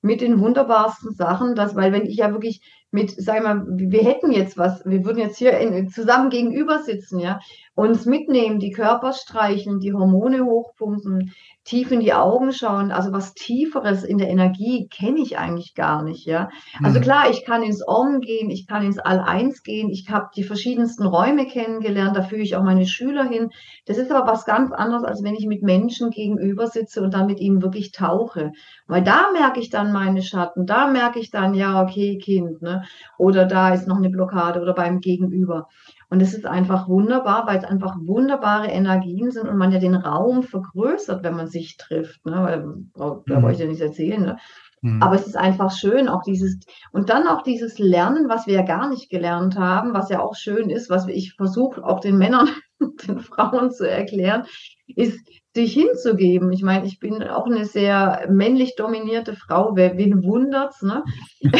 mit 0.00 0.20
den 0.20 0.38
wunderbarsten 0.38 1.12
Sachen, 1.12 1.56
dass, 1.56 1.74
weil 1.74 1.92
wenn 1.92 2.06
ich 2.06 2.18
ja 2.18 2.30
wirklich 2.30 2.60
mit, 2.92 3.10
sag 3.10 3.42
mal, 3.42 3.66
wir 3.66 4.02
hätten 4.02 4.30
jetzt 4.30 4.56
was, 4.56 4.84
wir 4.86 5.04
würden 5.04 5.18
jetzt 5.18 5.38
hier 5.38 5.58
in, 5.58 5.88
zusammen 5.88 6.30
gegenüber 6.30 6.78
sitzen, 6.84 7.18
ja, 7.18 7.40
uns 7.74 8.06
mitnehmen, 8.06 8.60
die 8.60 8.70
Körper 8.70 9.12
streicheln, 9.12 9.80
die 9.80 9.92
Hormone 9.92 10.44
hochpumpen, 10.44 11.32
tief 11.68 11.90
in 11.92 12.00
die 12.00 12.14
Augen 12.14 12.50
schauen, 12.52 12.90
also 12.92 13.12
was 13.12 13.34
Tieferes 13.34 14.02
in 14.02 14.16
der 14.16 14.30
Energie 14.30 14.88
kenne 14.88 15.20
ich 15.20 15.36
eigentlich 15.36 15.74
gar 15.74 16.02
nicht, 16.02 16.24
ja. 16.24 16.48
Also 16.82 16.98
mhm. 16.98 17.02
klar, 17.02 17.30
ich 17.30 17.44
kann 17.44 17.62
ins 17.62 17.86
Om 17.86 18.20
gehen, 18.20 18.48
ich 18.48 18.66
kann 18.66 18.86
ins 18.86 18.98
All-Eins 18.98 19.62
gehen, 19.62 19.90
ich 19.90 20.08
habe 20.08 20.28
die 20.34 20.44
verschiedensten 20.44 21.04
Räume 21.04 21.46
kennengelernt, 21.46 22.16
da 22.16 22.22
führe 22.22 22.40
ich 22.40 22.56
auch 22.56 22.62
meine 22.62 22.86
Schüler 22.86 23.24
hin. 23.28 23.50
Das 23.84 23.98
ist 23.98 24.10
aber 24.10 24.26
was 24.26 24.46
ganz 24.46 24.72
anderes, 24.72 25.04
als 25.04 25.22
wenn 25.22 25.34
ich 25.34 25.46
mit 25.46 25.62
Menschen 25.62 26.08
gegenüber 26.08 26.68
sitze 26.68 27.02
und 27.02 27.12
dann 27.12 27.26
mit 27.26 27.38
ihnen 27.38 27.60
wirklich 27.60 27.92
tauche. 27.92 28.52
Weil 28.86 29.04
da 29.04 29.26
merke 29.34 29.60
ich 29.60 29.68
dann 29.68 29.92
meine 29.92 30.22
Schatten, 30.22 30.64
da 30.64 30.86
merke 30.86 31.20
ich 31.20 31.30
dann, 31.30 31.52
ja, 31.52 31.82
okay, 31.82 32.16
Kind, 32.16 32.62
ne? 32.62 32.84
Oder 33.18 33.44
da 33.44 33.74
ist 33.74 33.86
noch 33.86 33.98
eine 33.98 34.08
Blockade 34.08 34.62
oder 34.62 34.72
beim 34.72 35.00
Gegenüber. 35.00 35.68
Und 36.10 36.22
es 36.22 36.34
ist 36.34 36.46
einfach 36.46 36.88
wunderbar, 36.88 37.46
weil 37.46 37.58
es 37.58 37.64
einfach 37.64 37.96
wunderbare 38.00 38.68
Energien 38.68 39.30
sind 39.30 39.48
und 39.48 39.58
man 39.58 39.72
ja 39.72 39.78
den 39.78 39.94
Raum 39.94 40.42
vergrößert, 40.42 41.22
wenn 41.22 41.36
man 41.36 41.48
sich 41.48 41.76
trifft. 41.76 42.24
Ne? 42.24 42.32
Weil, 42.42 43.22
da 43.26 43.42
wollte 43.42 43.56
ich 43.56 43.58
ja 43.60 43.66
nicht 43.66 43.82
erzählen. 43.82 44.22
Ne? 44.22 44.36
Mhm. 44.80 45.02
Aber 45.02 45.16
es 45.16 45.26
ist 45.26 45.36
einfach 45.36 45.70
schön, 45.70 46.08
auch 46.08 46.22
dieses, 46.22 46.60
und 46.92 47.10
dann 47.10 47.26
auch 47.26 47.42
dieses 47.42 47.78
Lernen, 47.78 48.28
was 48.28 48.46
wir 48.46 48.54
ja 48.54 48.62
gar 48.62 48.88
nicht 48.88 49.10
gelernt 49.10 49.58
haben, 49.58 49.92
was 49.92 50.08
ja 50.08 50.20
auch 50.20 50.34
schön 50.34 50.70
ist, 50.70 50.88
was 50.88 51.06
ich 51.08 51.34
versuche 51.34 51.84
auch 51.84 52.00
den 52.00 52.16
Männern 52.16 52.48
und 52.78 53.06
den 53.08 53.20
Frauen 53.20 53.70
zu 53.70 53.88
erklären, 53.88 54.44
ist, 54.86 55.18
sich 55.54 55.74
hinzugeben. 55.74 56.52
Ich 56.52 56.62
meine, 56.62 56.86
ich 56.86 57.00
bin 57.00 57.22
auch 57.22 57.46
eine 57.46 57.64
sehr 57.64 58.26
männlich 58.30 58.76
dominierte 58.76 59.34
Frau. 59.34 59.72
Wer, 59.74 59.98
wen 59.98 60.22
wundert's, 60.22 60.82
ne? 60.82 61.02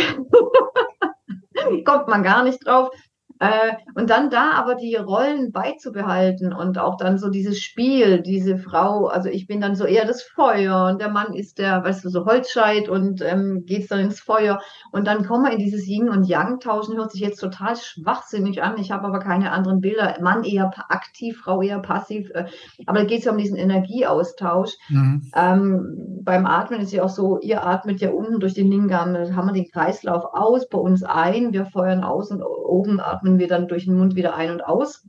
Kommt 1.85 2.09
man 2.09 2.23
gar 2.23 2.45
nicht 2.45 2.67
drauf. 2.67 2.91
Äh, 3.40 3.74
und 3.94 4.11
dann 4.11 4.31
da 4.31 4.53
aber 4.53 4.74
die 4.74 4.96
Rollen 4.96 5.53
beizubehalten 5.53 6.53
und 6.53 6.79
auch 6.79 6.96
dann 6.96 7.18
so 7.18 7.29
dieses 7.31 7.61
Spiel, 7.61 8.20
diese 8.20 8.59
Frau, 8.59 9.07
also 9.07 9.29
ich 9.29 9.46
bin 9.46 9.61
dann 9.61 9.77
so 9.77 9.85
eher 9.85 10.07
das 10.07 10.22
Feuer 10.22 10.87
und 10.90 11.01
der 11.01 11.11
Mann 11.11 11.35
ist 11.35 11.59
der, 11.59 11.85
weißt 11.85 12.05
du, 12.05 12.09
so 12.09 12.24
Holzscheit 12.24 12.88
und 12.88 13.22
ähm, 13.22 13.64
geht 13.64 13.90
dann 13.90 14.01
ins 14.01 14.20
Feuer 14.20 14.61
und 14.90 15.07
dann 15.07 15.24
kommen 15.24 15.44
wir 15.44 15.53
in 15.53 15.59
dieses 15.59 15.87
Yin 15.87 16.09
und 16.09 16.24
Yang 16.24 16.61
tauschen, 16.61 16.96
hört 16.96 17.12
sich 17.12 17.20
jetzt 17.20 17.38
total 17.38 17.77
schwachsinnig 17.77 18.62
an, 18.62 18.77
ich 18.79 18.90
habe 18.90 19.07
aber 19.07 19.20
keine 19.20 19.53
anderen 19.53 19.81
Bilder, 19.81 20.16
Mann 20.20 20.42
eher 20.42 20.70
aktiv, 20.88 21.38
Frau 21.38 21.62
eher 21.62 21.79
passiv, 21.79 22.31
äh, 22.35 22.46
aber 22.87 23.01
da 23.01 23.05
geht 23.05 23.20
es 23.20 23.24
ja 23.27 23.33
um 23.33 23.38
diesen 23.38 23.57
Energieaustausch. 23.57 24.72
Mhm. 24.88 25.31
Ähm, 25.35 26.22
beim 26.22 26.44
Atmen 26.44 26.81
ist 26.81 26.92
ja 26.92 27.05
auch 27.05 27.09
so, 27.09 27.38
ihr 27.40 27.64
atmet 27.64 28.01
ja 28.01 28.11
unten 28.11 28.40
durch 28.40 28.55
den 28.55 28.70
Lingam, 28.70 29.14
da 29.14 29.33
haben 29.35 29.48
wir 29.48 29.53
den 29.53 29.70
Kreislauf 29.70 30.24
aus, 30.33 30.68
bei 30.68 30.79
uns 30.79 31.03
ein, 31.05 31.53
wir 31.53 31.66
feuern 31.66 32.03
aus 32.03 32.31
und 32.31 32.42
oben 32.68 33.00
atmen 33.00 33.38
wir 33.38 33.48
dann 33.48 33.68
durch 33.68 33.87
den 33.87 33.96
Mund 33.96 34.14
wieder 34.14 34.35
ein 34.35 34.50
und 34.50 34.64
aus. 34.64 35.07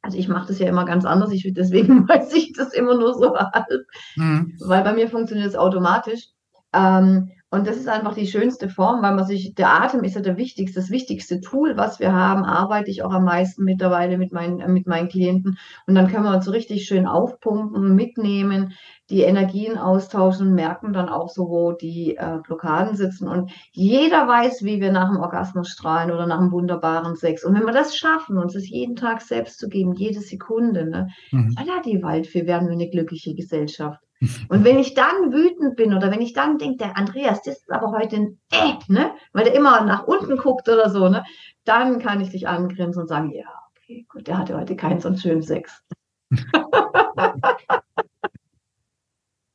Also 0.00 0.18
ich 0.18 0.28
mache 0.28 0.48
das 0.48 0.58
ja 0.58 0.68
immer 0.68 0.84
ganz 0.84 1.04
anders, 1.04 1.30
ich, 1.32 1.52
deswegen 1.54 2.08
weiß 2.08 2.32
ich 2.34 2.52
das 2.54 2.72
immer 2.72 2.96
nur 2.96 3.14
so 3.14 3.36
halb, 3.36 3.86
mhm. 4.16 4.56
weil 4.66 4.82
bei 4.82 4.92
mir 4.92 5.08
funktioniert 5.08 5.48
es 5.48 5.56
automatisch. 5.56 6.28
Ähm, 6.72 7.30
Und 7.50 7.66
das 7.66 7.76
ist 7.76 7.86
einfach 7.86 8.14
die 8.14 8.26
schönste 8.26 8.70
Form, 8.70 9.02
weil 9.02 9.14
man 9.14 9.26
sich, 9.26 9.54
der 9.54 9.68
Atem 9.82 10.04
ist 10.04 10.14
ja 10.14 10.22
der 10.22 10.38
wichtigste, 10.38 10.80
das 10.80 10.88
wichtigste 10.88 11.42
Tool, 11.42 11.76
was 11.76 12.00
wir 12.00 12.14
haben, 12.14 12.44
arbeite 12.44 12.90
ich 12.90 13.02
auch 13.02 13.12
am 13.12 13.24
meisten 13.24 13.62
mittlerweile 13.64 14.16
mit 14.16 14.32
meinen, 14.32 14.72
mit 14.72 14.86
meinen 14.86 15.10
Klienten. 15.10 15.58
Und 15.86 15.94
dann 15.94 16.08
können 16.08 16.24
wir 16.24 16.34
uns 16.34 16.46
so 16.46 16.50
richtig 16.50 16.86
schön 16.86 17.06
aufpumpen, 17.06 17.94
mitnehmen, 17.94 18.72
die 19.12 19.20
Energien 19.20 19.76
austauschen, 19.76 20.54
merken 20.54 20.94
dann 20.94 21.10
auch 21.10 21.28
so, 21.28 21.50
wo 21.50 21.72
die 21.72 22.16
äh, 22.16 22.38
Blockaden 22.42 22.96
sitzen. 22.96 23.28
Und 23.28 23.52
jeder 23.72 24.26
weiß, 24.26 24.64
wie 24.64 24.80
wir 24.80 24.90
nach 24.90 25.10
dem 25.10 25.20
Orgasmus 25.20 25.68
strahlen 25.68 26.10
oder 26.10 26.26
nach 26.26 26.38
einem 26.38 26.50
wunderbaren 26.50 27.14
Sex. 27.14 27.44
Und 27.44 27.54
wenn 27.54 27.66
wir 27.66 27.74
das 27.74 27.94
schaffen, 27.94 28.38
uns 28.38 28.54
das 28.54 28.66
jeden 28.70 28.96
Tag 28.96 29.20
selbst 29.20 29.58
zu 29.58 29.68
geben, 29.68 29.92
jede 29.92 30.20
Sekunde, 30.20 30.88
ne, 30.88 31.08
mhm. 31.30 31.54
die 31.84 32.02
Waldfee, 32.02 32.46
werden 32.46 32.68
wir 32.68 32.72
eine 32.72 32.88
glückliche 32.88 33.34
Gesellschaft. 33.34 34.00
Und 34.48 34.64
wenn 34.64 34.78
ich 34.78 34.94
dann 34.94 35.30
wütend 35.30 35.76
bin 35.76 35.92
oder 35.92 36.10
wenn 36.10 36.22
ich 36.22 36.32
dann 36.32 36.56
denke, 36.56 36.78
der 36.78 36.96
Andreas, 36.96 37.42
das 37.42 37.58
ist 37.58 37.70
aber 37.70 37.92
heute 37.92 38.16
ein 38.16 38.38
äh, 38.50 38.72
ne? 38.88 39.10
weil 39.34 39.44
der 39.44 39.54
immer 39.54 39.84
nach 39.84 40.04
unten 40.04 40.38
guckt 40.38 40.70
oder 40.70 40.88
so, 40.88 41.10
ne? 41.10 41.22
dann 41.64 41.98
kann 41.98 42.22
ich 42.22 42.30
dich 42.30 42.48
angrinsen 42.48 43.02
und 43.02 43.08
sagen, 43.08 43.30
ja, 43.30 43.44
okay, 43.76 44.06
gut, 44.08 44.26
der 44.26 44.38
hatte 44.38 44.56
heute 44.56 44.74
keinen 44.74 45.00
so 45.00 45.14
schönen 45.14 45.42
Sex. 45.42 45.82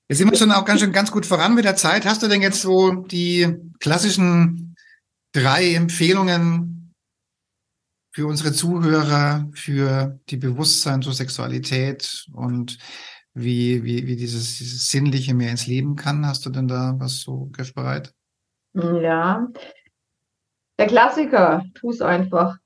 Jetzt 0.10 0.20
sind 0.20 0.32
wir 0.32 0.38
schon 0.38 0.52
auch 0.52 0.64
ganz 0.64 0.80
schön 0.80 0.94
ganz 0.94 1.12
gut 1.12 1.26
voran 1.26 1.54
mit 1.54 1.66
der 1.66 1.76
Zeit. 1.76 2.06
Hast 2.06 2.24
du 2.24 2.28
denn 2.28 2.42
jetzt 2.42 2.62
so 2.62 2.92
die 2.94 3.58
klassischen 3.80 4.76
drei 5.34 5.74
Empfehlungen 5.74 6.94
für 8.14 8.26
unsere 8.26 8.54
Zuhörer, 8.54 9.50
für 9.54 10.20
die 10.30 10.38
Bewusstsein 10.38 11.02
zur 11.02 11.14
Sexualität 11.14 12.26
und 12.34 12.78
wie, 13.34 13.84
wie, 13.84 14.08
wie 14.08 14.16
dieses, 14.16 14.58
dieses 14.58 14.88
Sinnliche 14.88 15.36
mehr 15.36 15.52
ins 15.52 15.68
Leben 15.68 15.96
kann. 15.96 16.26
Hast 16.26 16.46
du 16.46 16.50
denn 16.50 16.68
da 16.68 16.96
was 16.98 17.20
so 17.20 17.50
griffbereit? 17.52 18.14
Ja, 18.74 19.48
der 20.80 20.88
Klassiker, 20.88 21.64
tu 21.76 21.92
es 21.92 22.02
einfach. 22.02 22.58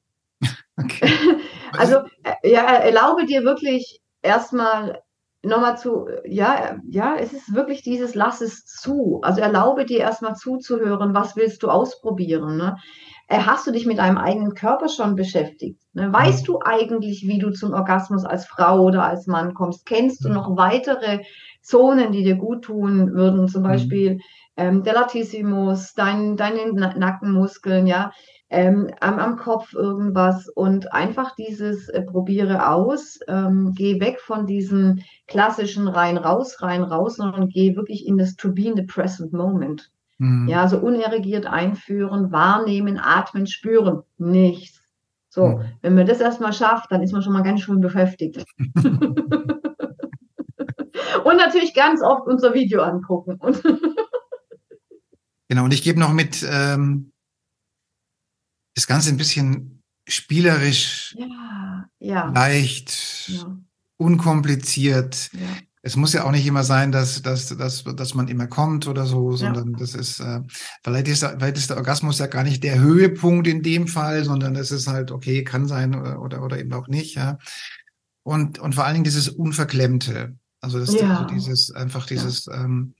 okay. 0.77 1.11
Also, 1.73 1.99
äh, 2.23 2.51
ja, 2.51 2.65
erlaube 2.65 3.25
dir 3.25 3.45
wirklich 3.45 4.01
erstmal 4.21 5.01
nochmal 5.43 5.77
zu, 5.77 6.07
ja, 6.25 6.77
ja, 6.87 7.15
es 7.17 7.33
ist 7.33 7.53
wirklich 7.53 7.81
dieses 7.81 8.15
Lass 8.15 8.41
es 8.41 8.65
zu. 8.65 9.19
Also 9.23 9.41
erlaube 9.41 9.85
dir 9.85 9.99
erstmal 9.99 10.35
zuzuhören, 10.35 11.13
was 11.13 11.35
willst 11.35 11.63
du 11.63 11.69
ausprobieren. 11.69 12.57
Ne? 12.57 12.77
Äh, 13.27 13.39
hast 13.39 13.65
du 13.65 13.71
dich 13.71 13.85
mit 13.85 13.97
deinem 13.97 14.17
eigenen 14.17 14.53
Körper 14.53 14.87
schon 14.89 15.15
beschäftigt? 15.15 15.81
Ne? 15.93 16.13
Weißt 16.13 16.47
du 16.47 16.59
eigentlich, 16.63 17.25
wie 17.27 17.39
du 17.39 17.51
zum 17.51 17.73
Orgasmus 17.73 18.23
als 18.23 18.45
Frau 18.45 18.81
oder 18.83 19.03
als 19.03 19.25
Mann 19.25 19.53
kommst? 19.53 19.85
Kennst 19.85 20.23
du 20.23 20.29
noch 20.29 20.55
weitere 20.57 21.23
Zonen, 21.61 22.11
die 22.11 22.23
dir 22.23 22.35
gut 22.35 22.65
tun 22.65 23.13
würden? 23.13 23.47
Zum 23.47 23.63
mhm. 23.63 23.67
Beispiel 23.67 24.19
ähm, 24.57 24.83
der 24.83 24.93
Latissimus, 24.93 25.93
dein, 25.95 26.37
deine 26.37 26.71
Nackenmuskeln, 26.73 27.87
ja, 27.87 28.11
ähm, 28.51 28.91
am, 28.99 29.17
am, 29.17 29.37
Kopf 29.37 29.73
irgendwas 29.73 30.47
und 30.49 30.91
einfach 30.91 31.35
dieses 31.35 31.87
äh, 31.87 32.01
probiere 32.01 32.67
aus, 32.67 33.17
ähm, 33.29 33.71
geh 33.75 34.01
weg 34.01 34.19
von 34.19 34.45
diesem 34.45 34.99
klassischen 35.27 35.87
rein 35.87 36.17
raus, 36.17 36.61
rein 36.61 36.83
raus, 36.83 37.15
sondern 37.15 37.47
geh 37.47 37.77
wirklich 37.77 38.05
in 38.05 38.17
das 38.17 38.35
to 38.35 38.51
be 38.51 38.63
in 38.63 38.75
the 38.75 38.83
present 38.83 39.31
moment. 39.31 39.89
Mhm. 40.17 40.49
Ja, 40.49 40.63
also 40.63 40.79
unerregiert 40.79 41.45
einführen, 41.45 42.33
wahrnehmen, 42.33 42.99
atmen, 42.99 43.47
spüren, 43.47 44.01
nichts. 44.17 44.81
So, 45.29 45.47
mhm. 45.47 45.61
wenn 45.81 45.95
man 45.95 46.05
das 46.05 46.19
erstmal 46.19 46.51
schafft, 46.51 46.91
dann 46.91 47.01
ist 47.01 47.13
man 47.13 47.21
schon 47.21 47.31
mal 47.31 47.43
ganz 47.43 47.61
schön 47.61 47.79
beschäftigt. 47.79 48.43
und 48.83 49.15
natürlich 51.37 51.73
ganz 51.73 52.03
oft 52.03 52.27
unser 52.27 52.53
Video 52.53 52.81
angucken. 52.81 53.39
genau, 55.47 55.63
und 55.63 55.73
ich 55.73 55.83
gebe 55.83 56.01
noch 56.01 56.11
mit 56.11 56.45
ähm, 56.51 57.11
das 58.75 58.87
Ganze 58.87 59.09
ein 59.09 59.17
bisschen 59.17 59.83
spielerisch, 60.07 61.15
ja, 61.17 61.85
ja. 61.99 62.31
leicht, 62.31 63.29
ja. 63.29 63.57
unkompliziert. 63.97 65.29
Es 65.83 65.95
muss 65.95 66.13
ja 66.13 66.25
auch 66.25 66.31
nicht 66.31 66.45
immer 66.45 66.63
sein, 66.63 66.91
dass, 66.91 67.21
dass, 67.21 67.47
dass, 67.57 67.83
dass 67.83 68.13
man 68.13 68.27
immer 68.27 68.47
kommt 68.47 68.87
oder 68.87 69.05
so, 69.05 69.35
sondern 69.35 69.73
das 69.73 69.95
ist, 69.95 70.19
äh, 70.19 70.41
vielleicht, 70.83 71.07
ist 71.07 71.25
vielleicht 71.25 71.57
ist 71.57 71.69
der 71.71 71.77
Orgasmus 71.77 72.19
ja 72.19 72.27
gar 72.27 72.43
nicht 72.43 72.63
der 72.63 72.79
Höhepunkt 72.79 73.47
in 73.47 73.63
dem 73.63 73.87
Fall, 73.87 74.23
sondern 74.23 74.55
es 74.55 74.71
ist 74.71 74.87
halt, 74.87 75.11
okay, 75.11 75.43
kann 75.43 75.67
sein 75.67 75.95
oder, 75.95 76.21
oder, 76.21 76.43
oder 76.43 76.59
eben 76.59 76.73
auch 76.73 76.87
nicht, 76.87 77.15
ja. 77.15 77.37
Und, 78.23 78.59
und 78.59 78.75
vor 78.75 78.85
allen 78.85 78.93
Dingen 78.93 79.03
dieses 79.03 79.29
Unverklemmte. 79.29 80.37
Also, 80.61 80.77
das, 80.77 80.93
ja. 80.93 81.25
dieses, 81.25 81.71
einfach 81.71 82.05
dieses, 82.05 82.45
ähm, 82.47 82.93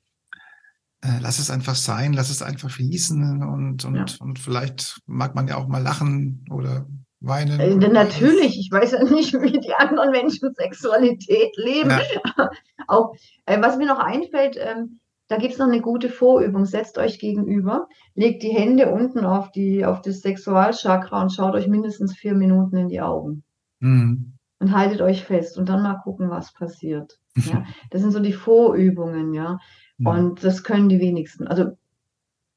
äh, 1.01 1.19
lass 1.21 1.39
es 1.39 1.49
einfach 1.49 1.75
sein, 1.75 2.13
lass 2.13 2.29
es 2.29 2.41
einfach 2.41 2.69
fließen 2.69 3.43
und, 3.43 3.85
und, 3.85 3.95
ja. 3.95 4.05
und 4.19 4.39
vielleicht 4.39 5.01
mag 5.05 5.35
man 5.35 5.47
ja 5.47 5.57
auch 5.57 5.67
mal 5.67 5.81
lachen 5.81 6.45
oder 6.51 6.85
weinen? 7.21 7.59
Äh, 7.59 7.75
natürlich, 7.87 8.59
ich 8.59 8.69
weiß 8.71 8.91
ja 8.91 9.03
nicht, 9.03 9.33
wie 9.33 9.59
die 9.59 9.73
anderen 9.73 10.11
Menschen 10.11 10.53
Sexualität 10.53 11.55
leben. 11.55 11.89
Ja. 11.89 12.49
Auch 12.87 13.15
äh, 13.45 13.61
was 13.61 13.77
mir 13.77 13.87
noch 13.87 13.99
einfällt, 13.99 14.57
ähm, 14.59 14.99
da 15.27 15.37
gibt 15.37 15.53
es 15.53 15.59
noch 15.59 15.67
eine 15.67 15.81
gute 15.81 16.09
Vorübung. 16.09 16.65
Setzt 16.65 16.97
euch 16.97 17.17
gegenüber, 17.17 17.87
legt 18.15 18.43
die 18.43 18.49
Hände 18.49 18.91
unten 18.91 19.23
auf, 19.23 19.49
die, 19.51 19.85
auf 19.85 20.01
das 20.01 20.19
Sexualchakra 20.19 21.21
und 21.21 21.31
schaut 21.31 21.55
euch 21.55 21.67
mindestens 21.67 22.17
vier 22.17 22.33
Minuten 22.33 22.75
in 22.75 22.89
die 22.89 22.99
Augen. 22.99 23.43
Mhm. 23.79 24.33
Und 24.59 24.75
haltet 24.75 25.01
euch 25.01 25.23
fest 25.23 25.57
und 25.57 25.69
dann 25.69 25.83
mal 25.83 26.01
gucken, 26.03 26.29
was 26.29 26.53
passiert. 26.53 27.17
Ja? 27.49 27.63
Das 27.91 28.01
sind 28.01 28.11
so 28.11 28.19
die 28.19 28.33
Vorübungen, 28.33 29.33
ja. 29.33 29.57
Mhm. 30.01 30.07
Und 30.07 30.43
das 30.43 30.63
können 30.63 30.89
die 30.89 30.99
wenigsten. 30.99 31.47
Also 31.47 31.77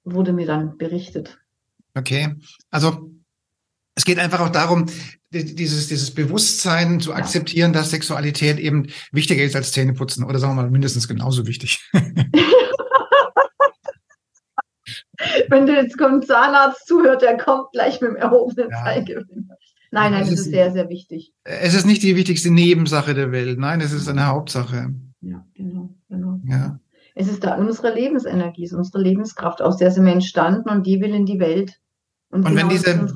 wurde 0.04 0.32
mir 0.32 0.46
dann 0.46 0.76
berichtet. 0.78 1.38
Okay. 1.94 2.34
Also 2.70 3.10
es 3.94 4.04
geht 4.04 4.18
einfach 4.18 4.40
auch 4.40 4.50
darum, 4.50 4.86
dieses, 5.30 5.88
dieses 5.88 6.12
Bewusstsein 6.12 7.00
zu 7.00 7.12
akzeptieren, 7.14 7.72
dass 7.72 7.90
Sexualität 7.90 8.58
eben 8.58 8.88
wichtiger 9.12 9.44
ist 9.44 9.56
als 9.56 9.72
Zähneputzen 9.72 10.24
oder 10.24 10.38
sagen 10.38 10.56
wir 10.56 10.62
mal 10.62 10.70
mindestens 10.70 11.08
genauso 11.08 11.46
wichtig. 11.46 11.80
Wenn 15.48 15.66
du 15.66 15.74
jetzt 15.74 15.96
kommt 15.96 16.26
Zahnarzt 16.26 16.86
zuhört, 16.86 17.22
der 17.22 17.36
kommt 17.38 17.72
gleich 17.72 18.00
mit 18.00 18.10
dem 18.10 18.16
erhobenen 18.16 18.70
ja. 18.70 18.84
Zeigefinger. 18.84 19.56
Nein, 19.90 20.12
nein, 20.12 20.22
es 20.22 20.30
ist, 20.30 20.40
ist 20.40 20.50
sehr, 20.50 20.72
sehr 20.72 20.88
wichtig. 20.88 21.32
Es 21.44 21.74
ist 21.74 21.86
nicht 21.86 22.02
die 22.02 22.16
wichtigste 22.16 22.50
Nebensache 22.50 23.14
der 23.14 23.30
Welt. 23.30 23.60
Nein, 23.60 23.80
es 23.80 23.92
ist 23.92 24.08
eine 24.08 24.26
Hauptsache. 24.26 24.92
Ja, 25.20 25.46
genau, 25.54 25.94
genau. 26.08 26.40
Ja. 26.46 26.80
Es 27.14 27.28
ist 27.28 27.44
da 27.44 27.56
unsere 27.56 27.94
Lebensenergie, 27.94 28.70
unsere 28.74 29.00
Lebenskraft, 29.00 29.62
aus 29.62 29.76
der 29.76 29.90
sind 29.90 30.04
wir 30.04 30.12
entstanden 30.12 30.68
und 30.68 30.86
die 30.86 31.00
will 31.00 31.14
in 31.14 31.26
die 31.26 31.38
Welt. 31.38 31.80
Und, 32.30 32.44
und 32.44 32.56
wenn 32.56 32.68
diese, 32.68 33.06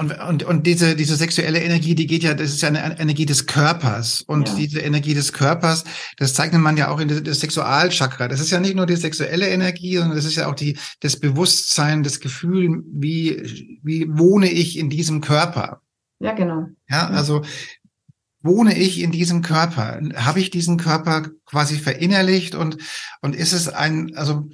und, 0.00 0.16
und, 0.20 0.44
und 0.44 0.64
diese, 0.64 0.94
diese 0.94 1.16
sexuelle 1.16 1.60
Energie, 1.60 1.96
die 1.96 2.06
geht 2.06 2.22
ja, 2.22 2.32
das 2.32 2.50
ist 2.50 2.62
ja 2.62 2.68
eine 2.68 3.00
Energie 3.00 3.26
des 3.26 3.46
Körpers. 3.46 4.22
Und 4.22 4.48
ja. 4.48 4.54
diese 4.54 4.80
Energie 4.80 5.12
des 5.12 5.32
Körpers, 5.32 5.84
das 6.16 6.34
zeichnet 6.34 6.60
man 6.60 6.76
ja 6.76 6.88
auch 6.88 7.00
in 7.00 7.24
das 7.24 7.40
Sexualchakra. 7.40 8.28
Das 8.28 8.38
ist 8.38 8.52
ja 8.52 8.60
nicht 8.60 8.76
nur 8.76 8.86
die 8.86 8.94
sexuelle 8.94 9.48
Energie, 9.48 9.96
sondern 9.96 10.16
das 10.16 10.24
ist 10.24 10.36
ja 10.36 10.48
auch 10.48 10.54
die, 10.54 10.78
das 11.00 11.18
Bewusstsein, 11.18 12.04
das 12.04 12.20
Gefühl, 12.20 12.84
wie, 12.86 13.80
wie 13.82 14.06
wohne 14.08 14.48
ich 14.48 14.78
in 14.78 14.88
diesem 14.88 15.20
Körper. 15.20 15.82
Ja, 16.20 16.32
genau. 16.32 16.66
Ja, 16.88 17.08
also 17.08 17.42
wohne 18.48 18.76
ich 18.76 19.00
in 19.00 19.12
diesem 19.12 19.42
Körper? 19.42 20.00
Habe 20.16 20.40
ich 20.40 20.50
diesen 20.50 20.76
Körper 20.78 21.28
quasi 21.46 21.76
verinnerlicht 21.76 22.56
und, 22.56 22.78
und 23.22 23.36
ist 23.36 23.52
es 23.52 23.68
ein, 23.68 24.16
also 24.16 24.48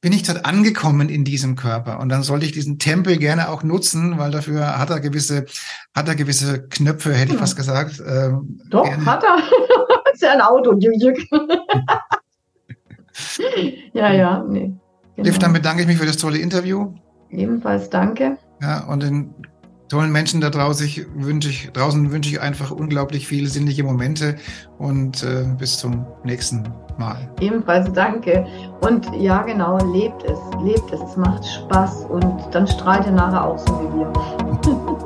bin 0.00 0.12
ich 0.12 0.24
dort 0.24 0.44
angekommen 0.44 1.08
in 1.08 1.24
diesem 1.24 1.56
Körper 1.56 2.00
und 2.00 2.08
dann 2.08 2.22
sollte 2.22 2.46
ich 2.46 2.52
diesen 2.52 2.78
Tempel 2.78 3.16
gerne 3.18 3.48
auch 3.48 3.62
nutzen, 3.62 4.18
weil 4.18 4.30
dafür 4.30 4.78
hat 4.78 4.90
er 4.90 5.00
gewisse, 5.00 5.46
hat 5.94 6.08
er 6.08 6.14
gewisse 6.14 6.68
Knöpfe, 6.68 7.12
hätte 7.14 7.32
ich 7.32 7.38
fast 7.38 7.56
gesagt. 7.56 8.02
Ähm, 8.06 8.60
Doch, 8.70 8.84
gerne. 8.84 9.04
hat 9.06 9.24
er. 9.24 9.36
ist 10.12 10.22
ja 10.22 10.32
ein 10.32 10.40
Auto, 10.40 10.78
ja, 13.92 14.12
ja, 14.12 14.44
nee. 14.48 14.72
Genau. 15.16 15.28
Liv, 15.28 15.38
dann 15.38 15.52
bedanke 15.52 15.82
ich 15.82 15.88
mich 15.88 15.98
für 15.98 16.06
das 16.06 16.18
tolle 16.18 16.38
Interview. 16.38 16.94
Ebenfalls 17.30 17.90
danke. 17.90 18.38
Ja, 18.62 18.84
und 18.84 19.02
den 19.02 19.34
tollen 19.88 20.12
Menschen 20.12 20.40
da 20.40 20.50
draußen 20.50 20.88
wünsche 21.14 21.48
ich, 21.48 21.70
draußen 21.72 22.10
wünsche 22.10 22.30
ich 22.30 22.40
einfach 22.40 22.70
unglaublich 22.70 23.26
viele 23.26 23.48
sinnliche 23.48 23.84
Momente 23.84 24.36
und 24.78 25.22
äh, 25.22 25.44
bis 25.58 25.78
zum 25.78 26.06
nächsten 26.24 26.64
Mal. 26.98 27.30
Ebenfalls 27.40 27.92
danke. 27.92 28.46
Und 28.80 29.06
ja, 29.14 29.42
genau, 29.42 29.78
lebt 29.92 30.22
es, 30.24 30.38
lebt 30.62 30.92
es. 30.92 31.00
Es 31.00 31.16
macht 31.16 31.44
Spaß 31.46 32.06
und 32.06 32.42
dann 32.52 32.66
strahlt 32.66 33.06
ihr 33.06 33.12
nachher 33.12 33.44
auch 33.44 33.58
so 33.58 33.80
wie 33.80 33.98
wir. 33.98 34.96